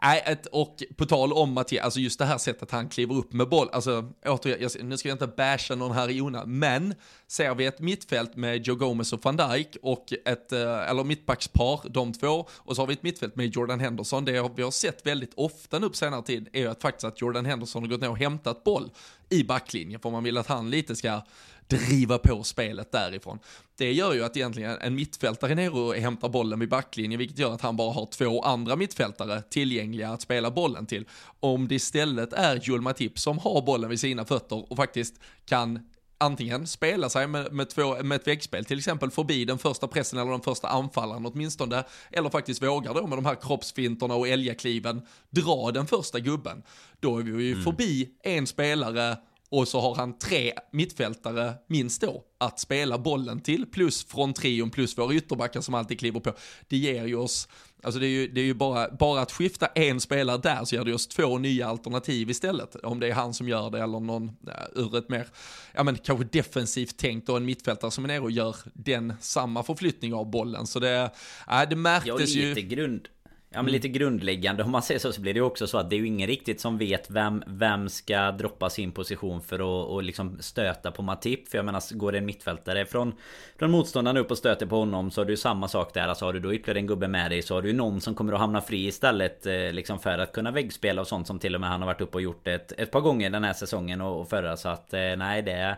nej, 0.02 0.24
uh, 0.30 0.38
och 0.52 0.84
på 0.98 1.06
tal 1.06 1.34
om 1.34 1.54
Mattias, 1.54 1.84
alltså 1.86 2.00
just 2.00 2.20
det 2.20 2.26
här 2.26 2.38
sättet 2.38 2.72
han 2.72 2.90
kliver 2.90 3.16
upp 3.16 3.34
med 3.34 3.50
boll, 3.50 3.70
alltså 3.74 4.12
återigen, 4.26 4.62
jag, 4.62 4.84
nu 4.84 4.98
ska 4.98 5.10
jag 5.10 5.16
inte 5.16 5.28
basha 5.28 5.76
någon 5.76 5.92
här 5.92 6.10
i 6.10 6.22
onödan, 6.22 6.60
men 6.60 6.96
ser 7.28 7.56
vi 7.56 7.66
ett 7.66 7.80
mittfält 7.80 8.36
med 8.36 8.68
Joe 8.68 8.76
Gomez 8.76 9.14
och 9.14 9.26
van 9.26 9.38
Dijk 9.38 9.78
och 9.82 10.14
ett, 10.26 10.52
eller 10.52 11.04
mittbackspar, 11.04 11.82
de 11.90 12.14
två, 12.14 12.48
och 12.56 12.76
så 12.76 12.82
har 12.82 12.88
vi 12.88 12.94
ett 12.94 13.04
mittfält 13.04 13.36
med 13.36 13.56
Jordan 13.56 13.80
Henderson, 13.80 14.26
det 14.26 14.32
vi 14.56 14.64
har 14.64 14.72
sett 14.72 15.08
väldigt 15.08 15.34
ofta 15.36 15.80
nu 15.80 15.90
på 15.90 15.96
senare 15.96 16.22
tid 16.22 16.50
är 16.54 16.60
ju 16.60 16.68
att 16.68 16.82
faktiskt 16.82 17.04
att 17.04 17.22
Jordan 17.22 17.46
Henderson 17.46 17.84
har 17.84 17.90
gått 17.90 18.02
ner 18.02 18.10
och 18.10 18.18
hämtat 18.18 18.64
boll 18.64 18.90
i 19.30 19.44
backlinjen, 19.44 20.00
för 20.00 20.10
man 20.10 20.24
vill 20.24 20.38
att 20.38 20.48
han 20.48 20.70
lite 20.70 20.96
ska 20.96 21.22
driva 21.68 22.18
på 22.18 22.44
spelet 22.44 22.92
därifrån. 22.92 23.40
Det 23.78 23.94
gör 23.94 24.14
ju 24.14 24.24
att 24.24 24.38
egentligen 24.38 24.78
en 24.82 24.96
mittfältare 24.96 25.52
är 25.52 25.56
nere 25.56 25.70
och 25.70 25.96
hämtar 25.96 26.30
bollen 26.30 26.60
vid 26.60 26.70
backlinjen, 26.70 27.20
vilket 27.20 27.40
gör 27.40 27.54
att 27.54 27.62
han 27.62 27.76
bara 27.76 27.94
har 27.94 28.06
två 28.06 28.42
andra 28.42 28.76
mittfältare 28.76 29.42
tillgängliga 29.42 30.10
att 30.10 30.22
spela 30.22 30.52
bollen 30.52 30.86
till. 30.86 31.06
Om 31.40 31.68
det 31.68 31.76
istället 31.76 32.34
är 32.34 32.62
Julma 32.64 32.90
Matip 32.90 33.20
som 33.20 33.38
har 33.38 33.62
bollen 33.62 33.90
vid 33.90 34.00
sina 34.00 34.26
fötter 34.26 34.72
och 34.72 34.78
faktiskt 34.78 35.20
kan 35.46 35.90
antingen 36.18 36.68
spela 36.68 37.10
sig 37.10 37.28
med, 37.28 37.54
med, 37.54 37.70
två, 37.70 38.04
med 38.04 38.16
ett 38.16 38.28
väggspel, 38.28 38.66
till 38.66 38.78
exempel 38.78 39.12
förbi 39.12 39.46
den 39.46 39.58
första 39.58 39.88
pressen 39.88 40.20
eller 40.20 40.32
den 40.32 40.42
första 40.42 40.68
anfallaren 40.68 41.26
åtminstone, 41.26 41.84
eller 42.12 42.30
faktiskt 42.30 42.64
vågar 42.64 42.94
då 42.94 43.08
med 43.08 43.18
de 43.18 43.26
här 43.26 43.36
kroppsfinterna 43.36 44.16
och 44.16 44.28
älgakliven 44.28 45.02
dra 45.30 45.72
den 45.72 45.88
första 45.88 46.20
gubben. 46.20 46.64
Då 47.00 47.18
är 47.18 47.24
vi 47.24 47.44
ju 47.44 47.52
mm. 47.52 47.64
förbi 47.64 48.10
en 48.24 48.48
spelare 48.48 49.18
och 49.50 49.68
så 49.68 49.80
har 49.80 49.96
han 49.96 50.18
tre 50.18 50.54
mittfältare 50.72 51.54
minst 51.68 52.02
då 52.02 52.24
att 52.38 52.60
spela 52.60 52.98
bollen 52.98 53.42
till, 53.42 53.66
plus 53.66 54.06
från 54.06 54.34
trion, 54.34 54.70
plus 54.70 54.98
våra 54.98 55.14
ytterbackar 55.14 55.62
som 55.62 55.74
alltid 55.74 56.00
kliver 56.00 56.20
på. 56.20 56.34
Det 56.68 56.78
ger 56.78 57.06
ju 57.06 57.16
oss, 57.16 57.48
alltså 57.84 58.00
det 58.00 58.06
är 58.06 58.10
ju, 58.10 58.28
det 58.28 58.42
är 58.42 58.46
ju 58.46 58.54
bara, 58.54 58.92
bara 58.92 59.22
att 59.22 59.32
skifta 59.32 59.66
en 59.66 60.00
spelare 60.02 60.38
där 60.38 60.66
så 60.66 60.76
ger 60.76 60.84
det 60.84 60.94
oss 60.94 61.08
två 61.08 61.38
nya 61.38 61.68
alternativ 61.68 62.30
istället. 62.30 62.76
Om 62.76 63.00
det 63.00 63.08
är 63.08 63.14
han 63.14 63.34
som 63.34 63.50
gör 63.50 63.70
det 63.70 63.84
eller 63.84 64.00
någon 64.00 64.32
ur 64.76 64.98
ett 64.98 65.10
mer, 65.10 65.28
ja 65.74 65.84
men 65.84 65.98
kanske 65.98 66.26
defensivt 66.26 66.98
tänkt 66.98 67.30
och 67.30 67.38
en 67.38 67.46
mittfältare 67.46 67.92
som 67.92 68.04
är 68.04 68.08
nere 68.08 68.20
och 68.20 68.32
gör 68.32 68.56
den 68.74 69.14
samma 69.22 69.64
förflyttning 69.64 70.14
av 70.14 70.30
bollen. 70.30 70.68
Så 70.68 70.80
det, 70.80 71.12
äh, 71.52 71.70
det 71.70 71.76
märktes 71.76 72.30
ju. 72.30 72.54
grund 72.54 73.08
Ja 73.56 73.62
men 73.62 73.72
lite 73.72 73.88
grundläggande 73.88 74.64
om 74.64 74.72
man 74.72 74.82
säger 74.82 75.00
så 75.00 75.12
så 75.12 75.22
blir 75.22 75.34
det 75.34 75.42
också 75.42 75.68
så 75.68 75.78
att 75.78 75.90
det 75.90 75.96
är 75.96 75.98
ju 75.98 76.08
ingen 76.08 76.28
riktigt 76.28 76.62
som 76.62 76.78
vet 76.78 77.10
vem 77.10 77.44
Vem 77.48 77.90
ska 77.90 78.32
droppa 78.32 78.70
sin 78.70 78.92
position 78.92 79.42
för 79.42 79.56
att 79.56 79.90
och 79.90 80.04
liksom 80.04 80.38
stöta 80.40 80.92
på 80.92 81.02
Matip. 81.02 81.48
För 81.48 81.58
jag 81.58 81.66
menar 81.66 81.98
går 81.98 82.12
det 82.12 82.18
en 82.18 82.26
mittfältare 82.26 82.86
från 82.86 83.14
Från 83.60 83.72
motståndaren 83.72 84.18
upp 84.18 84.32
och 84.32 84.38
stöter 84.38 84.66
på 84.66 84.76
honom 84.76 85.12
så 85.12 85.22
har 85.22 85.26
du 85.26 85.34
ju 85.34 85.38
samma 85.38 85.68
sak 85.68 85.94
där. 85.94 86.08
Alltså 86.08 86.26
har 86.26 86.34
du 86.34 86.40
då 86.40 86.54
ytterligare 86.54 86.80
en 86.80 86.88
gubbe 86.88 87.08
med 87.08 87.32
dig 87.32 87.42
så 87.42 87.54
har 87.54 87.62
du 87.62 87.68
ju 87.68 87.74
någon 87.74 88.02
som 88.02 88.16
kommer 88.16 88.34
att 88.34 88.40
hamna 88.40 88.62
fri 88.62 88.88
istället 88.88 89.46
eh, 89.46 89.72
Liksom 89.72 90.00
för 90.00 90.18
att 90.18 90.32
kunna 90.32 90.52
väggspela 90.52 91.02
och 91.02 91.08
sånt 91.08 91.28
som 91.28 91.40
till 91.40 91.56
och 91.56 91.62
med 91.62 91.70
han 91.70 91.82
har 91.82 91.88
varit 91.88 92.02
uppe 92.02 92.18
och 92.18 92.22
gjort 92.22 92.48
ett, 92.48 92.72
ett 92.78 92.92
par 92.92 93.02
gånger 93.02 93.30
den 93.30 93.44
här 93.44 93.54
säsongen 93.54 94.02
och, 94.02 94.22
och 94.22 94.30
förra. 94.30 94.58
Så 94.58 94.70
att 94.70 94.94
eh, 94.94 95.16
nej 95.18 95.42
det 95.42 95.78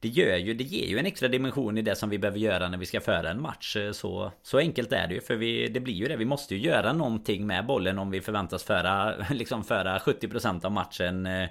det 0.00 0.08
gör 0.08 0.36
ju, 0.36 0.54
det 0.54 0.64
ger 0.64 0.86
ju 0.86 0.98
en 0.98 1.06
extra 1.06 1.28
dimension 1.28 1.78
i 1.78 1.82
det 1.82 1.96
som 1.96 2.10
vi 2.10 2.18
behöver 2.18 2.38
göra 2.38 2.68
när 2.68 2.78
vi 2.78 2.86
ska 2.86 3.00
föra 3.00 3.30
en 3.30 3.42
match. 3.42 3.76
Eh, 3.76 3.92
så, 3.92 4.32
så 4.42 4.58
enkelt 4.58 4.92
är 4.92 5.08
det 5.08 5.14
ju. 5.14 5.20
För 5.20 5.36
vi, 5.36 5.68
det 5.68 5.80
blir 5.80 5.94
ju 5.94 6.06
det. 6.06 6.16
Vi 6.16 6.24
måste 6.24 6.54
ju 6.54 6.60
göra 6.60 6.92
någonting 6.92 7.46
med 7.46 7.66
bollen 7.66 7.98
om 7.98 8.10
vi 8.10 8.20
förväntas 8.20 8.64
föra, 8.64 9.14
liksom 9.30 9.64
föra 9.64 9.98
70% 9.98 10.64
av 10.64 10.72
matchen 10.72 11.26
eh, 11.26 11.48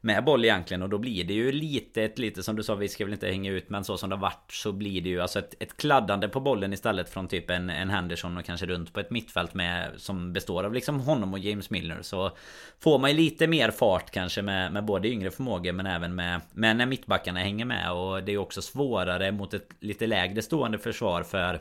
med 0.00 0.24
boll 0.24 0.44
egentligen. 0.44 0.82
Och 0.82 0.88
då 0.88 0.98
blir 0.98 1.24
det 1.24 1.34
ju 1.34 1.52
lite, 1.52 2.12
lite 2.16 2.42
som 2.42 2.56
du 2.56 2.62
sa, 2.62 2.74
vi 2.74 2.88
ska 2.88 3.04
väl 3.04 3.12
inte 3.12 3.26
hänga 3.26 3.50
ut 3.50 3.70
men 3.70 3.84
så 3.84 3.96
som 3.96 4.10
det 4.10 4.16
har 4.16 4.20
varit 4.20 4.52
så 4.52 4.72
blir 4.72 5.00
det 5.00 5.08
ju 5.08 5.20
alltså 5.20 5.38
ett, 5.38 5.54
ett 5.62 5.76
kladdande 5.76 6.28
på 6.28 6.40
bollen 6.40 6.72
istället 6.72 7.10
från 7.10 7.28
typ 7.28 7.50
en, 7.50 7.70
en 7.70 7.90
Henderson 7.90 8.36
och 8.36 8.44
kanske 8.44 8.66
runt 8.66 8.92
på 8.92 9.00
ett 9.00 9.10
mittfält 9.10 9.54
med 9.54 9.90
som 9.96 10.32
består 10.32 10.64
av 10.64 10.74
liksom 10.74 11.00
honom 11.00 11.32
och 11.32 11.38
James 11.38 11.70
Milner. 11.70 12.02
Så 12.02 12.30
får 12.80 12.98
man 12.98 13.10
ju 13.10 13.16
lite 13.16 13.46
mer 13.46 13.70
fart 13.70 14.10
kanske 14.10 14.42
med, 14.42 14.72
med 14.72 14.84
både 14.84 15.08
yngre 15.08 15.30
förmågor 15.30 15.72
men 15.72 15.86
även 15.86 16.14
med, 16.14 16.40
med 16.52 16.76
när 16.76 16.86
mittbackarna 16.86 17.40
hänger 17.40 17.64
med. 17.64 17.92
Och 17.92 18.22
det 18.22 18.32
är 18.32 18.38
också 18.38 18.62
svårare 18.62 19.32
mot 19.32 19.54
ett 19.54 19.68
lite 19.80 20.06
lägre 20.06 20.42
stående 20.42 20.78
försvar 20.78 21.22
för 21.22 21.60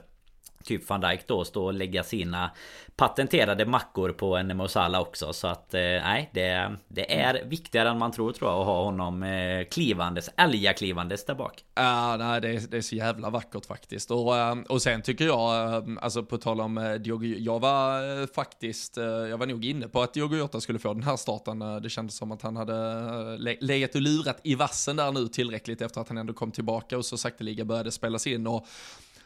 typ 0.63 0.89
van 0.89 1.01
Dijk 1.01 1.27
då 1.27 1.45
stå 1.45 1.65
och 1.65 1.73
lägga 1.73 2.03
sina 2.03 2.51
patenterade 2.99 3.65
mackor 3.65 4.11
på 4.11 4.37
en 4.37 4.57
Mosala 4.57 5.01
också. 5.01 5.33
Så 5.33 5.47
att 5.47 5.73
eh, 5.73 5.81
nej, 5.81 6.29
det, 6.33 6.75
det 6.87 7.19
är 7.19 7.45
viktigare 7.45 7.89
än 7.89 7.97
man 7.97 8.11
tror 8.11 8.31
tror 8.31 8.51
jag 8.51 8.59
att 8.59 8.65
ha 8.65 8.83
honom 8.83 9.23
eh, 9.23 9.67
klivandes, 9.71 10.29
älgaklivandes 10.37 11.25
där 11.25 11.35
bak. 11.35 11.63
Ja, 11.75 12.17
nej, 12.17 12.41
det, 12.41 12.49
är, 12.49 12.61
det 12.69 12.77
är 12.77 12.81
så 12.81 12.95
jävla 12.95 13.29
vackert 13.29 13.65
faktiskt. 13.65 14.11
Och, 14.11 14.37
eh, 14.37 14.55
och 14.69 14.81
sen 14.81 15.01
tycker 15.01 15.25
jag, 15.25 15.73
eh, 15.75 15.83
alltså 16.01 16.23
på 16.23 16.37
tal 16.37 16.61
om 16.61 16.77
eh, 16.77 16.93
Diogo, 16.93 17.35
jag 17.37 17.59
var 17.59 18.27
faktiskt, 18.33 18.97
jag 18.97 19.37
var 19.37 19.45
nog 19.45 19.65
inne 19.65 19.87
på 19.87 20.01
att 20.01 20.13
Diogo 20.13 20.35
Jota 20.37 20.61
skulle 20.61 20.79
få 20.79 20.93
den 20.93 21.03
här 21.03 21.17
starten. 21.17 21.59
Det 21.59 21.89
kändes 21.89 22.17
som 22.17 22.31
att 22.31 22.41
han 22.41 22.55
hade 22.55 23.37
legat 23.59 23.95
och 23.95 24.01
lurat 24.01 24.39
i 24.43 24.55
vassen 24.55 24.95
där 24.95 25.11
nu 25.11 25.27
tillräckligt 25.27 25.81
efter 25.81 26.01
att 26.01 26.07
han 26.07 26.17
ändå 26.17 26.33
kom 26.33 26.51
tillbaka 26.51 26.97
och 26.97 27.05
så 27.05 27.17
sakteliga 27.17 27.65
började 27.65 27.91
spelas 27.91 28.27
in. 28.27 28.47
Och 28.47 28.67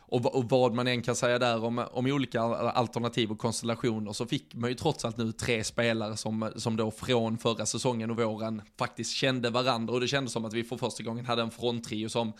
och, 0.07 0.35
och, 0.35 0.49
vad 0.49 0.73
man 0.73 0.87
än 0.87 1.01
kan 1.01 1.15
säga 1.15 1.39
där 1.39 1.63
om, 1.63 1.85
om 1.91 2.05
olika 2.05 2.41
alternativ 2.41 3.31
och 3.31 3.39
konstellationer 3.39 4.13
så 4.13 4.25
fick 4.25 4.55
man 4.55 4.69
ju 4.69 4.75
trots 4.75 5.05
allt 5.05 5.17
nu 5.17 5.31
tre 5.31 5.63
spelare 5.63 6.17
som, 6.17 6.51
som 6.55 6.77
då 6.77 6.91
från 6.91 7.37
förra 7.37 7.65
säsongen 7.65 8.11
och 8.11 8.17
våren 8.17 8.61
faktiskt 8.77 9.11
kände 9.11 9.49
varandra. 9.49 9.93
Och 9.93 9.99
det 9.99 10.07
kändes 10.07 10.33
som 10.33 10.45
att 10.45 10.53
vi 10.53 10.63
för 10.63 10.77
första 10.77 11.03
gången 11.03 11.25
hade 11.25 11.41
en 11.41 11.51
fronttrio 11.51 12.09
som 12.09 12.33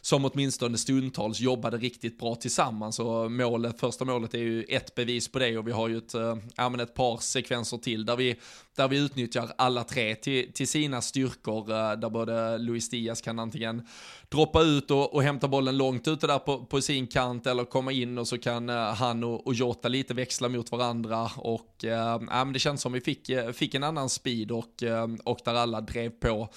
som 0.00 0.24
åtminstone 0.24 0.78
stundtals 0.78 1.40
jobbade 1.40 1.76
riktigt 1.76 2.18
bra 2.18 2.34
tillsammans. 2.34 2.98
Och 2.98 3.32
målet, 3.32 3.80
första 3.80 4.04
målet 4.04 4.34
är 4.34 4.38
ju 4.38 4.62
ett 4.62 4.94
bevis 4.94 5.28
på 5.28 5.38
det. 5.38 5.58
Och 5.58 5.68
vi 5.68 5.72
har 5.72 5.88
ju 5.88 5.98
ett, 5.98 6.14
äh, 6.14 6.74
ett 6.80 6.94
par 6.94 7.16
sekvenser 7.16 7.78
till 7.78 8.06
där 8.06 8.16
vi, 8.16 8.36
där 8.76 8.88
vi 8.88 8.98
utnyttjar 8.98 9.52
alla 9.58 9.84
tre 9.84 10.14
till, 10.14 10.52
till 10.52 10.68
sina 10.68 11.02
styrkor 11.02 11.70
äh, 11.70 11.92
där 11.92 12.10
både 12.10 12.58
Luis 12.58 12.90
Diaz 12.90 13.20
kan 13.20 13.38
antingen 13.38 13.86
droppa 14.28 14.62
ut 14.62 14.90
och, 14.90 15.14
och 15.14 15.22
hämta 15.22 15.48
bollen 15.48 15.76
långt 15.76 16.08
ute 16.08 16.26
där 16.26 16.38
på, 16.38 16.64
på 16.64 16.80
sin 16.80 17.06
kant 17.06 17.46
eller 17.46 17.64
komma 17.64 17.92
in 17.92 18.18
och 18.18 18.28
så 18.28 18.38
kan 18.38 18.68
äh, 18.68 18.76
han 18.76 19.24
och, 19.24 19.46
och 19.46 19.54
Jota 19.54 19.88
lite 19.88 20.14
växla 20.14 20.48
mot 20.48 20.70
varandra. 20.72 21.30
Och 21.36 21.84
äh, 21.84 22.20
men 22.20 22.52
det 22.52 22.58
känns 22.58 22.82
som 22.82 22.92
vi 22.92 23.00
fick, 23.00 23.30
fick 23.52 23.74
en 23.74 23.84
annan 23.84 24.08
speed 24.08 24.50
och, 24.50 24.82
och 25.24 25.38
där 25.44 25.54
alla 25.54 25.80
drev 25.80 26.10
på 26.10 26.48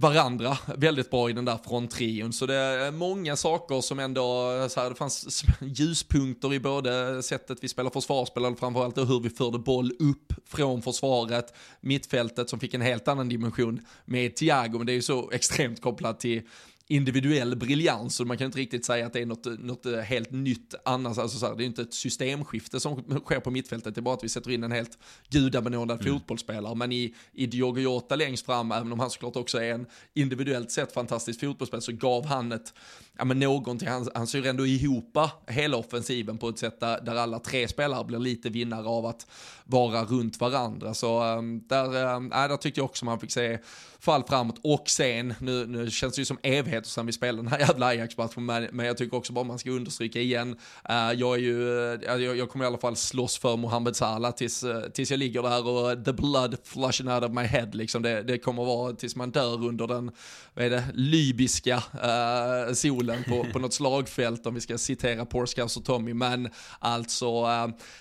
varandra 0.00 0.58
väldigt 0.76 1.10
bra 1.10 1.30
i 1.30 1.32
den 1.32 1.44
där 1.44 1.58
fronttrion. 1.68 2.32
Så 2.32 2.46
det 2.46 2.54
är 2.54 2.90
många 2.90 3.36
saker 3.36 3.80
som 3.80 3.98
ändå, 3.98 4.22
så 4.70 4.80
här, 4.80 4.90
det 4.90 4.96
fanns 4.96 5.44
ljuspunkter 5.60 6.54
i 6.54 6.60
både 6.60 7.22
sättet 7.22 7.58
vi 7.60 7.68
spelar 7.68 7.90
försvarsspel 7.90 8.44
och 8.44 8.58
framförallt 8.58 8.98
hur 8.98 9.20
vi 9.20 9.30
förde 9.30 9.58
boll 9.58 9.92
upp 9.98 10.32
från 10.46 10.82
försvaret, 10.82 11.54
mittfältet 11.80 12.50
som 12.50 12.60
fick 12.60 12.74
en 12.74 12.80
helt 12.80 13.08
annan 13.08 13.28
dimension 13.28 13.80
med 14.04 14.36
Thiago, 14.36 14.78
men 14.78 14.86
det 14.86 14.92
är 14.92 14.94
ju 14.94 15.02
så 15.02 15.30
extremt 15.30 15.82
kopplat 15.82 16.20
till 16.20 16.42
individuell 16.90 17.56
briljans 17.56 18.16
så 18.16 18.24
man 18.24 18.38
kan 18.38 18.46
inte 18.46 18.58
riktigt 18.58 18.84
säga 18.84 19.06
att 19.06 19.12
det 19.12 19.20
är 19.20 19.26
något, 19.26 19.46
något 19.58 19.86
eh, 19.86 19.98
helt 19.98 20.30
nytt 20.30 20.74
annars. 20.84 21.18
Alltså 21.18 21.38
så 21.38 21.46
här, 21.46 21.54
det 21.56 21.64
är 21.64 21.66
inte 21.66 21.82
ett 21.82 21.94
systemskifte 21.94 22.80
som 22.80 23.20
sker 23.24 23.40
på 23.40 23.50
mittfältet, 23.50 23.94
det 23.94 23.98
är 23.98 24.02
bara 24.02 24.14
att 24.14 24.24
vi 24.24 24.28
sätter 24.28 24.50
in 24.50 24.64
en 24.64 24.72
helt 24.72 24.98
gudabenådad 25.28 26.00
mm. 26.00 26.12
fotbollsspelare. 26.12 26.74
Men 26.74 26.92
i, 26.92 27.14
i 27.32 27.46
Diogo 27.46 27.80
Jota 27.80 28.16
längst 28.16 28.46
fram, 28.46 28.72
även 28.72 28.92
om 28.92 29.00
han 29.00 29.10
såklart 29.10 29.36
också 29.36 29.58
är 29.58 29.74
en 29.74 29.86
individuellt 30.14 30.70
sett 30.70 30.92
fantastisk 30.92 31.40
fotbollsspelare, 31.40 31.82
så 31.82 31.92
gav 31.92 32.26
han 32.26 32.52
ett, 32.52 32.74
ja 33.20 33.24
men 33.24 33.38
någonting, 33.38 33.88
han, 33.88 34.08
han 34.14 34.26
syr 34.26 34.46
ändå 34.46 34.66
ihop 34.66 35.18
hela 35.46 35.76
offensiven 35.76 36.38
på 36.38 36.48
ett 36.48 36.58
sätt 36.58 36.80
där, 36.80 37.00
där 37.00 37.14
alla 37.14 37.38
tre 37.38 37.68
spelare 37.68 38.04
blir 38.04 38.18
lite 38.18 38.48
vinnare 38.48 38.86
av 38.86 39.06
att 39.06 39.26
vara 39.64 40.04
runt 40.04 40.40
varandra. 40.40 40.94
Så 40.94 41.22
ehm, 41.22 41.62
där, 41.66 42.14
äh, 42.14 42.48
där 42.48 42.56
tyckte 42.56 42.80
jag 42.80 42.84
också 42.84 43.04
man 43.04 43.20
fick 43.20 43.30
se 43.30 43.58
fall 44.00 44.24
framåt. 44.24 44.60
Och 44.62 44.88
sen, 44.88 45.34
nu, 45.38 45.66
nu 45.66 45.90
känns 45.90 46.14
det 46.14 46.20
ju 46.20 46.24
som 46.24 46.38
evigheter 46.42 46.88
sedan 46.88 47.06
vi 47.06 47.12
spelade 47.12 47.42
den 47.42 47.48
här 47.48 47.58
jävla 47.58 47.86
Ajax-matchen, 47.86 48.46
men, 48.46 48.68
men 48.72 48.86
jag 48.86 48.96
tycker 48.96 49.16
också 49.16 49.32
bara 49.32 49.44
man 49.44 49.58
ska 49.58 49.70
understryka 49.70 50.20
igen, 50.20 50.56
äh, 50.88 50.94
jag 50.94 51.34
är 51.34 51.38
ju, 51.38 51.92
eh, 51.92 52.00
jag, 52.02 52.36
jag, 52.36 52.50
kommer 52.50 52.64
i 52.64 52.68
alla 52.68 52.78
fall 52.78 52.96
slåss 52.96 53.38
för 53.38 53.56
Mohamed 53.56 53.96
Salah 53.96 54.32
tills, 54.32 54.64
eh, 54.64 54.80
tills 54.80 55.10
jag 55.10 55.18
ligger 55.18 55.42
där 55.42 55.68
och 55.68 56.04
the 56.04 56.12
blood 56.12 56.56
flushing 56.64 57.08
out 57.08 57.24
of 57.24 57.30
my 57.30 57.42
head 57.42 57.68
liksom, 57.72 58.02
det, 58.02 58.22
det 58.22 58.38
kommer 58.38 58.64
vara 58.64 58.92
tills 58.92 59.16
man 59.16 59.30
dör 59.30 59.64
under 59.64 59.86
den, 59.86 60.10
vad 60.54 60.64
är 60.64 60.70
det, 60.70 60.84
libyska 60.94 61.82
solen 62.74 63.09
på, 63.28 63.46
på 63.52 63.58
något 63.58 63.74
slagfält 63.74 64.46
om 64.46 64.54
vi 64.54 64.60
ska 64.60 64.78
citera 64.78 65.24
Porskas 65.24 65.76
och 65.76 65.84
Tommy, 65.84 66.14
men 66.14 66.50
alltså 66.78 67.44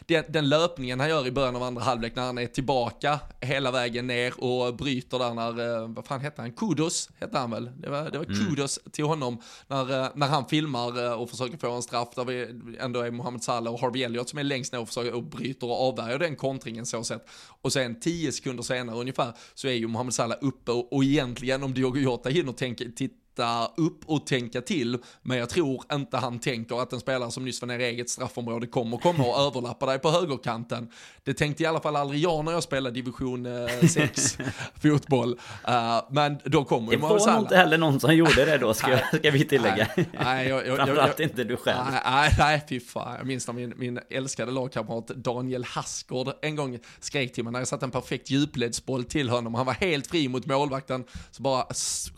den, 0.05 0.23
den 0.29 0.49
löpningen 0.49 0.99
han 0.99 1.09
gör 1.09 1.27
i 1.27 1.31
början 1.31 1.55
av 1.55 1.63
andra 1.63 1.83
halvlek 1.83 2.15
när 2.15 2.23
han 2.23 2.37
är 2.37 2.47
tillbaka 2.47 3.19
hela 3.41 3.71
vägen 3.71 4.07
ner 4.07 4.43
och 4.43 4.75
bryter 4.75 5.19
där 5.19 5.33
när 5.33 5.87
vad 5.87 6.05
fan 6.05 6.19
hette 6.19 6.41
han? 6.41 6.51
Kudos 6.51 7.09
hette 7.19 7.37
han 7.37 7.51
väl? 7.51 7.69
Det 7.77 7.89
var, 7.89 8.09
det 8.09 8.17
var 8.17 8.25
mm. 8.25 8.45
kudos 8.45 8.79
till 8.91 9.05
honom 9.05 9.41
när, 9.67 10.03
eh, 10.03 10.09
när 10.15 10.27
han 10.27 10.45
filmar 10.45 11.05
eh, 11.05 11.13
och 11.13 11.29
försöker 11.29 11.57
få 11.57 11.71
en 11.71 11.81
straff 11.81 12.09
där 12.15 12.25
vi 12.25 12.47
ändå 12.79 13.01
är 13.01 13.11
Mohamed 13.11 13.43
Salah 13.43 13.73
och 13.73 13.79
Harvey 13.79 14.03
Elliott 14.03 14.29
som 14.29 14.39
är 14.39 14.43
längst 14.43 14.73
ner 14.73 14.79
och 14.79 14.87
försöker 14.87 15.13
och 15.13 15.23
bryter 15.23 15.67
och 15.67 15.87
avvärjer 15.87 16.19
den 16.19 16.35
kontringen 16.35 16.85
så 16.85 17.03
sett. 17.03 17.29
Och 17.61 17.73
sen 17.73 17.99
tio 17.99 18.31
sekunder 18.31 18.63
senare 18.63 18.95
ungefär 18.95 19.33
så 19.53 19.67
är 19.67 19.73
ju 19.73 19.87
Mohamed 19.87 20.13
Salah 20.13 20.37
uppe 20.41 20.71
och, 20.71 20.93
och 20.93 21.03
egentligen 21.03 21.63
om 21.63 21.73
Diogo 21.73 21.99
Jota 21.99 22.29
hinner 22.29 22.53
tänka, 22.53 22.85
titta 22.95 23.15
titta 23.39 23.71
upp 23.77 24.01
och 24.05 24.25
tänka 24.25 24.61
till, 24.61 24.97
men 25.21 25.37
jag 25.37 25.49
tror 25.49 25.83
inte 25.91 26.17
han 26.17 26.39
tänker 26.39 26.81
att 26.81 26.93
en 26.93 26.99
spelare 26.99 27.31
som 27.31 27.45
nyss 27.45 27.61
var 27.61 27.67
nere 27.67 27.83
i 27.83 27.85
eget 27.85 28.09
straffområde 28.09 28.67
kommer 28.67 28.97
komma 28.97 29.23
och 29.23 29.39
överlappa 29.39 29.85
dig 29.85 29.99
på 29.99 30.11
högerkanten. 30.11 30.91
Det 31.23 31.33
tänkte 31.33 31.63
i 31.63 31.65
alla 31.65 31.79
fall 31.79 31.95
aldrig 31.95 32.21
jag 32.21 32.45
när 32.45 32.51
jag 32.51 32.63
spelade 32.63 32.95
division 32.95 33.47
6 33.89 34.39
eh, 34.39 34.45
fotboll. 34.81 35.31
Uh, 35.67 36.01
men 36.11 36.37
då 36.43 36.63
kommer 36.63 36.91
det 36.91 36.97
var 36.97 37.33
nog 37.33 37.43
inte 37.43 37.57
heller 37.57 37.77
någon 37.77 37.99
som 37.99 38.15
gjorde 38.15 38.45
det 38.45 38.57
då, 38.57 38.73
ska, 38.73 38.97
ska 39.13 39.31
vi 39.31 39.45
tillägga. 39.45 39.87
Nej, 39.95 40.05
nej, 40.23 40.47
jag, 40.47 40.67
jag, 40.67 40.75
Framförallt 40.75 41.19
inte 41.19 41.43
du 41.43 41.57
själv. 41.57 41.79
Nej, 41.91 42.01
nej, 42.05 42.35
nej 42.39 42.65
fy 42.69 42.79
fan. 42.79 43.15
Jag 43.17 43.27
minns 43.27 43.47
när 43.47 43.53
min, 43.53 43.73
min 43.77 43.99
älskade 44.09 44.51
lagkamrat 44.51 45.07
Daniel 45.07 45.63
Hassgård 45.63 46.33
en 46.41 46.55
gång 46.55 46.79
skrek 46.99 47.33
till 47.33 47.43
mig 47.43 47.53
när 47.53 47.59
jag 47.59 47.67
satte 47.67 47.85
en 47.85 47.91
perfekt 47.91 48.29
djupledsboll 48.29 49.03
till 49.03 49.29
honom. 49.29 49.55
Han 49.55 49.65
var 49.65 49.73
helt 49.73 50.07
fri 50.07 50.27
mot 50.27 50.45
målvakten, 50.45 51.03
så 51.31 51.41
bara 51.41 51.65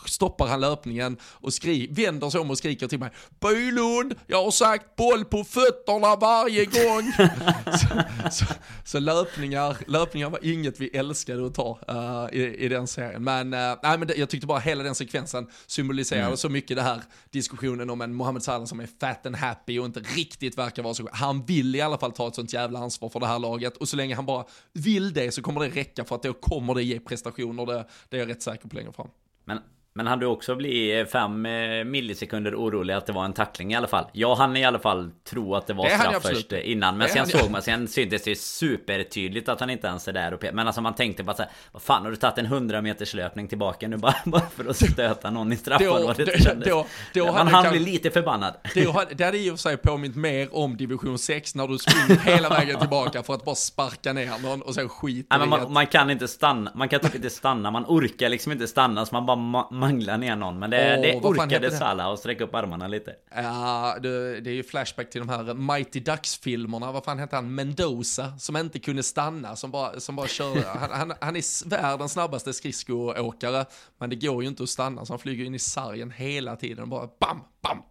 stoppar 0.06 0.48
han 0.48 0.60
löpningen 0.60 1.11
scenen 1.12 1.18
och 1.42 1.54
skri 1.54 1.88
vänder 1.92 2.30
sig 2.30 2.40
om 2.40 2.50
och 2.50 2.58
skriker 2.58 2.88
till 2.88 3.00
mig 3.00 3.10
Bylund, 3.40 4.16
jag 4.28 4.44
har 4.44 4.52
sagt 4.52 4.96
boll 4.96 5.26
på 5.26 5.44
fötterna 5.44 6.16
varje 6.16 6.66
gång. 6.66 7.12
så, 7.72 7.88
så, 8.32 8.54
så, 8.86 9.00
löpningar, 9.00 9.78
löpningar 9.88 10.30
var 10.30 10.40
inget 10.44 10.80
vi 10.80 10.88
älskade 10.88 11.46
att 11.46 11.56
ta 11.56 11.80
uh, 11.90 12.40
i, 12.40 12.66
i, 12.66 12.68
den 12.68 12.88
serien. 12.88 13.24
Men, 13.24 13.54
uh, 13.54 13.60
nej, 13.84 13.98
men 13.98 14.08
det, 14.08 14.16
jag 14.16 14.30
tyckte 14.30 14.48
bara 14.48 14.60
hela 14.60 14.84
den 14.84 14.96
sekvensen 14.96 15.48
symboliserade 15.68 16.26
mm. 16.26 16.38
så 16.38 16.50
mycket 16.50 16.78
det 16.78 16.84
här 16.84 17.02
diskussionen 17.30 17.90
om 17.90 18.02
en 18.02 18.14
Mohamed 18.14 18.44
Salah 18.44 18.66
som 18.66 18.80
är 18.80 18.90
fat 19.00 19.26
and 19.26 19.36
happy 19.36 19.80
och 19.80 19.86
inte 19.86 20.00
riktigt 20.00 20.58
verkar 20.58 20.84
vara 20.84 20.94
så. 20.94 21.10
Han 21.12 21.46
vill 21.46 21.76
i 21.76 21.82
alla 21.82 21.98
fall 21.98 22.12
ta 22.12 22.28
ett 22.28 22.36
sånt 22.36 22.54
jävla 22.54 22.80
ansvar 22.80 23.10
för 23.10 23.20
det 23.20 23.28
här 23.28 23.40
laget 23.40 23.78
och 23.78 23.88
så 23.88 23.98
länge 23.98 24.16
han 24.16 24.26
bara 24.26 24.46
vill 24.74 25.14
det 25.14 25.32
så 25.32 25.42
kommer 25.42 25.62
det 25.62 25.68
räcka 25.68 26.06
för 26.06 26.16
att 26.16 26.24
då 26.24 26.34
kommer 26.34 26.76
det 26.76 26.84
ge 26.84 27.00
prestationer. 27.00 27.66
Det, 27.66 27.86
det 28.10 28.18
är 28.18 28.20
jag 28.20 28.30
rätt 28.30 28.42
säker 28.42 28.68
på 28.68 28.76
längre 28.76 28.92
fram. 28.94 29.08
Men 29.46 29.60
men 29.94 30.08
han 30.08 30.20
du 30.20 30.26
också 30.26 30.56
bli 30.56 31.06
fem 31.12 31.46
eh, 31.46 31.84
millisekunder 31.84 32.56
orolig 32.56 32.94
att 32.94 33.06
det 33.06 33.14
var 33.14 33.26
en 33.26 33.34
tackling 33.34 33.74
i 33.74 33.76
alla 33.76 33.88
fall? 33.88 34.06
Jag 34.12 34.36
hann 34.36 34.58
i 34.58 34.66
alla 34.66 34.80
fall 34.80 35.12
tro 35.30 35.56
att 35.56 35.68
det 35.68 35.74
var 35.74 35.90
straff 35.90 36.24
först 36.24 36.54
eh, 36.54 36.72
innan. 36.72 36.98
Men 36.98 37.10
sen 37.10 37.28
såg 37.28 37.52
man, 37.52 37.62
sen 37.62 37.88
syntes 37.88 38.24
det 38.24 38.40
supertydligt 38.40 39.50
att 39.50 39.60
han 39.60 39.70
inte 39.70 39.88
ens 39.88 40.08
är 40.08 40.14
där 40.14 40.34
och 40.34 40.46
Men 40.54 40.68
alltså 40.68 40.82
man 40.82 40.96
tänkte 40.96 41.24
bara 41.24 41.36
såhär, 41.36 41.52
vad 41.72 41.82
fan 41.82 42.04
har 42.04 42.12
du 42.12 42.16
tagit 42.16 42.38
en 42.38 42.46
100 42.46 42.82
meters 42.82 43.14
löpning 43.14 43.48
tillbaka 43.48 43.88
nu 43.88 43.98
bara, 43.98 44.16
bara 44.26 44.50
för 44.56 44.70
att 44.70 44.76
stöta 44.76 45.30
någon 45.30 45.54
i 45.54 45.58
straffområdet? 45.58 46.46
Då, 46.46 46.54
då, 46.66 46.86
då, 47.14 47.32
man 47.32 47.48
hann 47.48 47.72
bli 47.72 47.80
lite 47.80 48.12
förbannad. 48.12 48.54
Då, 48.76 49.04
det 49.16 49.24
hade 49.24 49.38
i 49.38 49.50
och 49.50 49.54
för 49.54 49.58
sig 49.58 49.78
påmint 49.78 50.16
mer 50.16 50.56
om 50.56 50.78
division 50.78 51.20
6 51.20 51.56
när 51.56 51.68
du 51.68 51.78
springer 51.78 52.22
hela 52.26 52.50
vägen 52.50 52.80
tillbaka 52.80 53.24
för 53.24 53.34
att 53.34 53.46
bara 53.46 53.56
sparka 53.56 54.14
ner 54.14 54.40
någon 54.44 54.62
och 54.62 54.76
sen 54.76 54.90
skiter 54.90 55.38
Nej, 55.38 55.48
man, 55.48 55.74
man, 55.74 55.88
kan 55.88 56.10
inte 56.10 56.28
stanna, 56.28 56.72
man 56.76 56.90
kan 56.90 57.00
typ 57.00 57.16
inte 57.16 57.30
stanna, 57.30 57.72
man 57.72 57.86
orkar 57.88 58.30
liksom 58.30 58.52
inte 58.52 58.68
stanna 58.68 59.06
så 59.06 59.16
man 59.16 59.26
bara 59.26 59.68
mangla 59.82 60.18
ner 60.18 60.36
någon. 60.36 60.60
Men 60.60 60.70
det, 60.70 60.98
oh, 60.98 61.02
det 61.02 61.16
orkade 61.16 61.72
Salah 61.72 62.12
och 62.12 62.20
sträcka 62.20 62.44
upp 62.44 62.56
armarna 62.56 62.88
lite. 62.88 63.16
Ja, 63.36 63.98
det, 64.02 64.42
det, 64.42 64.50
är 64.50 64.54
ju 64.54 64.64
flashback 64.64 65.10
till 65.10 65.22
de 65.22 65.30
här 65.30 65.54
Mighty 65.54 66.00
Ducks-filmerna. 66.00 66.92
Vad 66.92 67.04
fan 67.04 67.20
hette 67.20 67.36
han? 67.36 67.56
Mendoza, 67.56 68.38
som 68.38 68.58
inte 68.58 68.80
kunde 68.80 69.04
stanna, 69.04 69.56
som 69.56 69.72
bara, 69.72 70.00
som 70.00 70.16
bara 70.16 70.28
körde. 70.28 70.64
Han, 70.68 70.92
han, 70.92 71.14
han 71.22 71.36
är 71.36 71.70
världens 71.70 72.12
snabbaste 72.12 72.54
skridskoåkare, 72.54 73.66
men 73.98 74.10
det 74.10 74.16
går 74.16 74.44
ju 74.44 74.50
inte 74.50 74.64
att 74.64 74.70
stanna, 74.70 75.06
så 75.06 75.14
han 75.14 75.20
flyger 75.20 75.46
in 75.46 75.56
i 75.56 75.60
sargen 75.60 76.12
hela 76.12 76.56
tiden. 76.56 76.90
Bara 76.90 77.10
bam, 77.20 77.44
bam, 77.62 77.82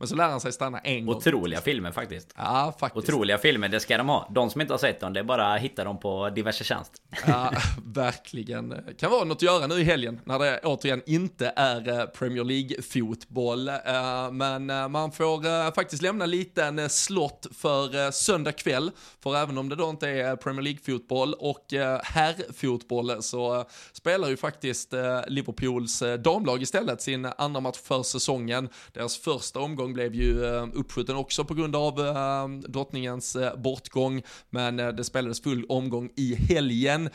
men 0.00 0.08
så 0.08 0.14
lär 0.16 0.28
han 0.28 0.40
sig 0.40 0.52
stanna 0.52 0.78
en 0.78 1.06
gång. 1.06 1.16
Otroliga 1.16 1.60
filmer 1.60 1.92
faktiskt. 1.92 2.34
Ja, 2.36 2.74
faktiskt. 2.80 3.08
Otroliga 3.08 3.38
filmer, 3.38 3.68
det 3.68 3.80
ska 3.80 3.98
de 3.98 4.08
ha. 4.08 4.28
De 4.34 4.50
som 4.50 4.60
inte 4.60 4.72
har 4.72 4.78
sett 4.78 5.00
dem, 5.00 5.12
det 5.12 5.20
är 5.20 5.24
bara 5.24 5.54
att 5.54 5.60
hitta 5.60 5.84
dem 5.84 6.00
på 6.00 6.30
diverse 6.30 6.64
tjänst. 6.64 6.92
Ja, 7.26 7.52
verkligen. 7.84 8.74
Kan 8.98 9.10
vara 9.10 9.24
något 9.24 9.36
att 9.36 9.42
göra 9.42 9.66
nu 9.66 9.74
i 9.74 9.84
helgen, 9.84 10.20
när 10.24 10.38
det 10.38 10.60
återigen 10.64 11.02
inte 11.06 11.52
är 11.56 11.88
eh, 11.88 12.06
Premier 12.06 12.44
League-fotboll. 12.44 13.68
Eh, 13.68 14.30
men 14.32 14.70
eh, 14.70 14.88
man 14.88 15.12
får 15.12 15.72
faktiskt 15.74 16.02
lämna 16.02 16.26
lite 16.26 16.64
en 16.64 16.90
slott 16.90 17.46
för 17.54 18.10
söndag 18.10 18.52
kväll. 18.52 18.90
För 19.22 19.36
även 19.36 19.58
om 19.58 19.68
det 19.68 19.76
då 19.76 19.90
inte 19.90 20.08
är 20.08 20.36
Premier 20.36 20.62
League-fotboll 20.62 21.34
och 21.34 21.66
herrfotboll 22.02 23.22
så 23.22 23.64
spelar 23.92 24.28
ju 24.28 24.36
faktiskt 24.36 24.94
Liverpools 25.26 26.02
damlag 26.18 26.62
istället 26.62 27.02
sin 27.02 27.28
andra 27.38 27.60
match 27.60 27.78
för 27.78 28.02
säsongen. 28.02 28.68
Deras 28.92 29.18
första 29.18 29.60
omgång 29.60 29.89
blev 29.92 30.14
ju 30.14 30.44
eh, 30.44 30.66
uppskjuten 30.74 31.16
också 31.16 31.44
på 31.44 31.54
grund 31.54 31.76
av 31.76 32.00
eh, 32.00 32.48
drottningens 32.48 33.36
eh, 33.36 33.56
bortgång, 33.56 34.22
men 34.50 34.76
det 34.76 35.04
spelades 35.04 35.42
full 35.42 35.64
omgång 35.68 36.10
i 36.16 36.34
helgen. 36.34 37.10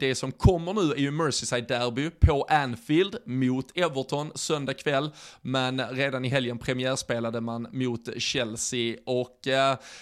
Det 0.00 0.14
som 0.14 0.32
kommer 0.32 0.72
nu 0.72 0.92
är 0.92 0.96
ju 0.96 1.10
Merseyside 1.10 1.68
Derby 1.68 2.10
på 2.10 2.42
Anfield 2.42 3.16
mot 3.26 3.78
Everton 3.78 4.32
söndag 4.34 4.74
kväll, 4.74 5.10
men 5.42 5.88
redan 5.88 6.24
i 6.24 6.28
helgen 6.28 6.58
premiärspelade 6.58 7.40
man 7.40 7.68
mot 7.72 8.08
Chelsea 8.18 8.96
och 9.06 9.38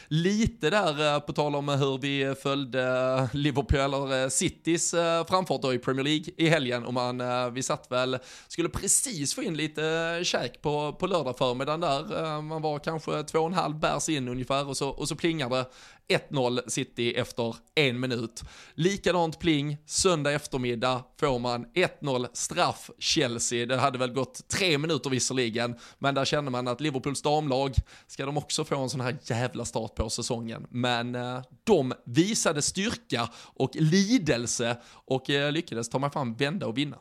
lite 0.08 0.70
där 0.70 1.20
på 1.20 1.32
tal 1.32 1.56
om 1.56 1.68
hur 1.68 1.98
vi 1.98 2.34
följde 2.42 3.28
Liverpool 3.32 3.78
eller 3.78 4.28
Citys 4.28 4.90
framfart 5.28 5.62
då 5.62 5.74
i 5.74 5.78
Premier 5.78 6.04
League 6.04 6.24
i 6.36 6.48
helgen 6.48 6.84
och 6.84 6.94
man, 6.94 7.22
vi 7.54 7.62
satt 7.62 7.90
väl, 7.90 8.18
skulle 8.48 8.68
precis 8.68 9.34
få 9.34 9.42
in 9.42 9.56
lite 9.56 10.20
käk 10.24 10.62
på, 10.62 10.92
på 10.92 11.06
lördag 11.06 11.38
förmiddagen 11.38 11.80
där 11.80 11.95
där, 12.02 12.24
eh, 12.24 12.42
man 12.42 12.62
var 12.62 12.78
kanske 12.78 13.22
två 13.22 13.38
och 13.38 13.46
en 13.46 13.54
halv 13.54 13.78
bärs 13.78 14.08
in 14.08 14.28
ungefär 14.28 14.68
och 14.68 14.76
så, 14.76 14.88
och 14.88 15.08
så 15.08 15.16
plingar 15.16 15.50
det 15.50 15.66
1-0 16.08 16.60
City 16.66 17.14
efter 17.14 17.56
en 17.74 18.00
minut. 18.00 18.42
Likadant 18.74 19.38
pling, 19.38 19.76
söndag 19.86 20.32
eftermiddag 20.32 21.04
får 21.20 21.38
man 21.38 21.66
1-0 21.74 22.26
straff 22.32 22.90
Chelsea. 22.98 23.66
Det 23.66 23.76
hade 23.76 23.98
väl 23.98 24.12
gått 24.12 24.48
tre 24.48 24.78
minuter 24.78 25.10
visserligen, 25.10 25.76
men 25.98 26.14
där 26.14 26.24
känner 26.24 26.50
man 26.50 26.68
att 26.68 26.80
Liverpools 26.80 27.22
damlag, 27.22 27.74
ska 28.06 28.26
de 28.26 28.36
också 28.36 28.64
få 28.64 28.76
en 28.76 28.90
sån 28.90 29.00
här 29.00 29.18
jävla 29.22 29.64
start 29.64 29.94
på 29.94 30.10
säsongen. 30.10 30.66
Men 30.70 31.14
eh, 31.14 31.42
de 31.64 31.92
visade 32.04 32.62
styrka 32.62 33.28
och 33.36 33.70
lidelse 33.74 34.76
och 34.86 35.30
eh, 35.30 35.52
lyckades 35.52 35.88
ta 35.88 35.98
mig 35.98 36.10
fram, 36.10 36.34
vända 36.34 36.66
och 36.66 36.78
vinna. 36.78 36.96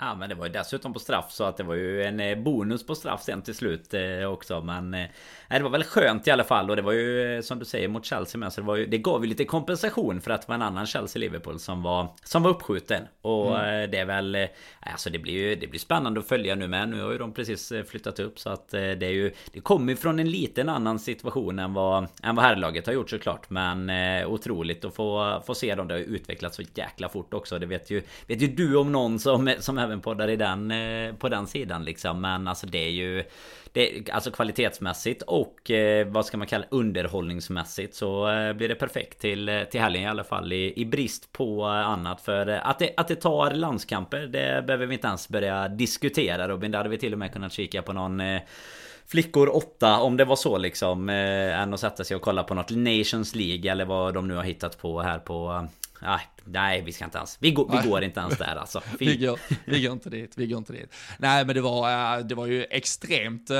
Ja 0.00 0.14
men 0.14 0.28
det 0.28 0.34
var 0.34 0.46
ju 0.46 0.52
dessutom 0.52 0.92
på 0.92 0.98
straff 0.98 1.32
så 1.32 1.44
att 1.44 1.56
det 1.56 1.62
var 1.62 1.74
ju 1.74 2.02
en 2.02 2.20
eh, 2.20 2.38
bonus 2.38 2.86
på 2.86 2.94
straff 2.94 3.22
sen 3.22 3.42
till 3.42 3.54
slut 3.54 3.94
eh, 3.94 4.32
också. 4.32 4.60
Men 4.60 4.94
eh, 4.94 5.06
Det 5.48 5.62
var 5.62 5.70
väl 5.70 5.84
skönt 5.84 6.26
i 6.26 6.30
alla 6.30 6.44
fall. 6.44 6.70
Och 6.70 6.76
det 6.76 6.82
var 6.82 6.92
ju 6.92 7.42
som 7.42 7.58
du 7.58 7.64
säger 7.64 7.88
mot 7.88 8.04
Chelsea 8.04 8.38
med 8.38 8.52
så 8.52 8.60
det 8.60 8.66
var 8.66 8.76
ju 8.76 8.86
Det 8.86 8.98
gav 8.98 9.22
ju 9.24 9.28
lite 9.28 9.44
kompensation 9.44 10.20
för 10.20 10.30
att 10.30 10.42
det 10.42 10.48
var 10.48 10.54
en 10.54 10.62
annan 10.62 10.86
Chelsea-Liverpool 10.86 11.58
som 11.58 11.82
var 11.82 12.08
Som 12.24 12.42
var 12.42 12.50
uppskjuten. 12.50 13.02
Och 13.22 13.60
mm. 13.60 13.90
det 13.90 13.98
är 13.98 14.04
väl 14.04 14.48
Alltså 14.80 15.10
det 15.10 15.18
blir 15.18 15.32
ju 15.32 15.54
Det 15.54 15.66
blir 15.66 15.80
spännande 15.80 16.20
att 16.20 16.28
följa 16.28 16.54
nu 16.54 16.68
med. 16.68 16.88
Nu 16.88 17.02
har 17.02 17.12
ju 17.12 17.18
de 17.18 17.32
precis 17.32 17.72
flyttat 17.88 18.18
upp 18.18 18.38
så 18.38 18.50
att 18.50 18.68
det 18.68 19.02
är 19.02 19.12
ju 19.12 19.32
Det 19.52 19.60
kommer 19.60 19.92
ju 19.92 19.96
från 19.96 20.18
en 20.18 20.30
liten 20.30 20.68
annan 20.68 20.98
situation 20.98 21.58
än 21.58 21.74
vad 21.74 22.06
Än 22.22 22.36
vad 22.36 22.44
herrlaget 22.44 22.86
har 22.86 22.92
gjort 22.92 23.10
såklart. 23.10 23.50
Men 23.50 23.90
otroligt 24.26 24.84
att 24.84 24.94
få 24.94 25.42
Få 25.46 25.54
se 25.54 25.74
dem 25.74 25.88
Det 25.88 25.94
har 25.94 26.00
utvecklats 26.00 26.56
så 26.56 26.62
jäkla 26.74 27.08
fort 27.08 27.34
också. 27.34 27.58
Det 27.58 27.66
vet 27.66 27.90
ju 27.90 28.02
Vet 28.26 28.42
ju 28.42 28.46
du 28.46 28.76
om 28.76 28.92
någon 28.92 29.18
som 29.18 29.54
Som 29.58 29.83
även 29.84 30.00
poddar 30.00 30.28
i 30.28 30.36
den, 30.36 30.70
eh, 30.70 31.14
på 31.14 31.28
den 31.28 31.46
sidan 31.46 31.84
liksom. 31.84 32.20
Men 32.20 32.48
alltså 32.48 32.66
det 32.66 32.78
är 32.78 32.90
ju 32.90 33.24
det, 33.72 34.10
Alltså 34.12 34.30
kvalitetsmässigt 34.30 35.22
och 35.22 35.70
eh, 35.70 36.06
vad 36.06 36.26
ska 36.26 36.36
man 36.36 36.46
kalla 36.46 36.64
underhållningsmässigt 36.70 37.94
så 37.94 38.30
eh, 38.30 38.52
blir 38.52 38.68
det 38.68 38.74
perfekt 38.74 39.20
till, 39.20 39.48
eh, 39.48 39.62
till 39.62 39.80
helgen 39.80 40.02
i 40.02 40.06
alla 40.06 40.24
fall 40.24 40.52
i, 40.52 40.80
i 40.80 40.84
brist 40.84 41.32
på 41.32 41.64
annat. 41.64 42.20
För 42.20 42.48
eh, 42.48 42.68
att 42.68 42.78
det, 42.78 42.94
att 42.96 43.08
det 43.08 43.16
tar 43.16 43.50
landskamper 43.50 44.20
det 44.20 44.66
behöver 44.66 44.86
vi 44.86 44.94
inte 44.94 45.08
ens 45.08 45.28
börja 45.28 45.68
diskutera 45.68 46.48
Robin. 46.48 46.70
Där 46.70 46.78
hade 46.78 46.88
vi 46.88 46.98
till 46.98 47.12
och 47.12 47.18
med 47.18 47.32
kunnat 47.32 47.52
kika 47.52 47.82
på 47.82 47.92
någon 47.92 48.20
Flickor 49.06 49.56
8 49.56 50.00
om 50.00 50.16
det 50.16 50.24
var 50.24 50.36
så 50.36 50.58
liksom 50.58 51.08
eh, 51.08 51.60
Än 51.60 51.74
att 51.74 51.80
sätta 51.80 52.04
sig 52.04 52.16
och 52.16 52.22
kolla 52.22 52.44
på 52.44 52.54
något 52.54 52.70
Nations 52.70 53.34
League 53.34 53.70
eller 53.70 53.84
vad 53.84 54.14
de 54.14 54.28
nu 54.28 54.34
har 54.34 54.42
hittat 54.42 54.78
på 54.78 55.02
här 55.02 55.18
på 55.18 55.66
Nej, 56.02 56.20
nej, 56.44 56.82
vi 56.82 56.92
ska 56.92 57.04
inte 57.04 57.18
ens. 57.18 57.36
Vi 57.40 57.50
går, 57.50 57.82
vi 57.82 57.88
går 57.88 58.04
inte 58.04 58.20
ens 58.20 58.38
där 58.38 58.56
alltså. 58.56 58.82
vi, 58.98 59.16
går, 59.16 59.40
vi 59.64 59.82
går 59.82 59.92
inte 59.92 60.10
dit, 60.10 60.32
vi 60.36 60.46
går 60.46 60.58
inte 60.58 60.72
dit. 60.72 60.94
Nej, 61.18 61.44
men 61.44 61.54
det 61.54 61.60
var, 61.60 62.22
det 62.22 62.34
var 62.34 62.46
ju 62.46 62.64
extremt 62.70 63.50
äh, 63.50 63.56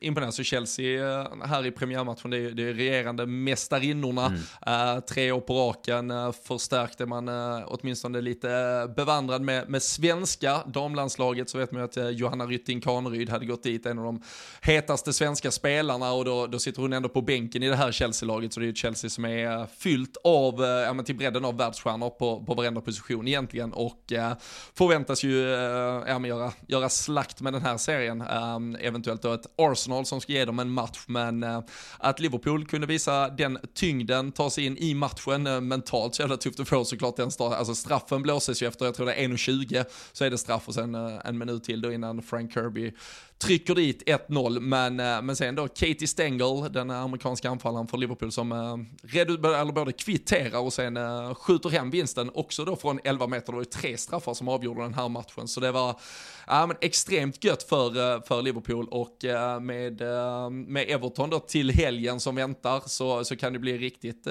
imponerande. 0.00 0.32
Så 0.32 0.42
Chelsea 0.42 1.20
äh, 1.20 1.44
här 1.44 1.66
i 1.66 1.70
premiärmatchen, 1.70 2.30
det 2.30 2.38
är, 2.38 2.50
det 2.50 2.62
är 2.62 2.74
regerande 2.74 3.26
mästarinnorna. 3.26 4.26
Mm. 4.26 4.96
Äh, 4.96 5.00
tre 5.00 5.32
år 5.32 5.40
på 5.40 5.54
raken 5.54 6.10
äh, 6.10 6.32
förstärkte 6.32 7.06
man 7.06 7.28
åtminstone 7.66 8.20
lite 8.20 8.48
bevandrad 8.96 9.42
med, 9.42 9.68
med 9.68 9.82
svenska 9.82 10.62
damlandslaget. 10.66 11.50
Så 11.50 11.58
vet 11.58 11.72
man 11.72 11.80
ju 11.82 11.84
att 11.84 12.18
Johanna 12.18 12.46
Rytting 12.46 12.80
Kaneryd 12.80 13.30
hade 13.30 13.46
gått 13.46 13.62
dit, 13.62 13.86
en 13.86 13.98
av 13.98 14.04
de 14.04 14.22
hetaste 14.60 15.12
svenska 15.12 15.50
spelarna 15.50 16.12
och 16.12 16.24
då, 16.24 16.46
då 16.46 16.58
sitter 16.58 16.82
hon 16.82 16.92
ändå 16.92 17.08
på 17.08 17.22
bänken 17.22 17.62
i 17.62 17.68
det 17.68 17.76
här 17.76 17.92
Chelsea-laget. 17.92 18.52
Så 18.52 18.60
det 18.60 18.66
är 18.66 18.68
ju 18.68 18.74
Chelsea 18.74 19.10
som 19.10 19.24
är 19.24 19.66
fyllt 19.66 20.16
av, 20.24 20.60
ja, 20.62 20.92
men 20.92 21.04
till 21.04 21.16
bredden 21.16 21.44
av 21.44 21.54
världsstjärnor 21.76 22.10
på, 22.10 22.44
på 22.44 22.54
varenda 22.54 22.80
position 22.80 23.28
egentligen 23.28 23.72
och 23.72 24.12
eh, 24.12 24.32
förväntas 24.74 25.24
ju 25.24 25.54
eh, 25.54 26.26
göra, 26.26 26.52
göra 26.68 26.88
slakt 26.88 27.40
med 27.40 27.52
den 27.52 27.62
här 27.62 27.76
serien. 27.76 28.20
Eh, 28.20 28.86
eventuellt 28.86 29.22
då 29.22 29.32
ett 29.32 29.46
Arsenal 29.58 30.06
som 30.06 30.20
ska 30.20 30.32
ge 30.32 30.44
dem 30.44 30.58
en 30.58 30.70
match, 30.70 31.04
men 31.06 31.42
eh, 31.42 31.60
att 31.98 32.20
Liverpool 32.20 32.66
kunde 32.66 32.86
visa 32.86 33.28
den 33.28 33.58
tyngden, 33.74 34.32
ta 34.32 34.50
sig 34.50 34.66
in 34.66 34.76
i 34.78 34.94
matchen 34.94 35.46
eh, 35.46 35.60
mentalt 35.60 36.14
så 36.14 36.22
jävla 36.22 36.36
tufft 36.36 36.60
att 36.60 36.68
få 36.68 36.84
såklart 36.84 37.16
den 37.16 37.30
start. 37.30 37.54
Alltså 37.54 37.74
straffen 37.74 38.22
blåses 38.22 38.62
ju 38.62 38.66
efter, 38.66 38.84
jag 38.84 38.94
tror 38.94 39.06
det 39.06 39.14
är 39.14 39.28
1.20 39.28 39.84
så 40.12 40.24
är 40.24 40.30
det 40.30 40.38
straff 40.38 40.68
och 40.68 40.74
sen 40.74 40.94
eh, 40.94 41.20
en 41.24 41.38
minut 41.38 41.64
till 41.64 41.80
då 41.80 41.92
innan 41.92 42.22
Frank 42.22 42.52
Kirby 42.52 42.92
trycker 43.38 43.74
dit 43.74 44.02
1-0, 44.06 44.60
men, 44.60 45.00
eh, 45.00 45.22
men 45.22 45.36
sen 45.36 45.54
då 45.54 45.68
Katie 45.68 46.08
Stengel, 46.08 46.72
den 46.72 46.90
amerikanska 46.90 47.50
anfallaren 47.50 47.88
för 47.88 47.98
Liverpool 47.98 48.32
som 48.32 48.52
eh, 48.52 49.20
eller 49.20 49.72
både 49.72 49.92
kvitterar 49.92 50.58
och 50.58 50.72
sen 50.72 50.96
eh, 50.96 51.34
skjuter 51.34 51.70
hem 51.70 51.90
vinsten, 51.90 52.30
också 52.34 52.64
då 52.64 52.76
från 52.76 53.00
11 53.04 53.26
meter. 53.26 53.46
Det 53.46 53.52
var 53.52 53.62
ju 53.62 53.64
tre 53.64 53.96
straffar 53.96 54.34
som 54.34 54.48
avgjorde 54.48 54.82
den 54.82 54.94
här 54.94 55.08
matchen, 55.08 55.48
så 55.48 55.60
det 55.60 55.72
var 55.72 56.00
ja, 56.46 56.66
men 56.66 56.76
extremt 56.80 57.44
gött 57.44 57.62
för, 57.62 58.20
för 58.26 58.42
Liverpool 58.42 58.88
och 58.90 59.16
med, 59.62 60.02
med 60.50 60.90
Everton 60.90 61.30
då 61.30 61.38
till 61.38 61.70
helgen 61.70 62.20
som 62.20 62.34
väntar 62.34 62.82
så, 62.86 63.24
så 63.24 63.36
kan 63.36 63.52
det 63.52 63.58
bli 63.58 63.78
riktigt 63.78 64.26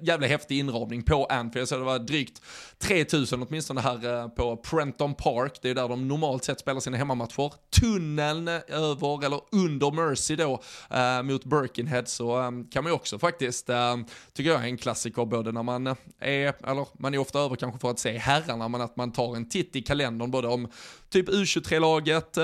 jävla 0.00 0.26
häftig 0.26 0.58
inramning 0.58 1.02
på 1.02 1.24
Anfield. 1.24 1.68
Så 1.68 1.76
det 1.76 1.84
var 1.84 1.98
drygt 1.98 2.42
3000 2.78 3.42
åtminstone 3.42 3.80
här 3.80 4.28
på 4.28 4.56
Prenton 4.56 5.14
Park, 5.14 5.58
det 5.62 5.70
är 5.70 5.74
där 5.74 5.88
de 5.88 6.08
normalt 6.08 6.44
sett 6.44 6.60
spelar 6.60 6.80
sina 6.80 6.96
hemmamatcher. 6.96 7.52
Tunneln 7.80 8.41
över 8.48 9.24
eller 9.24 9.40
under 9.52 9.90
Mercy 9.90 10.36
då 10.36 10.60
äh, 10.90 11.22
mot 11.22 11.44
Birkenhead 11.44 12.06
så 12.06 12.40
äh, 12.40 12.50
kan 12.70 12.84
man 12.84 12.86
ju 12.86 12.92
också 12.92 13.18
faktiskt, 13.18 13.68
äh, 13.68 13.96
tycker 14.32 14.50
jag 14.50 14.60
är 14.60 14.64
en 14.64 14.78
klassiker 14.78 15.24
både 15.24 15.52
när 15.52 15.62
man 15.62 15.86
är, 16.18 16.70
eller 16.70 16.86
man 17.00 17.14
är 17.14 17.18
ofta 17.18 17.38
över 17.38 17.56
kanske 17.56 17.80
för 17.80 17.90
att 17.90 17.98
se 17.98 18.18
herrarna, 18.18 18.68
men 18.68 18.80
att 18.80 18.96
man 18.96 19.12
tar 19.12 19.36
en 19.36 19.48
titt 19.48 19.76
i 19.76 19.82
kalendern 19.82 20.30
både 20.30 20.48
om 20.48 20.68
typ 21.10 21.28
U23-laget, 21.28 22.38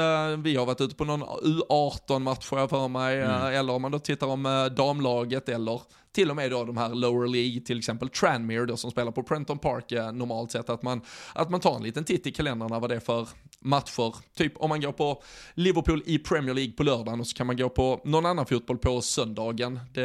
vi 0.45 0.57
har 0.57 0.67
varit 0.67 0.81
ute 0.81 0.95
på 0.95 1.05
någon 1.05 1.23
U18-match 1.23 2.45
får 2.45 2.59
jag 2.59 2.71
för 2.71 2.89
mig, 2.89 3.21
mm. 3.21 3.55
eller 3.55 3.73
om 3.73 3.83
man 3.83 3.93
då 3.93 3.99
tittar 3.99 4.27
om 4.27 4.71
damlaget 4.77 5.49
eller 5.49 5.81
till 6.19 6.31
och 6.31 6.37
med 6.37 6.51
då 6.51 6.65
de 6.65 6.77
här 6.77 6.89
lower 6.89 7.29
League, 7.29 7.61
till 7.61 7.79
exempel 7.79 8.09
Tranmere 8.09 8.67
då 8.67 8.77
som 8.77 8.91
spelar 8.91 9.13
på 9.13 9.23
Prenton 9.23 9.59
Park 9.59 9.93
eh, 9.93 10.13
normalt 10.13 10.51
sett, 10.51 10.71
att 10.71 10.83
man, 10.83 11.01
att 11.35 11.51
man 11.51 11.61
tar 11.61 11.77
en 11.77 11.83
liten 11.83 12.05
titt 12.05 12.27
i 12.27 12.33
kalendrarna 12.33 12.79
vad 12.79 12.91
det 12.91 12.97
är 12.97 13.01
för 13.01 13.29
matcher. 13.61 14.15
Typ 14.35 14.53
om 14.57 14.69
man 14.69 14.81
går 14.81 14.93
på 14.93 15.23
Liverpool 15.55 16.03
i 16.07 16.19
Premier 16.19 16.55
League 16.55 16.73
på 16.73 16.83
lördagen 16.83 17.21
och 17.21 17.27
så 17.27 17.37
kan 17.37 17.47
man 17.47 17.57
gå 17.57 17.69
på 17.69 18.01
någon 18.05 18.27
annan 18.27 18.47
fotboll 18.47 18.79
på 18.79 19.01
söndagen. 19.01 19.81
Det, 19.93 20.03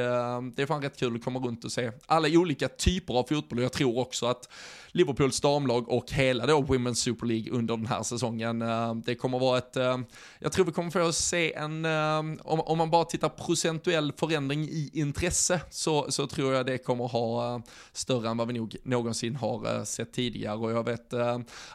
det 0.55 0.61
är 0.61 0.65
fan 0.65 0.81
rätt 0.81 0.97
kul 0.97 1.15
att 1.15 1.23
komma 1.23 1.39
runt 1.39 1.65
och 1.65 1.71
se 1.71 1.91
alla 2.05 2.27
olika 2.31 2.67
typer 2.67 3.13
av 3.13 3.23
fotboll 3.23 3.59
och 3.59 3.65
jag 3.65 3.73
tror 3.73 3.97
också 3.97 4.25
att 4.25 4.49
Liverpools 4.95 5.41
damlag 5.41 5.89
och 5.89 6.11
hela 6.11 6.45
då 6.45 6.61
Women's 6.61 6.93
Super 6.93 7.27
League 7.27 7.51
under 7.51 7.77
den 7.77 7.85
här 7.85 8.03
säsongen. 8.03 8.61
Eh, 8.61 8.95
det 8.95 9.15
kommer 9.15 9.39
vara 9.39 9.57
ett, 9.57 9.77
eh, 9.77 9.97
jag 10.39 10.51
tror 10.51 10.65
vi 10.65 10.71
kommer 10.71 10.89
få 10.89 11.13
se 11.13 11.53
en, 11.53 11.85
eh, 11.85 12.19
om, 12.43 12.77
man 12.77 12.89
bara 12.89 13.05
tittar 13.05 13.29
procentuell 13.29 14.13
förändring 14.17 14.63
i 14.63 14.89
intresse 14.93 15.61
så, 15.69 16.11
så 16.11 16.27
tror 16.27 16.53
jag 16.53 16.65
det 16.65 16.77
kommer 16.77 17.07
ha 17.07 17.61
större 17.93 18.29
än 18.29 18.37
vad 18.37 18.47
vi 18.47 18.53
nog 18.53 18.75
någonsin 18.83 19.35
har 19.35 19.85
sett 19.85 20.13
tidigare 20.13 20.57
och 20.57 20.71
jag 20.71 20.85
vet 20.85 21.13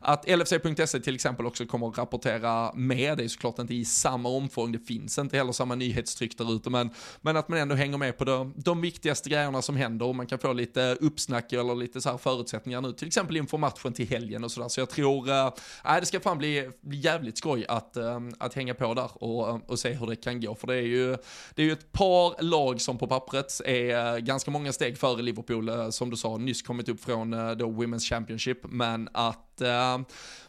att 0.01 0.29
LFC.se 0.29 1.01
till 1.01 1.15
exempel 1.15 1.47
också 1.47 1.67
kommer 1.69 1.89
att 1.89 1.99
rapportera 1.99 2.73
med, 2.75 3.19
det 3.19 3.25
är 3.25 3.29
såklart 3.29 3.59
inte 3.59 3.75
i 3.75 3.85
samma 3.85 4.29
omfång, 4.29 4.73
det 4.73 4.79
finns 4.79 5.19
inte 5.19 5.37
heller 5.37 5.53
samma 5.53 5.75
nyhetstryck 5.75 6.39
där 6.39 6.57
ute, 6.57 6.71
men, 6.71 6.91
men 7.21 7.37
att 7.37 7.49
man 7.49 7.59
ändå 7.59 7.75
hänger 7.75 7.99
med 7.99 8.19
på 8.19 8.25
de, 8.25 8.55
de 8.57 8.81
viktigaste 8.81 9.31
grejerna 9.31 9.63
som 9.63 9.77
händer 9.77 10.07
och 10.07 10.17
man 10.17 10.27
kan 10.27 10.39
få 10.39 10.53
lite 10.53 10.97
uppsnack 11.01 11.53
eller 11.53 11.75
lite 11.75 12.01
så 12.01 12.11
här 12.11 12.19
förutsättningar 12.19 12.81
nu 12.81 12.93
till 12.93 13.07
exempel 13.07 13.37
inför 13.37 13.59
matchen 13.59 13.93
till 13.93 14.09
helgen 14.09 14.45
och 14.45 14.51
sådär. 14.51 14.69
Så 14.69 14.81
jag 14.81 14.91
tror, 14.91 15.31
äh, 15.31 15.53
det 16.01 16.07
ska 16.07 16.21
fan 16.21 16.39
bli, 16.39 16.71
bli 16.81 16.99
jävligt 16.99 17.39
skoj 17.39 17.67
att, 17.69 17.97
äh, 17.97 18.21
att 18.39 18.55
hänga 18.55 18.75
på 18.75 18.95
där 18.95 19.11
och, 19.15 19.49
eh, 19.49 19.59
och 19.67 19.79
se 19.79 19.91
hur 19.91 20.07
det 20.07 20.17
kan 20.17 20.41
gå. 20.41 20.55
För 20.55 20.67
det 20.67 20.75
är 20.75 20.83
ju, 20.83 21.17
det 21.55 21.63
är 21.63 21.67
ju 21.67 21.73
ett 21.73 21.93
par 21.93 22.43
lag 22.43 22.81
som 22.81 22.99
på 22.99 23.07
pappret 23.07 23.61
är 23.65 24.19
ganska 24.19 24.51
många 24.51 24.73
steg 24.73 24.99
före 24.99 25.23
Liverpool, 25.23 25.93
som 25.93 26.11
du 26.11 26.17
sa, 26.17 26.37
nyss 26.37 26.63
kommit 26.63 26.89
upp 26.89 27.01
från 27.01 27.31
då 27.31 27.67
Women's 27.67 28.09
Championship, 28.09 28.59
men 28.63 29.09
att 29.13 29.48
Eh, 29.61 29.99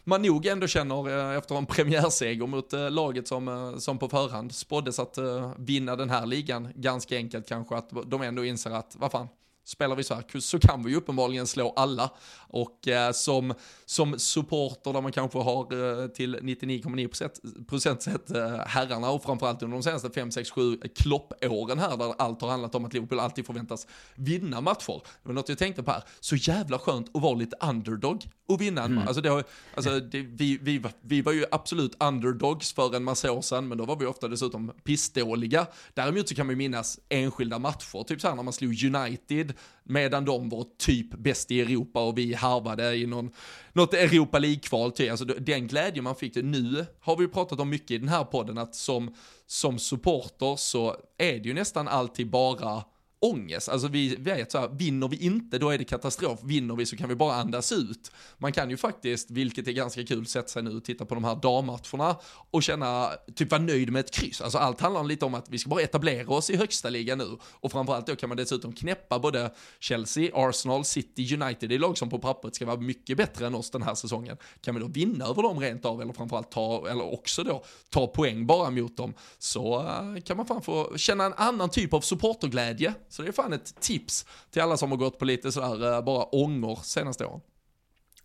man 0.04 0.22
nog 0.22 0.46
ändå 0.46 0.66
känner 0.66 1.30
eh, 1.30 1.36
efter 1.38 1.54
en 1.54 1.66
premiärseger 1.66 2.46
mot 2.46 2.72
eh, 2.72 2.90
laget 2.90 3.28
som, 3.28 3.74
som 3.78 3.98
på 3.98 4.08
förhand 4.08 4.54
spåddes 4.54 4.98
att 4.98 5.18
vinna 5.58 5.96
den 5.96 6.10
här 6.10 6.26
ligan 6.26 6.68
ganska 6.74 7.16
enkelt 7.16 7.48
kanske, 7.48 7.76
att 7.76 7.90
de 8.06 8.22
ändå 8.22 8.44
inser 8.44 8.70
att, 8.70 8.96
vad 8.98 9.12
fan, 9.12 9.28
spelar 9.64 9.96
vi 9.96 10.04
så 10.04 10.14
här 10.14 10.40
så 10.40 10.58
kan 10.58 10.82
vi 10.82 10.90
ju 10.90 10.96
uppenbarligen 10.96 11.46
slå 11.46 11.72
alla. 11.76 12.10
Och 12.50 12.88
eh, 12.88 13.12
som, 13.12 13.54
som 13.86 14.18
supporter 14.18 14.92
där 14.92 15.00
man 15.00 15.12
kanske 15.12 15.38
har 15.38 15.62
eh, 16.02 16.08
till 16.08 16.36
99,9% 16.36 17.98
sett 17.98 18.30
eh, 18.30 18.56
herrarna 18.66 19.10
och 19.10 19.22
framförallt 19.22 19.62
under 19.62 19.76
de 19.76 19.82
senaste 19.82 20.10
5, 20.10 20.30
6, 20.30 20.50
7 20.50 20.76
kloppåren 20.94 21.78
här 21.78 21.96
där 21.96 22.14
allt 22.18 22.40
har 22.40 22.48
handlat 22.48 22.74
om 22.74 22.84
att 22.84 22.92
Liverpool 22.92 23.20
alltid 23.20 23.46
förväntas 23.46 23.86
vinna 24.14 24.60
matcher. 24.60 25.02
Det 25.22 25.28
var 25.28 25.34
något 25.34 25.48
jag 25.48 25.58
tänkte 25.58 25.82
på 25.82 25.90
här, 25.90 26.02
så 26.20 26.36
jävla 26.36 26.78
skönt 26.78 27.16
att 27.16 27.22
vara 27.22 27.34
lite 27.34 27.56
underdog 27.60 28.24
och 28.48 28.60
vinna 28.60 28.82
en 28.84 28.92
mm. 28.92 29.08
Alltså, 29.08 29.22
det, 29.22 29.44
alltså 29.74 30.00
det, 30.00 30.22
vi, 30.22 30.58
vi, 30.62 30.82
vi 31.00 31.22
var 31.22 31.32
ju 31.32 31.44
absolut 31.50 32.02
underdogs 32.02 32.72
för 32.72 32.96
en 32.96 33.04
massa 33.04 33.32
år 33.32 33.42
sedan, 33.42 33.68
men 33.68 33.78
då 33.78 33.84
var 33.84 33.96
vi 33.96 34.06
ofta 34.06 34.28
dessutom 34.28 34.72
pissdåliga. 34.84 35.66
Däremot 35.94 36.28
så 36.28 36.34
kan 36.34 36.46
man 36.46 36.52
ju 36.52 36.56
minnas 36.56 36.98
enskilda 37.08 37.58
matcher, 37.58 38.04
typ 38.04 38.20
så 38.20 38.28
här 38.28 38.34
när 38.34 38.42
man 38.42 38.52
slog 38.52 38.84
United, 38.84 39.52
medan 39.90 40.24
de 40.24 40.48
var 40.48 40.66
typ 40.78 41.10
bäst 41.10 41.50
i 41.50 41.60
Europa 41.60 42.02
och 42.02 42.18
vi 42.18 42.34
harvade 42.34 42.96
i 42.96 43.06
någon, 43.06 43.30
något 43.72 43.94
Europa 43.94 44.38
League-kval. 44.38 44.92
Alltså 45.10 45.24
den 45.24 45.66
glädje 45.66 46.02
man 46.02 46.16
fick, 46.16 46.36
nu 46.36 46.86
har 47.00 47.16
vi 47.16 47.28
pratat 47.28 47.60
om 47.60 47.70
mycket 47.70 47.90
i 47.90 47.98
den 47.98 48.08
här 48.08 48.24
podden, 48.24 48.58
att 48.58 48.74
som, 48.74 49.14
som 49.46 49.78
supporter 49.78 50.56
så 50.56 50.96
är 51.18 51.32
det 51.32 51.48
ju 51.48 51.54
nästan 51.54 51.88
alltid 51.88 52.30
bara 52.30 52.84
ångest. 53.20 53.68
Alltså 53.68 53.88
vi 53.88 54.16
vet 54.16 54.52
så 54.52 54.58
här, 54.58 54.68
vinner 54.68 55.08
vi 55.08 55.16
inte 55.16 55.58
då 55.58 55.70
är 55.70 55.78
det 55.78 55.84
katastrof, 55.84 56.40
vinner 56.42 56.76
vi 56.76 56.86
så 56.86 56.96
kan 56.96 57.08
vi 57.08 57.14
bara 57.14 57.34
andas 57.34 57.72
ut. 57.72 58.12
Man 58.38 58.52
kan 58.52 58.70
ju 58.70 58.76
faktiskt, 58.76 59.30
vilket 59.30 59.68
är 59.68 59.72
ganska 59.72 60.04
kul, 60.04 60.26
sätta 60.26 60.48
sig 60.48 60.62
nu 60.62 60.76
och 60.76 60.84
titta 60.84 61.04
på 61.04 61.14
de 61.14 61.24
här 61.24 61.36
dammatcherna 61.36 62.16
och 62.50 62.62
känna, 62.62 63.10
typ 63.34 63.50
vara 63.50 63.62
nöjd 63.62 63.92
med 63.92 64.00
ett 64.00 64.10
kryss. 64.10 64.40
Alltså 64.40 64.58
allt 64.58 64.80
handlar 64.80 65.04
lite 65.04 65.24
om 65.24 65.34
att 65.34 65.48
vi 65.48 65.58
ska 65.58 65.70
bara 65.70 65.80
etablera 65.82 66.30
oss 66.30 66.50
i 66.50 66.56
högsta 66.56 66.90
ligan 66.90 67.18
nu 67.18 67.36
och 67.42 67.72
framförallt 67.72 68.06
då 68.06 68.16
kan 68.16 68.28
man 68.28 68.36
dessutom 68.36 68.72
knäppa 68.72 69.18
både 69.18 69.54
Chelsea, 69.80 70.30
Arsenal, 70.34 70.84
City, 70.84 71.34
United, 71.34 71.68
det 71.68 71.74
är 71.74 71.78
lag 71.78 71.98
som 71.98 72.10
på 72.10 72.18
pappret 72.18 72.54
ska 72.54 72.66
vara 72.66 72.80
mycket 72.80 73.16
bättre 73.16 73.46
än 73.46 73.54
oss 73.54 73.70
den 73.70 73.82
här 73.82 73.94
säsongen. 73.94 74.36
Kan 74.60 74.74
vi 74.74 74.80
då 74.80 74.86
vinna 74.86 75.24
över 75.24 75.42
dem 75.42 75.60
rent 75.60 75.84
av 75.84 76.02
eller 76.02 76.12
framförallt 76.12 76.50
ta, 76.50 76.88
eller 76.90 77.12
också 77.12 77.44
då 77.44 77.64
ta 77.90 78.06
poäng 78.06 78.46
bara 78.46 78.70
mot 78.70 78.96
dem 78.96 79.14
så 79.38 79.80
eh, 79.80 80.22
kan 80.22 80.36
man 80.36 80.46
fan 80.46 80.62
få 80.62 80.96
känna 80.96 81.24
en 81.24 81.34
annan 81.36 81.70
typ 81.70 81.94
av 81.94 82.00
supporterglädje 82.00 82.94
så 83.10 83.22
det 83.22 83.28
är 83.28 83.32
fan 83.32 83.52
ett 83.52 83.80
tips 83.80 84.26
till 84.50 84.62
alla 84.62 84.76
som 84.76 84.90
har 84.90 84.98
gått 84.98 85.18
på 85.18 85.24
lite 85.24 85.52
sådär 85.52 85.92
eh, 85.96 86.04
bara 86.04 86.24
ångor 86.24 86.78
senaste 86.82 87.26
åren. 87.26 87.40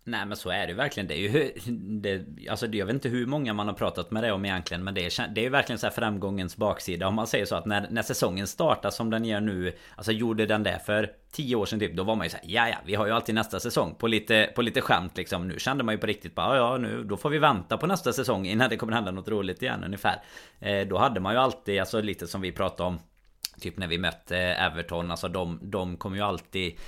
Nej 0.08 0.26
men 0.26 0.36
så 0.36 0.50
är 0.50 0.66
det 0.66 0.70
ju 0.70 0.74
verkligen. 0.74 1.06
Det 1.06 1.14
är 1.14 1.18
ju... 1.18 1.52
Det, 2.00 2.24
alltså 2.50 2.66
jag 2.66 2.86
vet 2.86 2.94
inte 2.94 3.08
hur 3.08 3.26
många 3.26 3.54
man 3.54 3.66
har 3.66 3.74
pratat 3.74 4.10
med 4.10 4.22
det 4.22 4.32
om 4.32 4.44
egentligen. 4.44 4.84
Men 4.84 4.94
det 4.94 5.06
är, 5.06 5.28
det 5.28 5.40
är 5.40 5.42
ju 5.42 5.48
verkligen 5.48 5.78
så 5.78 5.86
här 5.86 5.94
framgångens 5.94 6.56
baksida. 6.56 7.08
Om 7.08 7.14
man 7.14 7.26
säger 7.26 7.44
så 7.44 7.54
att 7.54 7.66
när, 7.66 7.88
när 7.90 8.02
säsongen 8.02 8.46
startar 8.46 8.90
som 8.90 9.10
den 9.10 9.24
gör 9.24 9.40
nu. 9.40 9.76
Alltså 9.96 10.12
gjorde 10.12 10.46
den 10.46 10.62
det 10.62 10.80
för 10.86 11.10
tio 11.32 11.56
år 11.56 11.66
sedan 11.66 11.78
typ. 11.78 11.96
Då 11.96 12.04
var 12.04 12.16
man 12.16 12.26
ju 12.26 12.30
såhär, 12.30 12.46
ja 12.48 12.68
ja, 12.68 12.76
vi 12.84 12.94
har 12.94 13.06
ju 13.06 13.12
alltid 13.12 13.34
nästa 13.34 13.60
säsong. 13.60 13.94
På 13.98 14.06
lite, 14.06 14.52
på 14.54 14.62
lite 14.62 14.80
skämt 14.80 15.16
liksom. 15.16 15.48
Nu 15.48 15.58
kände 15.58 15.84
man 15.84 15.94
ju 15.94 15.98
på 15.98 16.06
riktigt 16.06 16.34
bara, 16.34 16.56
ja 16.56 16.76
nu, 16.76 17.04
då 17.04 17.16
får 17.16 17.30
vi 17.30 17.38
vänta 17.38 17.76
på 17.76 17.86
nästa 17.86 18.12
säsong 18.12 18.46
innan 18.46 18.70
det 18.70 18.76
kommer 18.76 18.92
hända 18.92 19.10
något 19.10 19.28
roligt 19.28 19.62
igen 19.62 19.84
ungefär. 19.84 20.22
Eh, 20.60 20.86
då 20.86 20.98
hade 20.98 21.20
man 21.20 21.32
ju 21.34 21.38
alltid, 21.38 21.80
alltså 21.80 22.00
lite 22.00 22.26
som 22.26 22.40
vi 22.40 22.52
pratade 22.52 22.88
om 22.88 22.98
Typ 23.60 23.76
när 23.78 23.86
vi 23.86 23.98
mötte 23.98 24.38
Everton, 24.38 25.10
alltså 25.10 25.28
de, 25.28 25.58
de 25.62 25.96
kommer 25.96 26.16
ju 26.16 26.22
alltid 26.22 26.78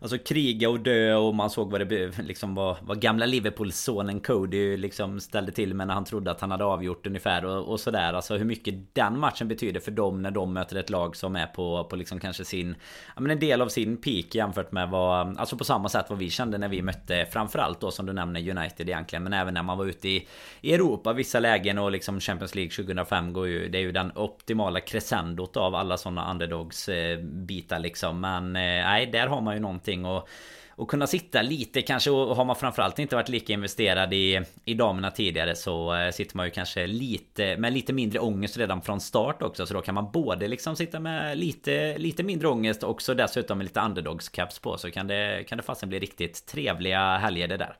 Alltså 0.00 0.18
kriga 0.18 0.70
och 0.70 0.80
dö 0.80 1.14
och 1.14 1.34
man 1.34 1.50
såg 1.50 1.70
vad 1.70 1.88
det 1.88 2.18
liksom 2.18 2.54
var 2.54 2.76
Vad 2.82 3.00
gamla 3.00 3.26
Liverpool-sonen 3.26 4.20
Cody 4.20 4.76
liksom 4.76 5.20
ställde 5.20 5.52
till 5.52 5.74
med 5.74 5.86
när 5.86 5.94
han 5.94 6.04
trodde 6.04 6.30
att 6.30 6.40
han 6.40 6.50
hade 6.50 6.64
avgjort 6.64 7.06
ungefär 7.06 7.44
och, 7.44 7.68
och 7.72 7.80
sådär. 7.80 8.12
Alltså 8.12 8.36
hur 8.36 8.44
mycket 8.44 8.94
den 8.94 9.18
matchen 9.18 9.48
betyder 9.48 9.80
för 9.80 9.90
dem 9.90 10.22
när 10.22 10.30
de 10.30 10.52
möter 10.52 10.76
ett 10.76 10.90
lag 10.90 11.16
som 11.16 11.36
är 11.36 11.46
på, 11.46 11.84
på 11.84 11.96
liksom 11.96 12.20
kanske 12.20 12.44
sin 12.44 12.74
Ja 13.14 13.20
men 13.20 13.30
en 13.30 13.38
del 13.38 13.62
av 13.62 13.68
sin 13.68 13.96
peak 13.96 14.34
jämfört 14.34 14.72
med 14.72 14.90
vad 14.90 15.38
Alltså 15.38 15.56
på 15.56 15.64
samma 15.64 15.88
sätt 15.88 16.06
vad 16.08 16.18
vi 16.18 16.30
kände 16.30 16.58
när 16.58 16.68
vi 16.68 16.82
mötte 16.82 17.26
Framförallt 17.30 17.80
då 17.80 17.90
som 17.90 18.06
du 18.06 18.12
nämner 18.12 18.58
United 18.58 18.88
egentligen. 18.88 19.22
Men 19.22 19.32
även 19.32 19.54
när 19.54 19.62
man 19.62 19.78
var 19.78 19.84
ute 19.84 20.08
i, 20.08 20.28
i 20.60 20.74
Europa 20.74 21.12
vissa 21.12 21.40
lägen 21.40 21.78
och 21.78 21.90
liksom 21.90 22.20
Champions 22.20 22.54
League 22.54 22.70
2005 22.70 23.32
går 23.32 23.48
ju 23.48 23.68
Det 23.68 23.78
är 23.78 23.82
ju 23.82 23.92
den 23.92 24.12
optimala 24.14 24.80
crescendot 24.80 25.56
av 25.56 25.74
alla 25.74 25.96
sådana 25.96 26.30
underdogs 26.30 26.88
eh, 26.88 27.18
bitar 27.20 27.78
liksom. 27.78 28.20
Men 28.20 28.56
eh, 28.56 28.62
nej 28.62 29.06
där 29.06 29.26
har 29.26 29.40
man 29.40 29.54
ju 29.54 29.60
någonting 29.60 29.83
någonting 29.84 30.04
och 30.04 30.28
och 30.76 30.90
kunna 30.90 31.06
sitta 31.06 31.42
lite 31.42 31.82
kanske 31.82 32.10
och 32.10 32.36
har 32.36 32.44
man 32.44 32.56
framförallt 32.56 32.98
inte 32.98 33.16
varit 33.16 33.28
lika 33.28 33.52
investerad 33.52 34.14
i, 34.14 34.40
i 34.64 34.74
damerna 34.74 35.10
tidigare 35.10 35.54
så 35.54 35.94
eh, 35.94 36.10
sitter 36.10 36.36
man 36.36 36.46
ju 36.46 36.50
kanske 36.52 36.86
lite 36.86 37.56
med 37.56 37.72
lite 37.72 37.92
mindre 37.92 38.18
ångest 38.18 38.56
redan 38.56 38.82
från 38.82 39.00
start 39.00 39.42
också 39.42 39.66
så 39.66 39.74
då 39.74 39.80
kan 39.80 39.94
man 39.94 40.10
både 40.12 40.48
liksom 40.48 40.76
sitta 40.76 41.00
med 41.00 41.38
lite 41.38 41.98
lite 41.98 42.22
mindre 42.22 42.48
ångest 42.48 42.82
och 42.82 43.02
så 43.02 43.14
dessutom 43.14 43.58
med 43.58 43.64
lite 43.64 43.80
underdogs 43.80 44.28
caps 44.28 44.58
på 44.58 44.78
så 44.78 44.90
kan 44.90 45.06
det 45.06 45.44
kan 45.48 45.58
det 45.58 45.64
fasen 45.64 45.88
bli 45.88 45.98
riktigt 45.98 46.46
trevliga 46.46 47.16
helger 47.16 47.48
det 47.48 47.56
där. 47.56 47.76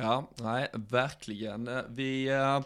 Ja, 0.00 0.30
nej, 0.42 0.68
verkligen. 0.72 1.70
Vi, 1.88 2.28
eh, 2.28 2.60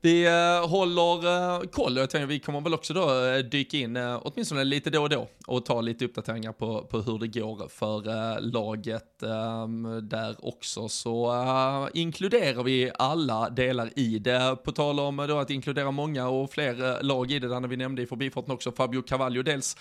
vi 0.00 0.26
eh, 0.26 0.68
håller 0.68 1.26
eh, 1.26 1.60
koll. 1.60 1.96
Jag 1.96 2.10
tänker 2.10 2.26
vi 2.26 2.40
kommer 2.40 2.60
väl 2.60 2.74
också 2.74 2.94
då 2.94 3.08
dyka 3.50 3.76
in 3.76 3.96
åtminstone 3.96 4.64
lite 4.64 4.90
då 4.90 5.02
och 5.02 5.08
då 5.08 5.28
och 5.46 5.64
ta 5.64 5.80
lite 5.80 6.04
uppdateringar 6.04 6.52
på, 6.52 6.82
på 6.82 6.98
hur 6.98 7.18
det 7.18 7.40
går 7.40 7.68
för 7.68 8.40
laget 8.40 9.22
ehm, 9.22 10.08
där 10.08 10.36
också. 10.46 10.88
Så 10.88 11.88
inkluderar 11.94 12.62
vi 12.62 12.90
alla 12.98 13.50
delar 13.50 13.98
i 13.98 14.18
det. 14.18 14.56
På 14.64 14.72
tal 14.72 15.00
om 15.00 15.16
då 15.16 15.38
att 15.38 15.50
inkludera 15.50 15.90
många 15.90 16.28
och 16.28 16.50
fler 16.50 17.02
lag 17.02 17.30
i 17.30 17.38
det, 17.38 17.48
där 17.48 17.60
när 17.60 17.68
vi 17.68 17.76
nämnde 17.76 18.02
i 18.02 18.06
förbifarten 18.06 18.52
också 18.52 18.72
Fabio 18.72 19.02
Cavallo 19.02 19.42
dels 19.42 19.76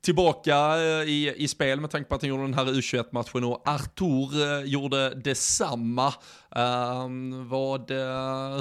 tillbaka 0.00 0.56
eh, 0.56 1.08
i, 1.08 1.34
i 1.36 1.48
spel 1.48 1.80
med 1.80 1.90
tanke 1.90 2.08
på 2.08 2.14
att 2.14 2.22
han 2.22 2.28
gjorde 2.28 2.42
den 2.42 2.54
här 2.54 2.64
U21-matchen 2.64 3.44
och 3.44 3.68
Artur 3.68 4.42
eh, 4.42 4.64
gjorde 4.64 5.14
detsamma. 5.14 6.14
Um, 6.56 7.48
vad, 7.48 7.90
uh, 7.90 7.96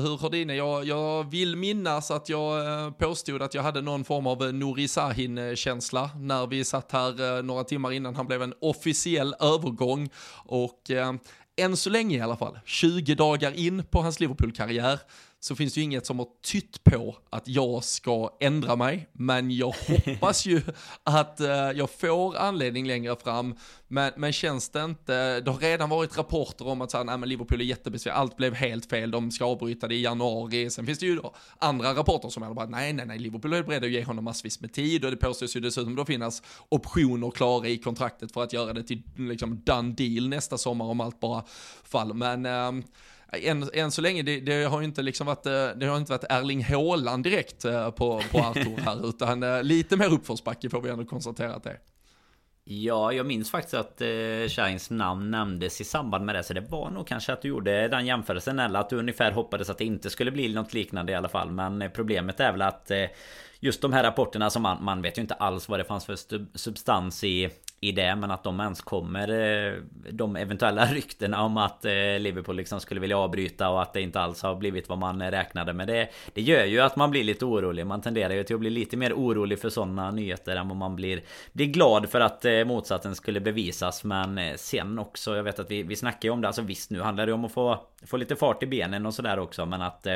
hur 0.01 0.17
har 0.17 0.29
dina, 0.29 0.55
jag, 0.55 0.85
jag 0.85 1.31
vill 1.31 1.55
minnas 1.55 2.11
att 2.11 2.29
jag 2.29 2.85
uh, 2.85 2.91
påstod 2.91 3.41
att 3.41 3.53
jag 3.53 3.63
hade 3.63 3.81
någon 3.81 4.03
form 4.03 4.27
av 4.27 4.53
Nouri 4.53 4.87
Sahin-känsla 4.87 6.09
när 6.15 6.47
vi 6.47 6.65
satt 6.65 6.91
här 6.91 7.41
några 7.41 7.63
timmar 7.63 7.91
innan 7.91 8.15
han 8.15 8.27
blev 8.27 8.41
en 8.41 8.53
officiell 8.61 9.35
övergång 9.39 10.09
och 10.45 10.91
än 11.57 11.77
så 11.77 11.89
länge 11.89 12.17
i 12.17 12.21
alla 12.21 12.37
fall, 12.37 12.59
20 12.65 13.15
dagar 13.15 13.51
in 13.51 13.83
på 13.83 14.01
hans 14.01 14.19
Liverpool-karriär, 14.19 14.99
så 15.47 15.55
finns 15.55 15.73
det 15.73 15.79
ju 15.79 15.83
inget 15.83 16.05
som 16.05 16.19
har 16.19 16.27
tytt 16.43 16.83
på 16.83 17.15
att 17.29 17.47
jag 17.47 17.83
ska 17.83 18.37
ändra 18.39 18.75
mig. 18.75 19.09
Men 19.13 19.51
jag 19.51 19.67
hoppas 19.87 20.45
ju 20.45 20.61
att 21.03 21.41
uh, 21.41 21.47
jag 21.49 21.89
får 21.89 22.37
anledning 22.37 22.87
längre 22.87 23.15
fram. 23.23 23.55
Men, 23.87 24.11
men 24.17 24.33
känns 24.33 24.69
det 24.69 24.83
inte, 24.83 25.39
det 25.39 25.51
har 25.51 25.59
redan 25.59 25.89
varit 25.89 26.17
rapporter 26.17 26.67
om 26.67 26.81
att 26.81 26.91
så 26.91 26.97
här, 26.97 27.03
nej, 27.03 27.17
men 27.17 27.29
Liverpool 27.29 27.61
är 27.61 27.65
jättebesvikna, 27.65 28.19
allt 28.19 28.37
blev 28.37 28.53
helt 28.53 28.89
fel, 28.89 29.11
de 29.11 29.31
ska 29.31 29.45
avbryta 29.45 29.87
det 29.87 29.95
i 29.95 30.01
januari. 30.01 30.69
Sen 30.69 30.85
finns 30.85 30.99
det 30.99 31.05
ju 31.05 31.15
då 31.15 31.33
andra 31.59 31.93
rapporter 31.93 32.29
som 32.29 32.43
är 32.43 32.53
bara, 32.53 32.65
nej, 32.65 32.93
nej, 32.93 33.05
nej, 33.05 33.19
Liverpool 33.19 33.53
är 33.53 33.63
beredda 33.63 33.85
att 33.85 33.91
ge 33.91 34.03
honom 34.03 34.23
massvis 34.23 34.61
med 34.61 34.73
tid 34.73 35.05
och 35.05 35.11
det 35.11 35.17
påstås 35.17 35.55
ju 35.55 35.59
dessutom 35.59 35.95
då 35.95 36.05
finnas 36.05 36.43
optioner 36.69 37.31
klara 37.31 37.67
i 37.67 37.77
kontraktet 37.77 38.31
för 38.31 38.43
att 38.43 38.53
göra 38.53 38.73
det 38.73 38.83
till 38.83 39.03
liksom 39.15 39.61
done 39.65 39.93
deal 39.93 40.29
nästa 40.29 40.57
sommar 40.57 40.85
om 40.85 41.01
allt 41.01 41.19
bara 41.19 41.43
faller. 41.83 42.13
Men 42.13 42.45
uh, 42.45 42.83
än, 43.31 43.69
än 43.73 43.91
så 43.91 44.01
länge, 44.01 44.23
det, 44.23 44.39
det, 44.39 44.63
har 44.63 44.79
ju 44.79 44.85
inte 44.85 45.01
liksom 45.01 45.27
varit, 45.27 45.45
eh, 45.45 45.69
det 45.75 45.85
har 45.85 45.97
inte 45.97 46.11
varit 46.11 46.25
Erling 46.29 46.63
Haaland 46.63 47.23
direkt 47.23 47.65
eh, 47.65 47.91
på, 47.91 48.21
på 48.31 48.39
Artur 48.39 48.77
här, 48.77 49.09
utan 49.09 49.43
eh, 49.43 49.63
lite 49.63 49.97
mer 49.97 50.13
uppförsbacke 50.13 50.69
får 50.69 50.81
vi 50.81 50.89
ändå 50.89 51.05
konstatera 51.05 51.55
att 51.55 51.63
det 51.63 51.69
är. 51.69 51.79
Ja, 52.69 53.11
jag 53.11 53.25
minns 53.25 53.51
faktiskt 53.51 53.73
att 53.73 54.01
Shines 54.49 54.89
namn 54.89 55.31
nämndes 55.31 55.81
i 55.81 55.83
samband 55.83 56.25
med 56.25 56.35
det. 56.35 56.43
Så 56.43 56.53
det 56.53 56.61
var 56.61 56.89
nog 56.89 57.07
kanske 57.07 57.33
att 57.33 57.41
du 57.41 57.47
gjorde 57.47 57.87
den 57.87 58.05
jämförelsen. 58.05 58.59
Eller 58.59 58.79
att 58.79 58.89
du 58.89 58.95
ungefär 58.95 59.31
hoppades 59.31 59.69
att 59.69 59.77
det 59.77 59.85
inte 59.85 60.09
skulle 60.09 60.31
bli 60.31 60.53
något 60.53 60.73
liknande 60.73 61.11
i 61.11 61.15
alla 61.15 61.29
fall. 61.29 61.51
Men 61.51 61.91
problemet 61.93 62.39
är 62.39 62.51
väl 62.51 62.61
att 62.61 62.91
just 63.59 63.81
de 63.81 63.93
här 63.93 64.03
rapporterna 64.03 64.49
som 64.49 64.61
man, 64.61 64.83
man 64.83 65.01
vet 65.01 65.17
ju 65.17 65.21
inte 65.21 65.33
alls 65.33 65.69
vad 65.69 65.79
det 65.79 65.83
fanns 65.83 66.05
för 66.05 66.15
substans 66.57 67.23
i 67.23 67.49
i 67.79 67.91
det 67.91 68.15
men 68.15 68.31
att 68.31 68.43
de 68.43 68.59
ens 68.59 68.81
kommer 68.81 69.29
eh, 69.29 69.73
De 70.11 70.35
eventuella 70.35 70.85
ryktena 70.93 71.41
om 71.41 71.57
att 71.57 71.85
eh, 71.85 72.19
Liverpool 72.19 72.55
liksom 72.55 72.79
skulle 72.79 73.01
vilja 73.01 73.17
avbryta 73.17 73.69
och 73.69 73.81
att 73.81 73.93
det 73.93 74.01
inte 74.01 74.19
alls 74.19 74.41
har 74.41 74.55
blivit 74.55 74.89
vad 74.89 74.97
man 74.97 75.31
räknade 75.31 75.73
med 75.73 75.87
det 75.87 76.09
Det 76.33 76.41
gör 76.41 76.65
ju 76.65 76.79
att 76.79 76.95
man 76.95 77.11
blir 77.11 77.23
lite 77.23 77.45
orolig. 77.45 77.85
Man 77.85 78.01
tenderar 78.01 78.33
ju 78.33 78.43
till 78.43 78.55
att 78.55 78.59
bli 78.59 78.69
lite 78.69 78.97
mer 78.97 79.13
orolig 79.13 79.59
för 79.59 79.69
sådana 79.69 80.11
nyheter 80.11 80.55
än 80.55 80.67
vad 80.67 80.77
man 80.77 80.95
blir 80.95 81.21
Blir 81.53 81.65
glad 81.65 82.09
för 82.09 82.19
att 82.19 82.45
eh, 82.45 82.63
motsatsen 82.65 83.15
skulle 83.15 83.39
bevisas. 83.39 84.03
Men 84.03 84.57
sen 84.57 84.99
också 84.99 85.35
Jag 85.35 85.43
vet 85.43 85.59
att 85.59 85.71
vi, 85.71 85.83
vi 85.83 85.95
snackar 85.95 86.29
ju 86.29 86.33
om 86.33 86.41
det. 86.41 86.47
Alltså 86.47 86.61
visst 86.61 86.91
nu 86.91 87.01
handlar 87.01 87.25
det 87.25 87.33
om 87.33 87.45
att 87.45 87.51
få 87.51 87.83
Få 88.05 88.17
lite 88.17 88.35
fart 88.35 88.63
i 88.63 88.67
benen 88.67 89.05
och 89.05 89.13
sådär 89.13 89.39
också 89.39 89.65
men 89.65 89.81
att 89.81 90.07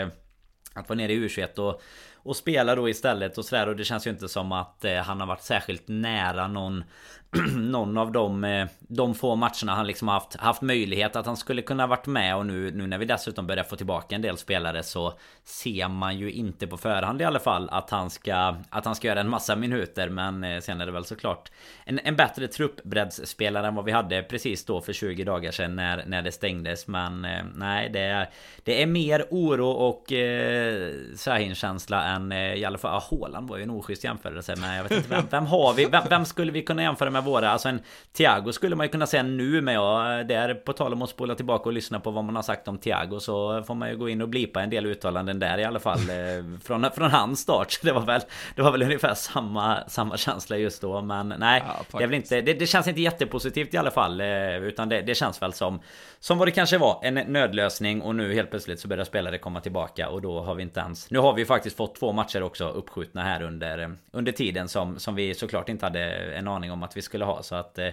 Att 0.74 0.89
vara 0.89 0.97
nere 0.97 1.14
i 1.14 1.28
U21 1.28 1.59
och 1.59 1.82
och 2.24 2.36
spela 2.36 2.76
då 2.76 2.89
istället 2.89 3.38
och 3.38 3.45
sådär. 3.45 3.70
Och 3.70 3.76
det 3.76 3.84
känns 3.84 4.07
ju 4.07 4.12
inte 4.12 4.30
som 4.30 4.51
att 4.51 4.86
eh, 4.86 4.95
han 4.95 5.20
har 5.20 5.28
varit 5.28 5.43
särskilt 5.43 5.84
nära 5.88 6.47
någon 6.47 6.84
någon 7.55 7.97
av 7.97 8.11
de, 8.11 8.43
eh, 8.43 8.67
de 8.79 9.15
få 9.15 9.36
matcherna 9.36 9.75
han 9.75 9.88
liksom 9.88 10.07
haft, 10.07 10.36
haft 10.36 10.61
möjlighet 10.61 11.15
att 11.15 11.25
han 11.25 11.38
skulle 11.38 11.61
kunna 11.61 11.88
varit 11.88 12.07
med 12.07 12.36
och 12.36 12.45
nu, 12.45 12.71
nu 12.71 12.88
när 12.88 12.97
vi 12.97 13.05
dessutom 13.05 13.47
börjar 13.47 13.63
få 13.63 13.75
tillbaka 13.75 14.15
en 14.15 14.21
del 14.21 14.38
spelare 14.38 14.84
så 14.84 15.13
ser 15.43 15.88
man 15.88 16.17
ju 16.17 16.32
inte 16.32 16.67
på 16.67 16.77
förhand 16.77 17.21
i 17.21 17.23
alla 17.23 17.39
fall 17.39 17.69
att 17.69 17.89
han 17.89 18.09
ska 18.09 18.55
att 18.69 18.86
han 18.86 18.95
ska 18.95 19.07
göra 19.07 19.19
en 19.19 19.29
massa 19.29 19.55
minuter 19.55 20.09
men 20.09 20.43
eh, 20.43 20.59
sen 20.59 20.82
är 20.82 20.86
det 20.86 20.91
väl 20.91 21.05
såklart 21.05 21.51
en, 21.86 21.99
en 22.03 22.15
bättre 22.15 22.47
truppbreddsspelare 22.47 23.67
än 23.67 23.75
vad 23.75 23.86
vi 23.86 23.91
hade 23.91 24.23
precis 24.23 24.65
då 24.65 24.82
för 24.82 24.93
20 24.93 25.23
dagar 25.23 25.51
sedan 25.51 25.75
när, 25.75 26.03
när 26.07 26.21
det 26.21 26.32
stängdes 26.32 26.88
men 26.88 27.25
eh, 27.25 27.43
nej 27.55 27.89
det 27.89 27.99
är 27.99 28.29
det 28.63 28.82
är 28.84 28.88
mer 28.88 29.25
oro 29.29 29.67
och 29.67 30.11
eh, 30.11 30.93
Sahin-känsla 31.15 32.03
än 32.03 32.32
i 32.32 32.65
alla 32.65 32.77
fall, 32.77 33.01
ja 33.09 33.17
Haaland 33.17 33.49
var 33.49 33.57
ju 33.57 33.63
en 33.63 33.69
oschysst 33.69 34.03
jämförelse 34.03 34.55
men 34.55 34.75
jag 34.75 34.84
vet 34.84 34.91
inte 34.91 35.09
vem, 35.09 35.23
vem 35.29 35.45
har 35.45 35.73
vi? 35.73 35.86
Vem, 35.86 36.03
vem, 36.09 36.25
skulle 36.25 36.51
vi 36.51 36.61
kunna 36.61 36.84
jämföra 36.84 37.09
med 37.09 37.20
våra? 37.22 37.49
Alltså 37.49 37.69
en 37.69 37.80
Thiago 38.13 38.51
skulle 38.51 38.76
man 38.76 38.86
ju 38.86 38.91
kunna 38.91 39.07
säga 39.07 39.24
nu 39.24 39.61
men 39.61 39.74
jag, 39.74 40.28
där 40.28 40.53
på 40.53 40.74
tal 40.74 40.93
om 40.93 41.01
att 41.01 41.09
spola 41.09 41.36
tillbaka 41.36 41.69
och 41.69 41.74
lyssna 41.74 41.99
på 41.99 42.11
vad 42.11 42.24
man 42.24 42.36
har 42.36 42.43
sagt 42.43 42.67
om 42.67 42.78
Thiago 42.78 43.19
så 43.19 43.63
får 43.63 43.76
man 43.76 43.89
ju 43.89 43.97
gå 43.97 44.09
in 44.09 44.22
och 44.22 44.30
blipa 44.30 44.61
en 44.61 44.69
del 44.69 44.86
uttalanden 44.86 45.39
där 45.39 45.57
i 45.57 45.63
alla 45.63 45.80
fall 45.80 45.99
från, 46.63 46.91
från 46.91 47.11
hans 47.11 47.39
start. 47.39 47.72
Så 47.72 47.88
det 47.88 47.93
var 47.93 48.01
väl, 48.01 48.22
det 48.55 48.61
var 48.61 48.72
väl 48.72 48.84
ungefär 48.84 49.13
samma, 49.13 49.78
samma 49.88 50.17
känsla 50.17 50.57
just 50.57 50.82
då 50.82 51.01
men 51.01 51.34
nej, 51.38 51.63
ja, 51.67 51.97
det, 51.97 52.03
är 52.03 52.07
väl 52.07 52.15
inte, 52.15 52.41
det, 52.41 52.53
det, 52.53 52.67
känns 52.67 52.88
inte 52.88 53.01
jättepositivt 53.01 53.74
i 53.74 53.78
alla 53.78 53.91
fall 53.91 54.22
utan 54.61 54.89
det, 54.89 55.01
det 55.01 55.15
känns 55.15 55.41
väl 55.41 55.53
som 55.53 55.80
som 56.24 56.38
vad 56.38 56.47
det 56.47 56.51
kanske 56.51 56.78
var, 56.78 56.99
en 57.03 57.13
nödlösning 57.13 58.01
och 58.01 58.15
nu 58.15 58.34
helt 58.34 58.49
plötsligt 58.49 58.80
så 58.80 58.88
börjar 58.88 59.05
spelare 59.05 59.38
komma 59.38 59.61
tillbaka 59.61 60.09
och 60.09 60.22
då 60.22 60.41
har 60.41 60.55
vi 60.55 60.63
inte 60.63 60.80
ens... 60.80 61.11
Nu 61.11 61.19
har 61.19 61.34
vi 61.34 61.45
faktiskt 61.45 61.78
fått 61.78 61.95
två 61.95 62.11
matcher 62.11 62.43
också 62.43 62.69
uppskjutna 62.69 63.24
här 63.24 63.41
under, 63.41 63.97
under 64.11 64.32
tiden 64.32 64.67
som, 64.67 64.99
som 64.99 65.15
vi 65.15 65.34
såklart 65.34 65.69
inte 65.69 65.86
hade 65.86 66.03
en 66.13 66.47
aning 66.47 66.72
om 66.72 66.84
att 66.84 66.97
vi 66.97 67.01
skulle 67.12 67.26
ha 67.26 67.43
så 67.43 67.55
att... 67.55 67.78
Eh, 67.78 67.89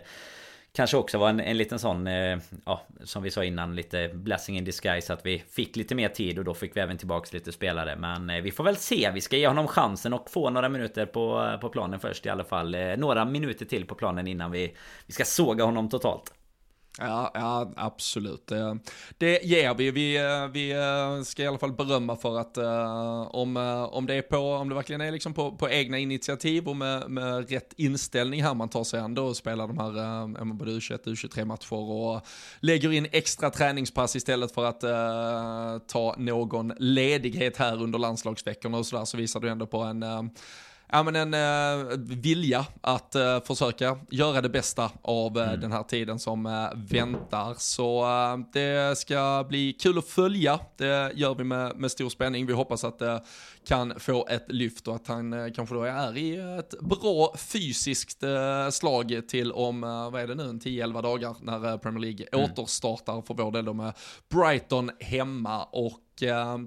kanske 0.73 0.97
också 0.97 1.19
var 1.19 1.29
en, 1.29 1.41
en 1.41 1.57
liten 1.57 1.79
sån, 1.79 2.07
eh, 2.07 2.39
ja, 2.65 2.83
som 3.05 3.23
vi 3.23 3.31
sa 3.31 3.45
innan, 3.45 3.77
lite 3.77 4.11
blessing 4.15 4.59
in 4.59 4.65
disguise 4.65 5.13
att 5.13 5.27
vi 5.27 5.43
fick 5.51 5.77
lite 5.77 5.95
mer 5.95 6.09
tid 6.09 6.39
och 6.39 6.45
då 6.45 6.55
fick 6.55 6.77
vi 6.77 6.81
även 6.81 6.99
tillbaks 6.99 7.33
lite 7.33 7.53
spelare. 7.53 7.97
Men 7.97 8.31
eh, 8.31 8.43
vi 8.43 8.51
får 8.51 8.65
väl 8.65 8.77
se, 8.77 9.11
vi 9.15 9.21
ska 9.21 9.37
ge 9.37 9.47
honom 9.49 9.67
chansen 9.67 10.13
och 10.13 10.31
få 10.31 10.51
några 10.51 10.69
minuter 10.69 11.07
på, 11.07 11.51
eh, 11.53 11.61
på 11.61 11.69
planen 11.69 12.01
först 12.01 12.27
i 12.27 12.29
alla 12.29 12.45
fall. 12.45 12.75
Eh, 12.75 12.97
några 12.97 13.25
minuter 13.25 13.65
till 13.67 13.87
på 13.87 13.95
planen 13.95 14.27
innan 14.27 14.51
vi, 14.51 14.75
vi 15.07 15.13
ska 15.13 15.25
såga 15.25 15.65
honom 15.65 15.89
totalt. 15.89 16.33
Ja, 16.99 17.31
ja 17.35 17.73
absolut. 17.77 18.47
Det, 18.47 18.79
det 19.19 19.45
ger 19.45 19.75
vi. 19.75 19.91
vi. 19.91 20.17
Eh, 20.17 20.49
vi 20.49 20.71
eh, 20.71 21.23
ska 21.23 21.43
i 21.43 21.47
alla 21.47 21.59
fall 21.59 21.73
berömma 21.73 22.17
för 22.17 22.39
att 22.39 22.57
eh, 22.57 23.23
om, 23.31 23.57
om 23.93 24.07
det 24.07 24.15
är 24.15 24.23
på, 24.23 24.37
om 24.37 24.69
det 24.69 24.75
verkligen 24.75 25.01
är 25.01 25.13
liksom 25.13 25.35
på, 25.35 25.53
på 25.53 25.71
egna 25.71 25.99
initiativ 25.99 26.69
och 26.69 26.77
med, 26.77 27.11
med 27.11 27.51
rätt 27.51 27.73
inställning 27.77 28.43
här 28.43 28.55
man 28.55 28.69
tar 28.69 28.85
sig 28.85 29.01
an 29.01 29.15
då 29.15 29.25
och 29.25 29.37
spelar 29.37 29.69
de 29.69 29.79
här 29.79 30.45
både 30.55 30.71
U21 30.71 31.05
U23 31.05 31.45
matcher 31.45 31.75
och 31.75 32.27
lägger 32.61 32.93
in 32.93 33.07
extra 33.13 33.51
träningspass 33.51 34.17
istället 34.17 34.55
för 34.55 34.65
att 34.65 34.85
uh, 34.85 35.87
ta 35.87 36.15
någon 36.19 36.73
ledighet 36.79 37.57
här 37.57 37.83
under 37.83 37.99
landslagsveckorna 37.99 38.79
och 38.79 38.87
sådär 38.87 39.05
så 39.05 39.17
visar 39.17 39.41
du 39.41 39.49
ändå 39.49 39.67
på 39.67 39.79
en 39.79 40.05
ja, 40.93 41.03
men 41.03 41.17
en 41.17 41.35
eh, 41.35 41.99
vilja 41.99 42.67
att 42.81 43.15
eh, 43.15 43.41
försöka 43.41 43.99
göra 44.11 44.41
det 44.41 44.49
bästa 44.49 44.91
av 45.03 45.39
eh, 45.39 45.49
mm. 45.49 45.61
den 45.61 45.73
här 45.73 45.83
tiden 45.83 46.19
som 46.19 46.47
eh, 46.47 46.69
väntar. 46.75 47.55
Så 47.59 48.05
eh, 48.05 48.39
det 48.53 48.99
ska 48.99 49.47
bli 49.49 49.73
kul 49.73 49.99
att 49.99 50.09
följa. 50.09 50.61
Det 50.77 51.13
gör 51.15 51.35
vi 51.35 51.45
med, 51.45 51.77
med 51.77 51.91
stor 51.91 52.09
spänning. 52.09 52.47
Vi 52.47 52.53
hoppas 52.53 52.85
att 52.85 52.99
det 52.99 53.23
kan 53.69 54.01
få 54.01 54.27
ett 54.31 54.53
lyft 54.53 54.89
och 54.89 54.95
att 54.95 55.07
han 55.07 55.33
eh, 55.33 55.53
kanske 55.53 55.75
då 55.75 55.83
är 55.83 56.17
i 56.17 56.37
ett 56.59 56.81
bra 56.81 57.35
fysiskt 57.37 58.25
slag 58.71 59.23
till 59.29 59.53
om, 59.53 59.81
vad 59.81 60.23
är 60.23 60.27
det 60.27 60.35
nu, 60.35 60.43
en 60.43 60.61
10-11 60.61 61.03
dagar 61.03 61.37
när 61.43 61.79
Premier 61.79 62.01
League 62.01 62.27
mm. 62.33 62.45
återstartar 62.45 63.23
för 63.23 63.35
vår 63.35 63.53
del 63.53 63.65
då 63.65 63.73
med 63.73 63.93
Brighton 64.29 64.91
hemma 65.01 65.65
och 65.65 66.01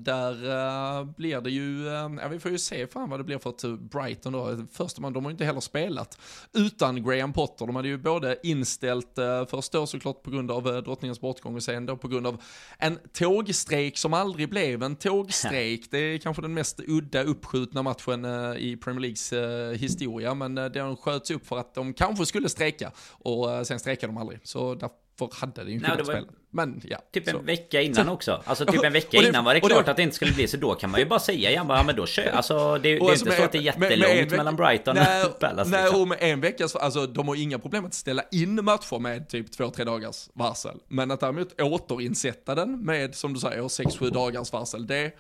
där 0.01 1.03
blir 1.03 1.41
det 1.41 1.49
ju, 1.49 1.85
ja 2.21 2.27
vi 2.27 2.39
får 2.39 2.51
ju 2.51 2.57
se 2.57 2.87
fan 2.87 3.09
vad 3.09 3.19
det 3.19 3.23
blir 3.23 3.37
för 3.37 3.77
Brighton 3.77 4.33
då. 4.33 4.65
Först 4.71 4.99
man, 4.99 5.13
de 5.13 5.25
har 5.25 5.31
ju 5.31 5.33
inte 5.33 5.45
heller 5.45 5.59
spelat 5.59 6.17
utan 6.53 7.03
Graham 7.03 7.33
Potter. 7.33 7.65
De 7.65 7.75
hade 7.75 7.87
ju 7.87 7.97
både 7.97 8.37
inställt, 8.43 9.19
först 9.49 9.71
då 9.71 9.87
såklart 9.87 10.23
på 10.23 10.31
grund 10.31 10.51
av 10.51 10.63
drottningens 10.63 11.21
bortgång 11.21 11.55
och 11.55 11.63
sen 11.63 11.85
då 11.85 11.97
på 11.97 12.07
grund 12.07 12.27
av 12.27 12.41
en 12.77 12.99
tågstrejk 13.13 13.97
som 13.97 14.13
aldrig 14.13 14.49
blev 14.49 14.83
en 14.83 14.95
tågstrejk. 14.95 15.87
det 15.91 15.97
är 15.97 16.17
kanske 16.17 16.41
den 16.41 16.53
mest 16.53 16.79
udda 16.91 17.23
uppskjutna 17.23 17.83
matchen 17.83 18.25
i 18.57 18.77
Premier 18.83 19.01
Leagues 19.01 19.33
historia, 19.81 20.33
men 20.33 20.55
den 20.55 20.97
sköts 20.97 21.31
upp 21.31 21.47
för 21.47 21.57
att 21.57 21.75
de 21.75 21.93
kanske 21.93 22.25
skulle 22.25 22.49
strejka 22.49 22.91
och 23.11 23.67
sen 23.67 23.79
strejkade 23.79 24.13
de 24.13 24.17
aldrig. 24.17 24.39
Så 24.43 24.75
där 24.75 24.89
för 25.29 25.29
hade 25.39 25.63
det 25.63 25.71
ju 25.71 25.79
kunnat 25.79 26.05
spela. 26.05 26.27
Men 26.49 26.81
ja. 26.83 26.97
Typ 27.13 27.27
en 27.27 27.33
så. 27.33 27.39
vecka 27.41 27.81
innan 27.81 28.09
också. 28.09 28.41
Alltså 28.45 28.65
typ 28.65 28.83
en 28.83 28.93
vecka 28.93 29.21
det, 29.21 29.27
innan 29.27 29.45
var 29.45 29.53
det 29.53 29.59
klart 29.59 29.85
det, 29.85 29.91
att 29.91 29.97
det 29.97 30.03
inte 30.03 30.15
skulle 30.15 30.31
bli 30.31 30.47
så 30.47 30.57
då 30.57 30.75
kan 30.75 30.91
man 30.91 30.99
ju 30.99 31.05
bara 31.05 31.19
säga 31.19 31.49
igen 31.49 31.67
bara, 31.67 31.77
ja 31.77 31.83
men 31.83 31.95
då 31.95 32.05
kör 32.05 32.31
Alltså 32.31 32.73
det, 32.73 32.79
det 32.79 32.95
är 32.95 33.09
alltså 33.09 33.25
inte 33.25 33.37
så 33.37 33.43
att 33.43 33.51
det 33.51 33.57
är 33.57 33.61
jättelångt 33.61 33.99
med, 33.99 34.29
med 34.29 34.37
mellan 34.37 34.55
Brighton 34.55 34.95
nej, 34.95 35.25
och 35.25 35.39
Palace. 35.39 35.71
Nej, 35.71 35.83
liksom. 35.83 36.01
och 36.01 36.07
med 36.07 36.17
en 36.21 36.41
veckas, 36.41 36.75
alltså 36.75 37.07
de 37.07 37.27
har 37.27 37.35
inga 37.35 37.59
problem 37.59 37.85
att 37.85 37.93
ställa 37.93 38.23
in 38.31 38.65
matcher 38.65 38.99
med 38.99 39.29
typ 39.29 39.51
två, 39.51 39.69
tre 39.69 39.83
dagars 39.83 40.29
varsel. 40.33 40.77
Men 40.87 41.11
att 41.11 41.19
däremot 41.19 41.61
återinsätta 41.61 42.55
den 42.55 42.85
med, 42.85 43.15
som 43.15 43.33
du 43.33 43.39
säger, 43.39 43.67
sex, 43.67 43.97
sju 43.97 44.09
dagars 44.09 44.53
varsel, 44.53 44.87
det 44.87 45.11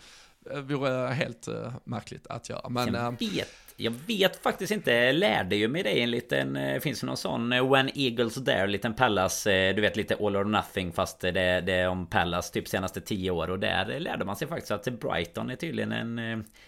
vore 0.61 1.07
helt 1.13 1.47
uh, 1.47 1.73
märkligt 1.83 2.27
att 2.27 2.49
göra. 2.49 2.69
Men, 2.69 2.93
jag 2.93 3.05
eh, 3.05 3.11
vet 3.19 3.70
jag 3.81 3.93
vet 4.07 4.43
faktiskt 4.43 4.71
inte. 4.71 5.11
Lärde 5.11 5.55
ju 5.55 5.67
mig 5.67 5.83
det 5.83 6.01
en 6.01 6.11
liten... 6.11 6.55
Eh, 6.55 6.79
finns 6.79 6.99
det 7.01 7.07
någon 7.07 7.17
sån 7.17 7.53
eh, 7.53 7.71
When 7.71 7.89
Eagles 7.95 8.35
Dare? 8.35 8.67
Liten 8.67 8.93
Pallas. 8.93 9.47
Eh, 9.47 9.75
du 9.75 9.81
vet 9.81 9.95
lite 9.95 10.15
All 10.15 10.35
or 10.35 10.43
Nothing 10.43 10.91
fast 10.91 11.19
det, 11.19 11.31
det 11.61 11.73
är 11.73 11.87
om 11.87 12.05
Pallas 12.05 12.51
typ 12.51 12.67
senaste 12.67 13.01
tio 13.01 13.31
år. 13.31 13.49
Och 13.49 13.59
där 13.59 13.99
lärde 13.99 14.25
man 14.25 14.35
sig 14.35 14.47
faktiskt 14.47 14.71
att 14.71 14.99
Brighton 14.99 15.49
är 15.49 15.55
tydligen 15.55 15.91
en, 15.91 16.19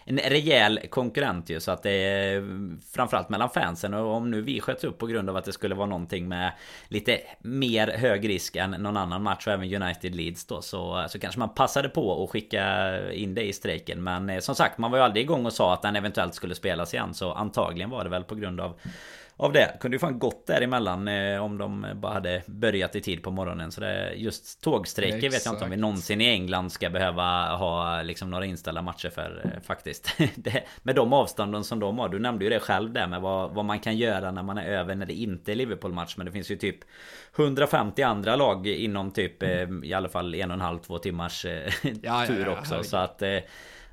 en 0.05 0.17
rejäl 0.17 0.79
konkurrent 0.89 1.49
ju. 1.49 1.59
Så 1.59 1.71
att 1.71 1.83
det 1.83 1.91
är 1.91 2.43
framförallt 2.93 3.29
mellan 3.29 3.49
fansen. 3.49 3.93
Och 3.93 4.15
om 4.15 4.31
nu 4.31 4.41
vi 4.41 4.59
sköts 4.61 4.83
upp 4.83 4.97
på 4.97 5.07
grund 5.07 5.29
av 5.29 5.37
att 5.37 5.45
det 5.45 5.53
skulle 5.53 5.75
vara 5.75 5.87
någonting 5.87 6.27
med 6.27 6.51
lite 6.87 7.19
mer 7.41 7.87
hög 7.87 8.29
risk 8.29 8.55
än 8.55 8.71
någon 8.71 8.97
annan 8.97 9.23
match 9.23 9.47
och 9.47 9.53
även 9.53 9.83
United 9.83 10.15
Leeds 10.15 10.45
då. 10.45 10.61
Så, 10.61 11.05
så 11.09 11.19
kanske 11.19 11.39
man 11.39 11.53
passade 11.53 11.89
på 11.89 12.23
att 12.23 12.29
skicka 12.29 12.63
in 13.11 13.35
det 13.35 13.43
i 13.43 13.53
strejken. 13.53 14.03
Men 14.03 14.41
som 14.41 14.55
sagt, 14.55 14.77
man 14.77 14.91
var 14.91 14.97
ju 14.97 15.03
aldrig 15.03 15.23
igång 15.23 15.45
och 15.45 15.53
sa 15.53 15.73
att 15.73 15.81
den 15.81 15.95
eventuellt 15.95 16.35
skulle 16.35 16.55
spelas 16.55 16.93
igen 16.93 17.02
igen. 17.03 17.13
Så 17.13 17.31
antagligen 17.31 17.89
var 17.89 18.03
det 18.03 18.09
väl 18.09 18.23
på 18.23 18.35
grund 18.35 18.59
av 18.59 18.79
av 19.37 19.53
det. 19.53 19.77
Kunde 19.79 19.95
ju 19.95 19.99
fan 19.99 20.19
gått 20.19 20.47
däremellan 20.47 21.07
eh, 21.07 21.43
om 21.43 21.57
de 21.57 21.87
bara 21.95 22.13
hade 22.13 22.41
börjat 22.45 22.95
i 22.95 23.01
tid 23.01 23.23
på 23.23 23.31
morgonen. 23.31 23.71
Så 23.71 23.81
det, 23.81 24.13
just 24.15 24.61
tågstrejker 24.61 25.17
Exakt. 25.17 25.33
vet 25.33 25.45
jag 25.45 25.53
inte 25.53 25.63
om 25.63 25.71
vi 25.71 25.77
någonsin 25.77 26.21
i 26.21 26.25
England 26.25 26.71
ska 26.71 26.89
behöva 26.89 27.55
ha 27.55 28.01
liksom 28.01 28.29
några 28.29 28.45
inställda 28.45 28.81
matcher 28.81 29.09
för 29.09 29.41
eh, 29.43 29.61
faktiskt. 29.61 30.17
det, 30.35 30.63
med 30.83 30.95
de 30.95 31.13
avstånden 31.13 31.63
som 31.63 31.79
de 31.79 31.99
har. 31.99 32.09
Du 32.09 32.19
nämnde 32.19 32.43
ju 32.43 32.49
det 32.49 32.59
själv 32.59 32.93
där 32.93 33.07
med 33.07 33.21
vad, 33.21 33.51
vad 33.51 33.65
man 33.65 33.79
kan 33.79 33.97
göra 33.97 34.31
när 34.31 34.43
man 34.43 34.57
är 34.57 34.65
över 34.65 34.95
när 34.95 35.05
det 35.05 35.13
inte 35.13 35.51
är 35.51 35.55
Liverpool-match. 35.55 36.13
Men 36.17 36.25
det 36.25 36.31
finns 36.31 36.51
ju 36.51 36.55
typ 36.55 36.77
150 37.37 38.01
andra 38.01 38.35
lag 38.35 38.67
inom 38.67 39.11
typ 39.11 39.43
eh, 39.43 39.67
i 39.83 39.93
alla 39.93 40.09
fall 40.09 40.35
en 40.35 40.51
och 40.51 40.55
en 40.55 40.61
halv, 40.61 40.79
två 40.79 40.97
timmars 40.97 41.45
eh, 41.45 41.73
ja, 42.01 42.25
tur 42.27 42.39
ja, 42.39 42.45
ja, 42.45 42.59
också. 42.59 42.83
Så 42.83 42.97
att 42.97 43.21
eh, 43.21 43.37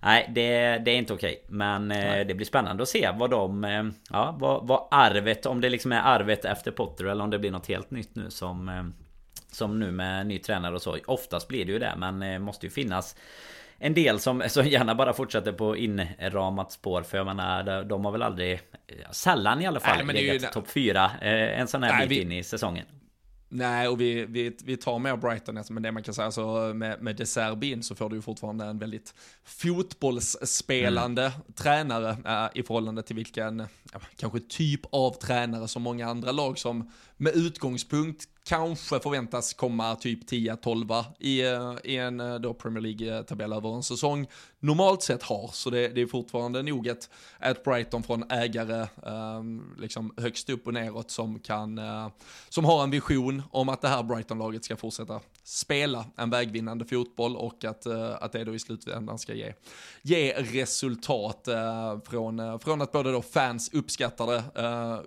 Nej 0.03 0.31
det, 0.35 0.79
det 0.79 0.91
är 0.91 0.97
inte 0.97 1.13
okej. 1.13 1.45
Men 1.49 1.91
eh, 1.91 2.27
det 2.27 2.35
blir 2.35 2.47
spännande 2.47 2.83
att 2.83 2.89
se 2.89 3.11
vad 3.19 3.31
de 3.31 3.65
eh, 3.65 3.85
Ja 4.11 4.37
vad, 4.39 4.67
vad 4.67 4.89
arvet 4.91 5.47
Om 5.47 5.61
det 5.61 5.69
liksom 5.69 5.93
är 5.93 6.01
arvet 6.01 6.45
efter 6.45 6.71
Potter 6.71 7.05
eller 7.05 7.25
om 7.25 7.31
det 7.31 7.39
blir 7.39 7.51
något 7.51 7.67
helt 7.67 7.91
nytt 7.91 8.15
nu 8.15 8.31
som 8.31 8.69
eh, 8.69 8.85
Som 9.53 9.81
nu 9.81 9.91
med 9.91 10.27
ny 10.27 10.39
tränare 10.39 10.75
och 10.75 10.83
så. 10.83 10.97
Oftast 11.07 11.49
blir 11.49 11.65
det 11.65 11.73
ju 11.73 11.79
det 11.79 11.95
men 11.97 12.23
eh, 12.23 12.39
måste 12.39 12.67
ju 12.67 12.71
finnas 12.71 13.17
en 13.79 13.95
del 13.95 14.21
som, 14.21 14.43
som 14.49 14.67
gärna 14.67 14.95
bara 14.95 15.13
fortsätter 15.13 15.53
på 15.53 15.77
inramat 15.77 16.73
spår. 16.73 17.03
För 17.03 17.17
jag 17.19 17.27
menar 17.27 17.85
de 17.85 18.05
har 18.05 18.13
väl 18.13 18.23
aldrig 18.23 18.61
Sällan 19.11 19.63
i 19.63 19.67
alla 19.67 19.81
fall 19.81 20.07
Nej, 20.07 20.15
legat 20.15 20.53
topp 20.53 20.69
4 20.69 21.11
En 21.21 21.69
sån 21.69 21.83
här 21.83 21.93
Nej, 21.93 22.09
bit 22.09 22.19
vi... 22.19 22.23
in 22.23 22.33
i 22.33 22.43
säsongen 22.43 22.87
Nej, 23.53 23.89
och 23.89 24.01
vi, 24.01 24.27
vi, 24.27 24.57
vi 24.65 24.77
tar 24.77 24.99
mer 24.99 25.17
Brighton, 25.17 25.65
men 25.71 25.83
det 25.83 25.93
man 25.93 26.03
kan 26.03 26.15
säga, 26.15 26.27
alltså 26.27 26.75
med, 26.75 27.03
med 27.03 27.17
Deserbin 27.17 27.83
så 27.83 27.95
får 27.95 28.11
du 28.11 28.17
ju 28.17 28.23
fortfarande 28.23 28.65
en 28.65 28.79
väldigt 28.79 29.15
fotbollsspelande 29.45 31.23
mm. 31.23 31.53
tränare 31.55 32.11
äh, 32.11 32.61
i 32.61 32.63
förhållande 32.63 33.03
till 33.03 33.17
vilken, 33.17 33.59
ja, 33.93 34.01
kanske 34.17 34.41
typ 34.41 34.81
av 34.91 35.13
tränare 35.13 35.69
som 35.69 35.83
många 35.83 36.09
andra 36.09 36.33
lag 36.33 36.59
som 36.59 36.93
med 37.17 37.37
utgångspunkt 37.37 38.29
kanske 38.51 39.01
förväntas 39.01 39.55
komma 39.55 39.97
typ 39.97 40.31
10-12 40.31 41.05
i, 41.19 41.43
eh, 41.43 41.75
i 41.85 41.97
en 41.97 42.21
eh, 42.21 42.35
då 42.35 42.55
Premier 42.55 42.83
League-tabell 42.83 43.53
över 43.53 43.75
en 43.75 43.83
säsong 43.83 44.27
normalt 44.61 45.03
sett 45.03 45.23
har. 45.23 45.51
Så 45.53 45.71
det, 45.71 45.89
det 45.89 46.01
är 46.01 46.07
fortfarande 46.07 46.63
nog 46.63 46.87
ett, 46.87 47.11
ett 47.41 47.65
Brighton 47.65 48.03
från 48.03 48.31
ägare 48.31 48.81
eh, 48.81 49.43
liksom 49.79 50.15
högst 50.17 50.51
upp 50.51 50.67
och 50.67 50.75
neråt 50.75 51.11
som 51.11 51.39
kan, 51.39 51.79
eh, 51.79 52.09
som 52.49 52.65
har 52.65 52.83
en 52.83 52.91
vision 52.91 53.43
om 53.51 53.69
att 53.69 53.81
det 53.81 53.89
här 53.89 54.03
Brighton-laget 54.03 54.65
ska 54.65 54.77
fortsätta 54.77 55.21
spela 55.43 56.05
en 56.17 56.31
vägvinnande 56.31 56.85
fotboll 56.85 57.37
och 57.37 57.65
att, 57.65 57.87
eh, 57.87 58.23
att 58.23 58.33
det 58.33 58.45
då 58.45 58.55
i 58.55 58.59
slutändan 58.59 59.19
ska 59.19 59.35
ge, 59.35 59.53
ge 60.03 60.33
resultat 60.33 61.49
eh, 61.49 62.01
från, 62.05 62.61
från 62.61 62.83
att 62.83 62.93
både 62.93 63.13
då 63.13 63.23
fans 63.23 63.71
uppskattar 63.75 64.27
det, 64.27 64.43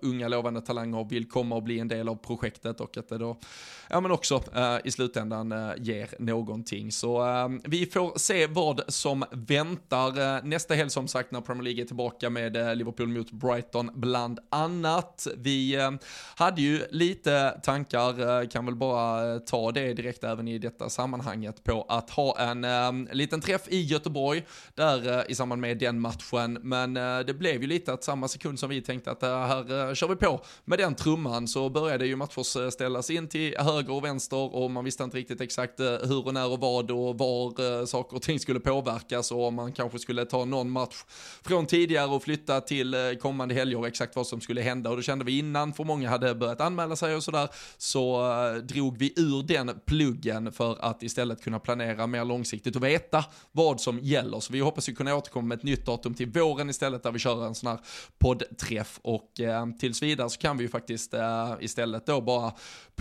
unga 0.01 0.27
lovande 0.27 0.61
talanger 0.61 1.03
vill 1.09 1.29
komma 1.29 1.55
och 1.55 1.63
bli 1.63 1.79
en 1.79 1.87
del 1.87 2.09
av 2.09 2.15
projektet 2.15 2.81
och 2.81 2.97
att 2.97 3.09
det 3.09 3.17
då 3.17 3.32
och 3.33 3.45
ja 3.89 4.01
men 4.01 4.11
också 4.11 4.43
eh, 4.55 4.77
i 4.83 4.91
slutändan 4.91 5.51
eh, 5.51 5.71
ger 5.77 6.09
någonting. 6.19 6.91
Så 6.91 7.27
eh, 7.27 7.49
vi 7.63 7.85
får 7.85 8.19
se 8.19 8.47
vad 8.47 8.81
som 8.87 9.25
väntar 9.31 10.35
eh, 10.35 10.43
nästa 10.43 10.73
helg 10.73 10.89
som 10.89 11.07
sagt 11.07 11.31
när 11.31 11.41
Premier 11.41 11.63
League 11.63 11.83
är 11.83 11.85
tillbaka 11.85 12.29
med 12.29 12.57
eh, 12.57 12.75
Liverpool 12.75 13.07
mot 13.07 13.31
Brighton 13.31 13.91
bland 13.93 14.39
annat. 14.49 15.27
Vi 15.37 15.75
eh, 15.75 15.91
hade 16.35 16.61
ju 16.61 16.81
lite 16.89 17.59
tankar, 17.63 18.49
kan 18.49 18.65
väl 18.65 18.75
bara 18.75 19.39
ta 19.39 19.71
det 19.71 19.93
direkt 19.93 20.23
även 20.23 20.47
i 20.47 20.57
detta 20.57 20.89
sammanhanget, 20.89 21.63
på 21.63 21.85
att 21.89 22.09
ha 22.09 22.39
en 22.39 23.09
liten 23.11 23.41
träff 23.41 23.61
i 23.67 23.81
Göteborg 23.81 24.45
där 24.75 25.31
i 25.31 25.35
samband 25.35 25.61
med 25.61 25.77
den 25.77 25.99
matchen, 25.99 26.59
men 26.61 26.93
det 26.93 27.37
blev 27.39 27.61
ju 27.61 27.67
lite 27.67 27.93
att 27.93 28.03
samma 28.03 28.27
sekund 28.27 28.59
som 28.59 28.69
vi 28.69 28.81
tänkte 28.81 29.11
att 29.11 29.21
här 29.21 29.95
kör 29.95 30.07
vi 30.07 30.15
på 30.15 30.41
med 30.65 30.79
den 30.79 30.95
trumman 30.95 31.47
så 31.47 31.69
började 31.69 32.05
ju 32.05 32.15
matcher 32.15 32.69
ställas 32.69 33.09
in 33.15 33.27
till 33.27 33.55
höger 33.59 33.93
och 33.93 34.03
vänster 34.03 34.55
och 34.55 34.71
man 34.71 34.85
visste 34.85 35.03
inte 35.03 35.17
riktigt 35.17 35.41
exakt 35.41 35.79
eh, 35.79 35.85
hur 35.85 36.27
och 36.27 36.33
när 36.33 36.51
och 36.51 36.59
vad 36.59 36.91
och 36.91 37.17
var 37.17 37.79
eh, 37.79 37.85
saker 37.85 38.15
och 38.15 38.21
ting 38.21 38.39
skulle 38.39 38.59
påverkas 38.59 39.31
och 39.31 39.47
om 39.47 39.55
man 39.55 39.71
kanske 39.71 39.99
skulle 39.99 40.25
ta 40.25 40.45
någon 40.45 40.69
match 40.69 41.03
från 41.41 41.65
tidigare 41.65 42.07
och 42.07 42.23
flytta 42.23 42.61
till 42.61 42.93
eh, 42.93 42.99
kommande 43.21 43.55
helger 43.55 43.85
exakt 43.85 44.15
vad 44.15 44.27
som 44.27 44.41
skulle 44.41 44.61
hända 44.61 44.89
och 44.89 44.95
då 44.95 45.01
kände 45.01 45.25
vi 45.25 45.37
innan 45.37 45.73
för 45.73 45.83
många 45.83 46.09
hade 46.09 46.35
börjat 46.35 46.61
anmäla 46.61 46.95
sig 46.95 47.15
och 47.15 47.23
sådär 47.23 47.49
så 47.77 48.23
drog 48.63 48.97
vi 48.97 49.13
ur 49.15 49.43
den 49.43 49.79
pluggen 49.85 50.51
för 50.51 50.77
att 50.79 51.03
istället 51.03 51.43
kunna 51.43 51.59
planera 51.59 52.07
mer 52.07 52.25
långsiktigt 52.25 52.75
och 52.75 52.83
veta 52.83 53.25
vad 53.51 53.81
som 53.81 53.99
gäller. 53.99 54.39
Så 54.39 54.53
vi 54.53 54.59
hoppas 54.59 54.89
ju 54.89 54.95
kunna 54.95 55.15
återkomma 55.15 55.47
med 55.47 55.57
ett 55.57 55.63
nytt 55.63 55.85
datum 55.85 56.13
till 56.13 56.29
våren 56.29 56.69
istället 56.69 57.03
där 57.03 57.11
vi 57.11 57.19
kör 57.19 57.45
en 57.45 57.55
sån 57.55 57.69
här 57.69 57.79
poddträff 58.17 58.99
och 59.01 59.39
eh, 59.39 59.65
tills 59.79 60.03
vidare 60.03 60.29
så 60.29 60.39
kan 60.39 60.57
vi 60.57 60.63
ju 60.63 60.69
faktiskt 60.69 61.13
eh, 61.13 61.53
istället 61.59 62.05
då 62.05 62.21
bara 62.21 62.53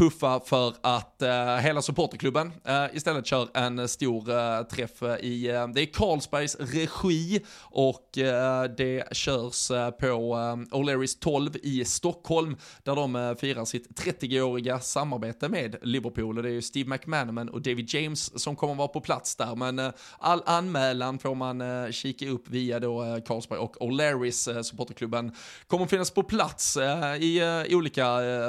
puffa 0.03 0.41
för 0.41 0.75
att 0.81 1.23
eh, 1.23 1.57
hela 1.57 1.83
supporterklubben 1.83 2.53
eh, 2.65 2.85
istället 2.93 3.27
kör 3.27 3.49
en 3.55 3.89
stor 3.89 4.31
eh, 4.31 4.63
träff 4.63 5.03
eh, 5.03 5.17
i, 5.17 5.51
eh, 5.51 5.69
det 5.69 5.81
är 5.81 5.87
Carlsbergs 5.87 6.57
regi 6.61 7.41
och 7.61 8.19
eh, 8.19 8.65
det 8.65 9.17
körs 9.17 9.69
på 10.01 10.07
eh, 10.07 10.77
O'Learys 10.77 11.19
12 11.21 11.57
i 11.63 11.85
Stockholm 11.85 12.57
där 12.83 12.97
de 12.97 13.37
firar 13.39 13.65
sitt 13.65 14.01
30-åriga 14.01 14.81
samarbete 14.81 15.49
med 15.49 15.77
Liverpool. 15.83 16.37
Och 16.37 16.43
det 16.43 16.49
är 16.49 16.53
ju 16.53 16.63
Steve 16.63 16.91
McManaman 16.91 17.49
och 17.49 17.63
David 17.63 17.95
James 17.95 18.43
som 18.43 18.57
kommer 18.57 18.75
vara 18.75 18.89
på 18.89 19.01
plats 19.01 19.37
där. 19.37 19.55
Men 19.55 19.93
all 20.19 20.43
anmälan 20.47 21.19
får 21.19 21.35
man 21.35 21.63
kika 21.93 22.29
upp 22.29 22.49
via 22.49 22.81
då 22.81 23.21
Carlsberg 23.27 23.59
och 23.59 23.77
O'Learys 23.77 24.63
supporterklubben 24.63 25.33
kommer 25.67 25.87
finnas 25.87 26.11
på 26.11 26.23
plats 26.23 26.77
i 27.21 27.43
olika 27.71 28.05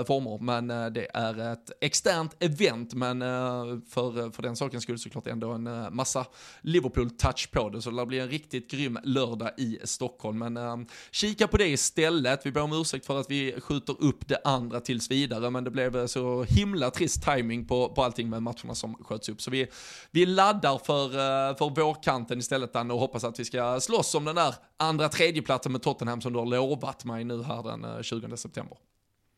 former. 0.07 0.39
Men 0.43 0.93
det 0.93 1.07
är 1.13 1.42
är 1.42 1.42
ett 1.51 1.71
externt 1.81 2.35
event, 2.39 2.93
men 2.93 3.21
eh, 3.21 3.79
för, 3.89 4.31
för 4.31 4.41
den 4.41 4.55
sakens 4.55 4.83
skull 4.83 4.99
såklart 4.99 5.27
ändå 5.27 5.51
en 5.51 5.67
eh, 5.67 5.89
massa 5.89 6.25
Liverpool-touch 6.61 7.51
på 7.51 7.69
det, 7.69 7.81
så 7.81 7.91
det 7.91 8.05
blir 8.05 8.21
en 8.21 8.29
riktigt 8.29 8.71
grym 8.71 8.99
lördag 9.03 9.49
i 9.57 9.79
Stockholm. 9.83 10.39
Men 10.39 10.57
eh, 10.57 10.77
kika 11.11 11.47
på 11.47 11.57
det 11.57 11.67
istället. 11.67 12.45
Vi 12.45 12.51
ber 12.51 12.61
om 12.61 12.73
ursäkt 12.73 13.05
för 13.05 13.19
att 13.19 13.31
vi 13.31 13.61
skjuter 13.61 14.03
upp 14.03 14.27
det 14.27 14.41
andra 14.43 14.79
tills 14.79 15.11
vidare, 15.11 15.49
men 15.49 15.63
det 15.63 15.71
blev 15.71 16.07
så 16.07 16.43
himla 16.43 16.91
trist 16.91 17.23
timing 17.23 17.65
på, 17.65 17.89
på 17.89 18.03
allting 18.03 18.29
med 18.29 18.43
matcherna 18.43 18.75
som 18.75 18.95
sköts 18.95 19.29
upp. 19.29 19.41
Så 19.41 19.51
vi, 19.51 19.67
vi 20.11 20.25
laddar 20.25 20.77
för, 20.77 21.09
för 21.53 21.81
vårkanten 21.81 22.39
istället, 22.39 22.73
Danne, 22.73 22.93
och 22.93 22.99
hoppas 22.99 23.23
att 23.23 23.39
vi 23.39 23.45
ska 23.45 23.79
slåss 23.79 24.15
om 24.15 24.25
den 24.25 24.35
där 24.35 24.55
andra 24.77 25.09
tredjeplatsen 25.09 25.71
med 25.71 25.81
Tottenham 25.81 26.21
som 26.21 26.33
du 26.33 26.39
har 26.39 26.45
lovat 26.45 27.05
mig 27.05 27.23
nu 27.23 27.43
här 27.43 27.63
den 27.63 28.03
20 28.03 28.37
september. 28.37 28.77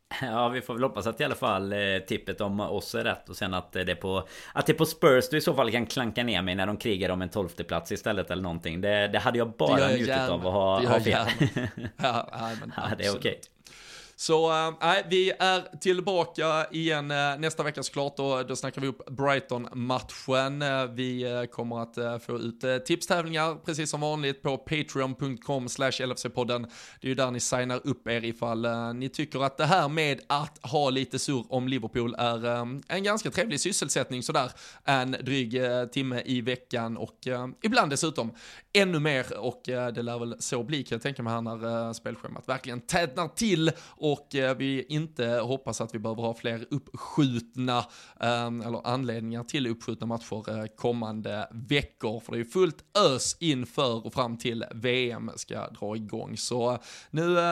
Ja, 0.22 0.48
vi 0.48 0.60
får 0.60 0.74
väl 0.74 0.82
hoppas 0.82 1.06
att 1.06 1.20
i 1.20 1.24
alla 1.24 1.34
fall 1.34 1.72
eh, 1.72 1.78
tippet 2.06 2.40
om 2.40 2.60
oss 2.60 2.94
är 2.94 3.04
rätt 3.04 3.28
och 3.28 3.36
sen 3.36 3.54
att 3.54 3.72
det 3.72 3.80
är 3.80 3.94
på 3.94 4.28
att 4.52 4.66
det 4.66 4.72
är 4.72 4.74
på 4.74 4.86
Spurs 4.86 5.28
du 5.28 5.36
i 5.36 5.40
så 5.40 5.54
fall 5.54 5.72
kan 5.72 5.86
klanka 5.86 6.24
ner 6.24 6.42
mig 6.42 6.54
när 6.54 6.66
de 6.66 6.76
krigar 6.76 7.10
om 7.10 7.22
en 7.22 7.28
tolfte 7.28 7.64
plats 7.64 7.92
istället 7.92 8.30
eller 8.30 8.42
någonting. 8.42 8.80
Det, 8.80 9.08
det 9.08 9.18
hade 9.18 9.38
jag 9.38 9.52
bara 9.52 9.88
njutit 9.88 10.28
av 10.28 10.46
att 10.46 10.52
ha, 10.52 10.86
ha 10.86 11.00
fel. 11.00 11.26
ja, 11.96 12.28
ja, 12.32 12.50
men 12.60 12.72
ja, 12.76 12.82
det 12.98 13.04
är 13.04 13.10
okej. 13.10 13.18
Okay. 13.18 13.40
Så 14.18 14.50
äh, 14.50 15.08
vi 15.10 15.32
är 15.38 15.78
tillbaka 15.78 16.66
igen 16.70 17.10
äh, 17.10 17.38
nästa 17.38 17.62
vecka 17.62 17.82
såklart 17.82 18.18
och 18.18 18.46
då 18.46 18.56
snackar 18.56 18.80
vi 18.80 18.88
upp 18.88 19.10
Brighton-matchen. 19.10 20.62
Eh, 20.62 20.84
vi 20.84 21.46
kommer 21.52 21.82
att 21.82 22.22
få 22.22 22.38
ut 22.38 22.86
tipstävlingar 22.86 23.54
precis 23.64 23.90
som 23.90 24.00
vanligt 24.00 24.42
på 24.42 24.58
patreon.com 24.58 25.68
slash 25.68 25.90
LFC-podden. 25.90 26.66
Det 27.00 27.06
är 27.06 27.08
ju 27.08 27.14
där 27.14 27.30
ni 27.30 27.40
signar 27.40 27.80
upp 27.84 28.08
er 28.08 28.24
ifall 28.24 28.66
ni 28.94 29.08
tycker 29.08 29.44
att 29.44 29.56
det 29.56 29.64
här 29.64 29.88
med 29.88 30.20
att 30.26 30.58
ha 30.62 30.90
lite 30.90 31.18
surr 31.18 31.44
om 31.48 31.68
Liverpool 31.68 32.14
är 32.18 32.46
en 32.88 33.04
ganska 33.04 33.30
trevlig 33.30 33.60
sysselsättning 33.60 34.22
sådär 34.22 34.50
en 34.84 35.10
dryg 35.10 35.60
timme 35.92 36.22
i 36.24 36.40
veckan 36.40 36.96
och 36.96 37.18
ibland 37.62 37.90
dessutom 37.90 38.34
ännu 38.72 38.98
mer 38.98 39.38
och 39.38 39.62
det 39.64 40.02
lär 40.02 40.18
väl 40.18 40.36
så 40.38 40.62
bli 40.62 40.82
kan 40.84 40.96
jag 40.96 41.02
tänka 41.02 41.22
mig 41.22 41.32
här 41.32 41.40
när 41.40 41.92
spelschemat 41.92 42.48
verkligen 42.48 42.80
tätnar 42.80 43.28
till 43.28 43.72
och 44.12 44.34
eh, 44.34 44.56
vi 44.56 44.86
inte 44.88 45.26
hoppas 45.26 45.80
att 45.80 45.94
vi 45.94 45.98
behöver 45.98 46.22
ha 46.22 46.34
fler 46.34 46.66
uppskjutna, 46.70 47.84
ehm, 48.20 48.60
eller 48.60 48.86
anledningar 48.86 49.44
till 49.44 49.66
uppskjutna 49.66 50.06
matcher 50.06 50.58
eh, 50.58 50.66
kommande 50.76 51.48
veckor, 51.52 52.20
för 52.20 52.32
det 52.32 52.40
är 52.40 52.44
fullt 52.44 52.84
ös 52.98 53.36
inför 53.40 54.06
och 54.06 54.12
fram 54.14 54.36
till 54.36 54.64
VM 54.74 55.30
ska 55.36 55.68
dra 55.70 55.96
igång. 55.96 56.36
Så 56.36 56.78
nu 57.10 57.38
eh, 57.38 57.44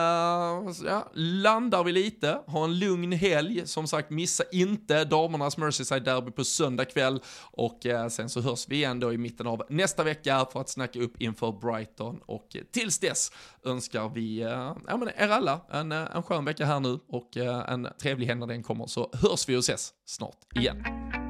ja, 0.85 1.11
landar 1.13 1.83
vi 1.83 1.91
lite, 1.91 2.39
ha 2.47 2.63
en 2.63 2.79
lugn 2.79 3.11
helg, 3.11 3.67
som 3.67 3.87
sagt 3.87 4.09
missa 4.09 4.43
inte 4.51 5.03
damernas 5.03 5.57
Merseyside 5.57 6.03
Derby 6.03 6.31
på 6.31 6.43
söndag 6.43 6.85
kväll. 6.85 7.21
Och 7.41 7.79
sen 8.09 8.29
så 8.29 8.41
hörs 8.41 8.67
vi 8.67 8.75
igen 8.75 8.99
då 8.99 9.13
i 9.13 9.17
mitten 9.17 9.47
av 9.47 9.63
nästa 9.69 10.03
vecka 10.03 10.47
för 10.51 10.61
att 10.61 10.69
snacka 10.69 10.99
upp 10.99 11.21
inför 11.21 11.51
Brighton. 11.51 12.19
Och 12.25 12.57
tills 12.71 12.99
dess 12.99 13.31
önskar 13.63 14.09
vi 14.09 14.39
ja, 14.87 14.97
men 14.97 15.07
er 15.07 15.29
alla 15.29 15.61
en, 15.71 15.91
en 15.91 16.23
skön 16.23 16.44
vecka 16.45 16.65
här 16.65 16.79
nu 16.79 16.99
och 17.07 17.37
eh, 17.37 17.73
en 17.73 17.87
trevlig 18.01 18.27
helg 18.27 18.39
när 18.39 18.47
den 18.47 18.63
kommer 18.63 18.87
så 18.87 19.09
hörs 19.13 19.49
vi 19.49 19.55
och 19.55 19.59
ses 19.59 19.93
snart 20.05 20.37
igen. 20.55 20.77
Mm. 20.85 21.24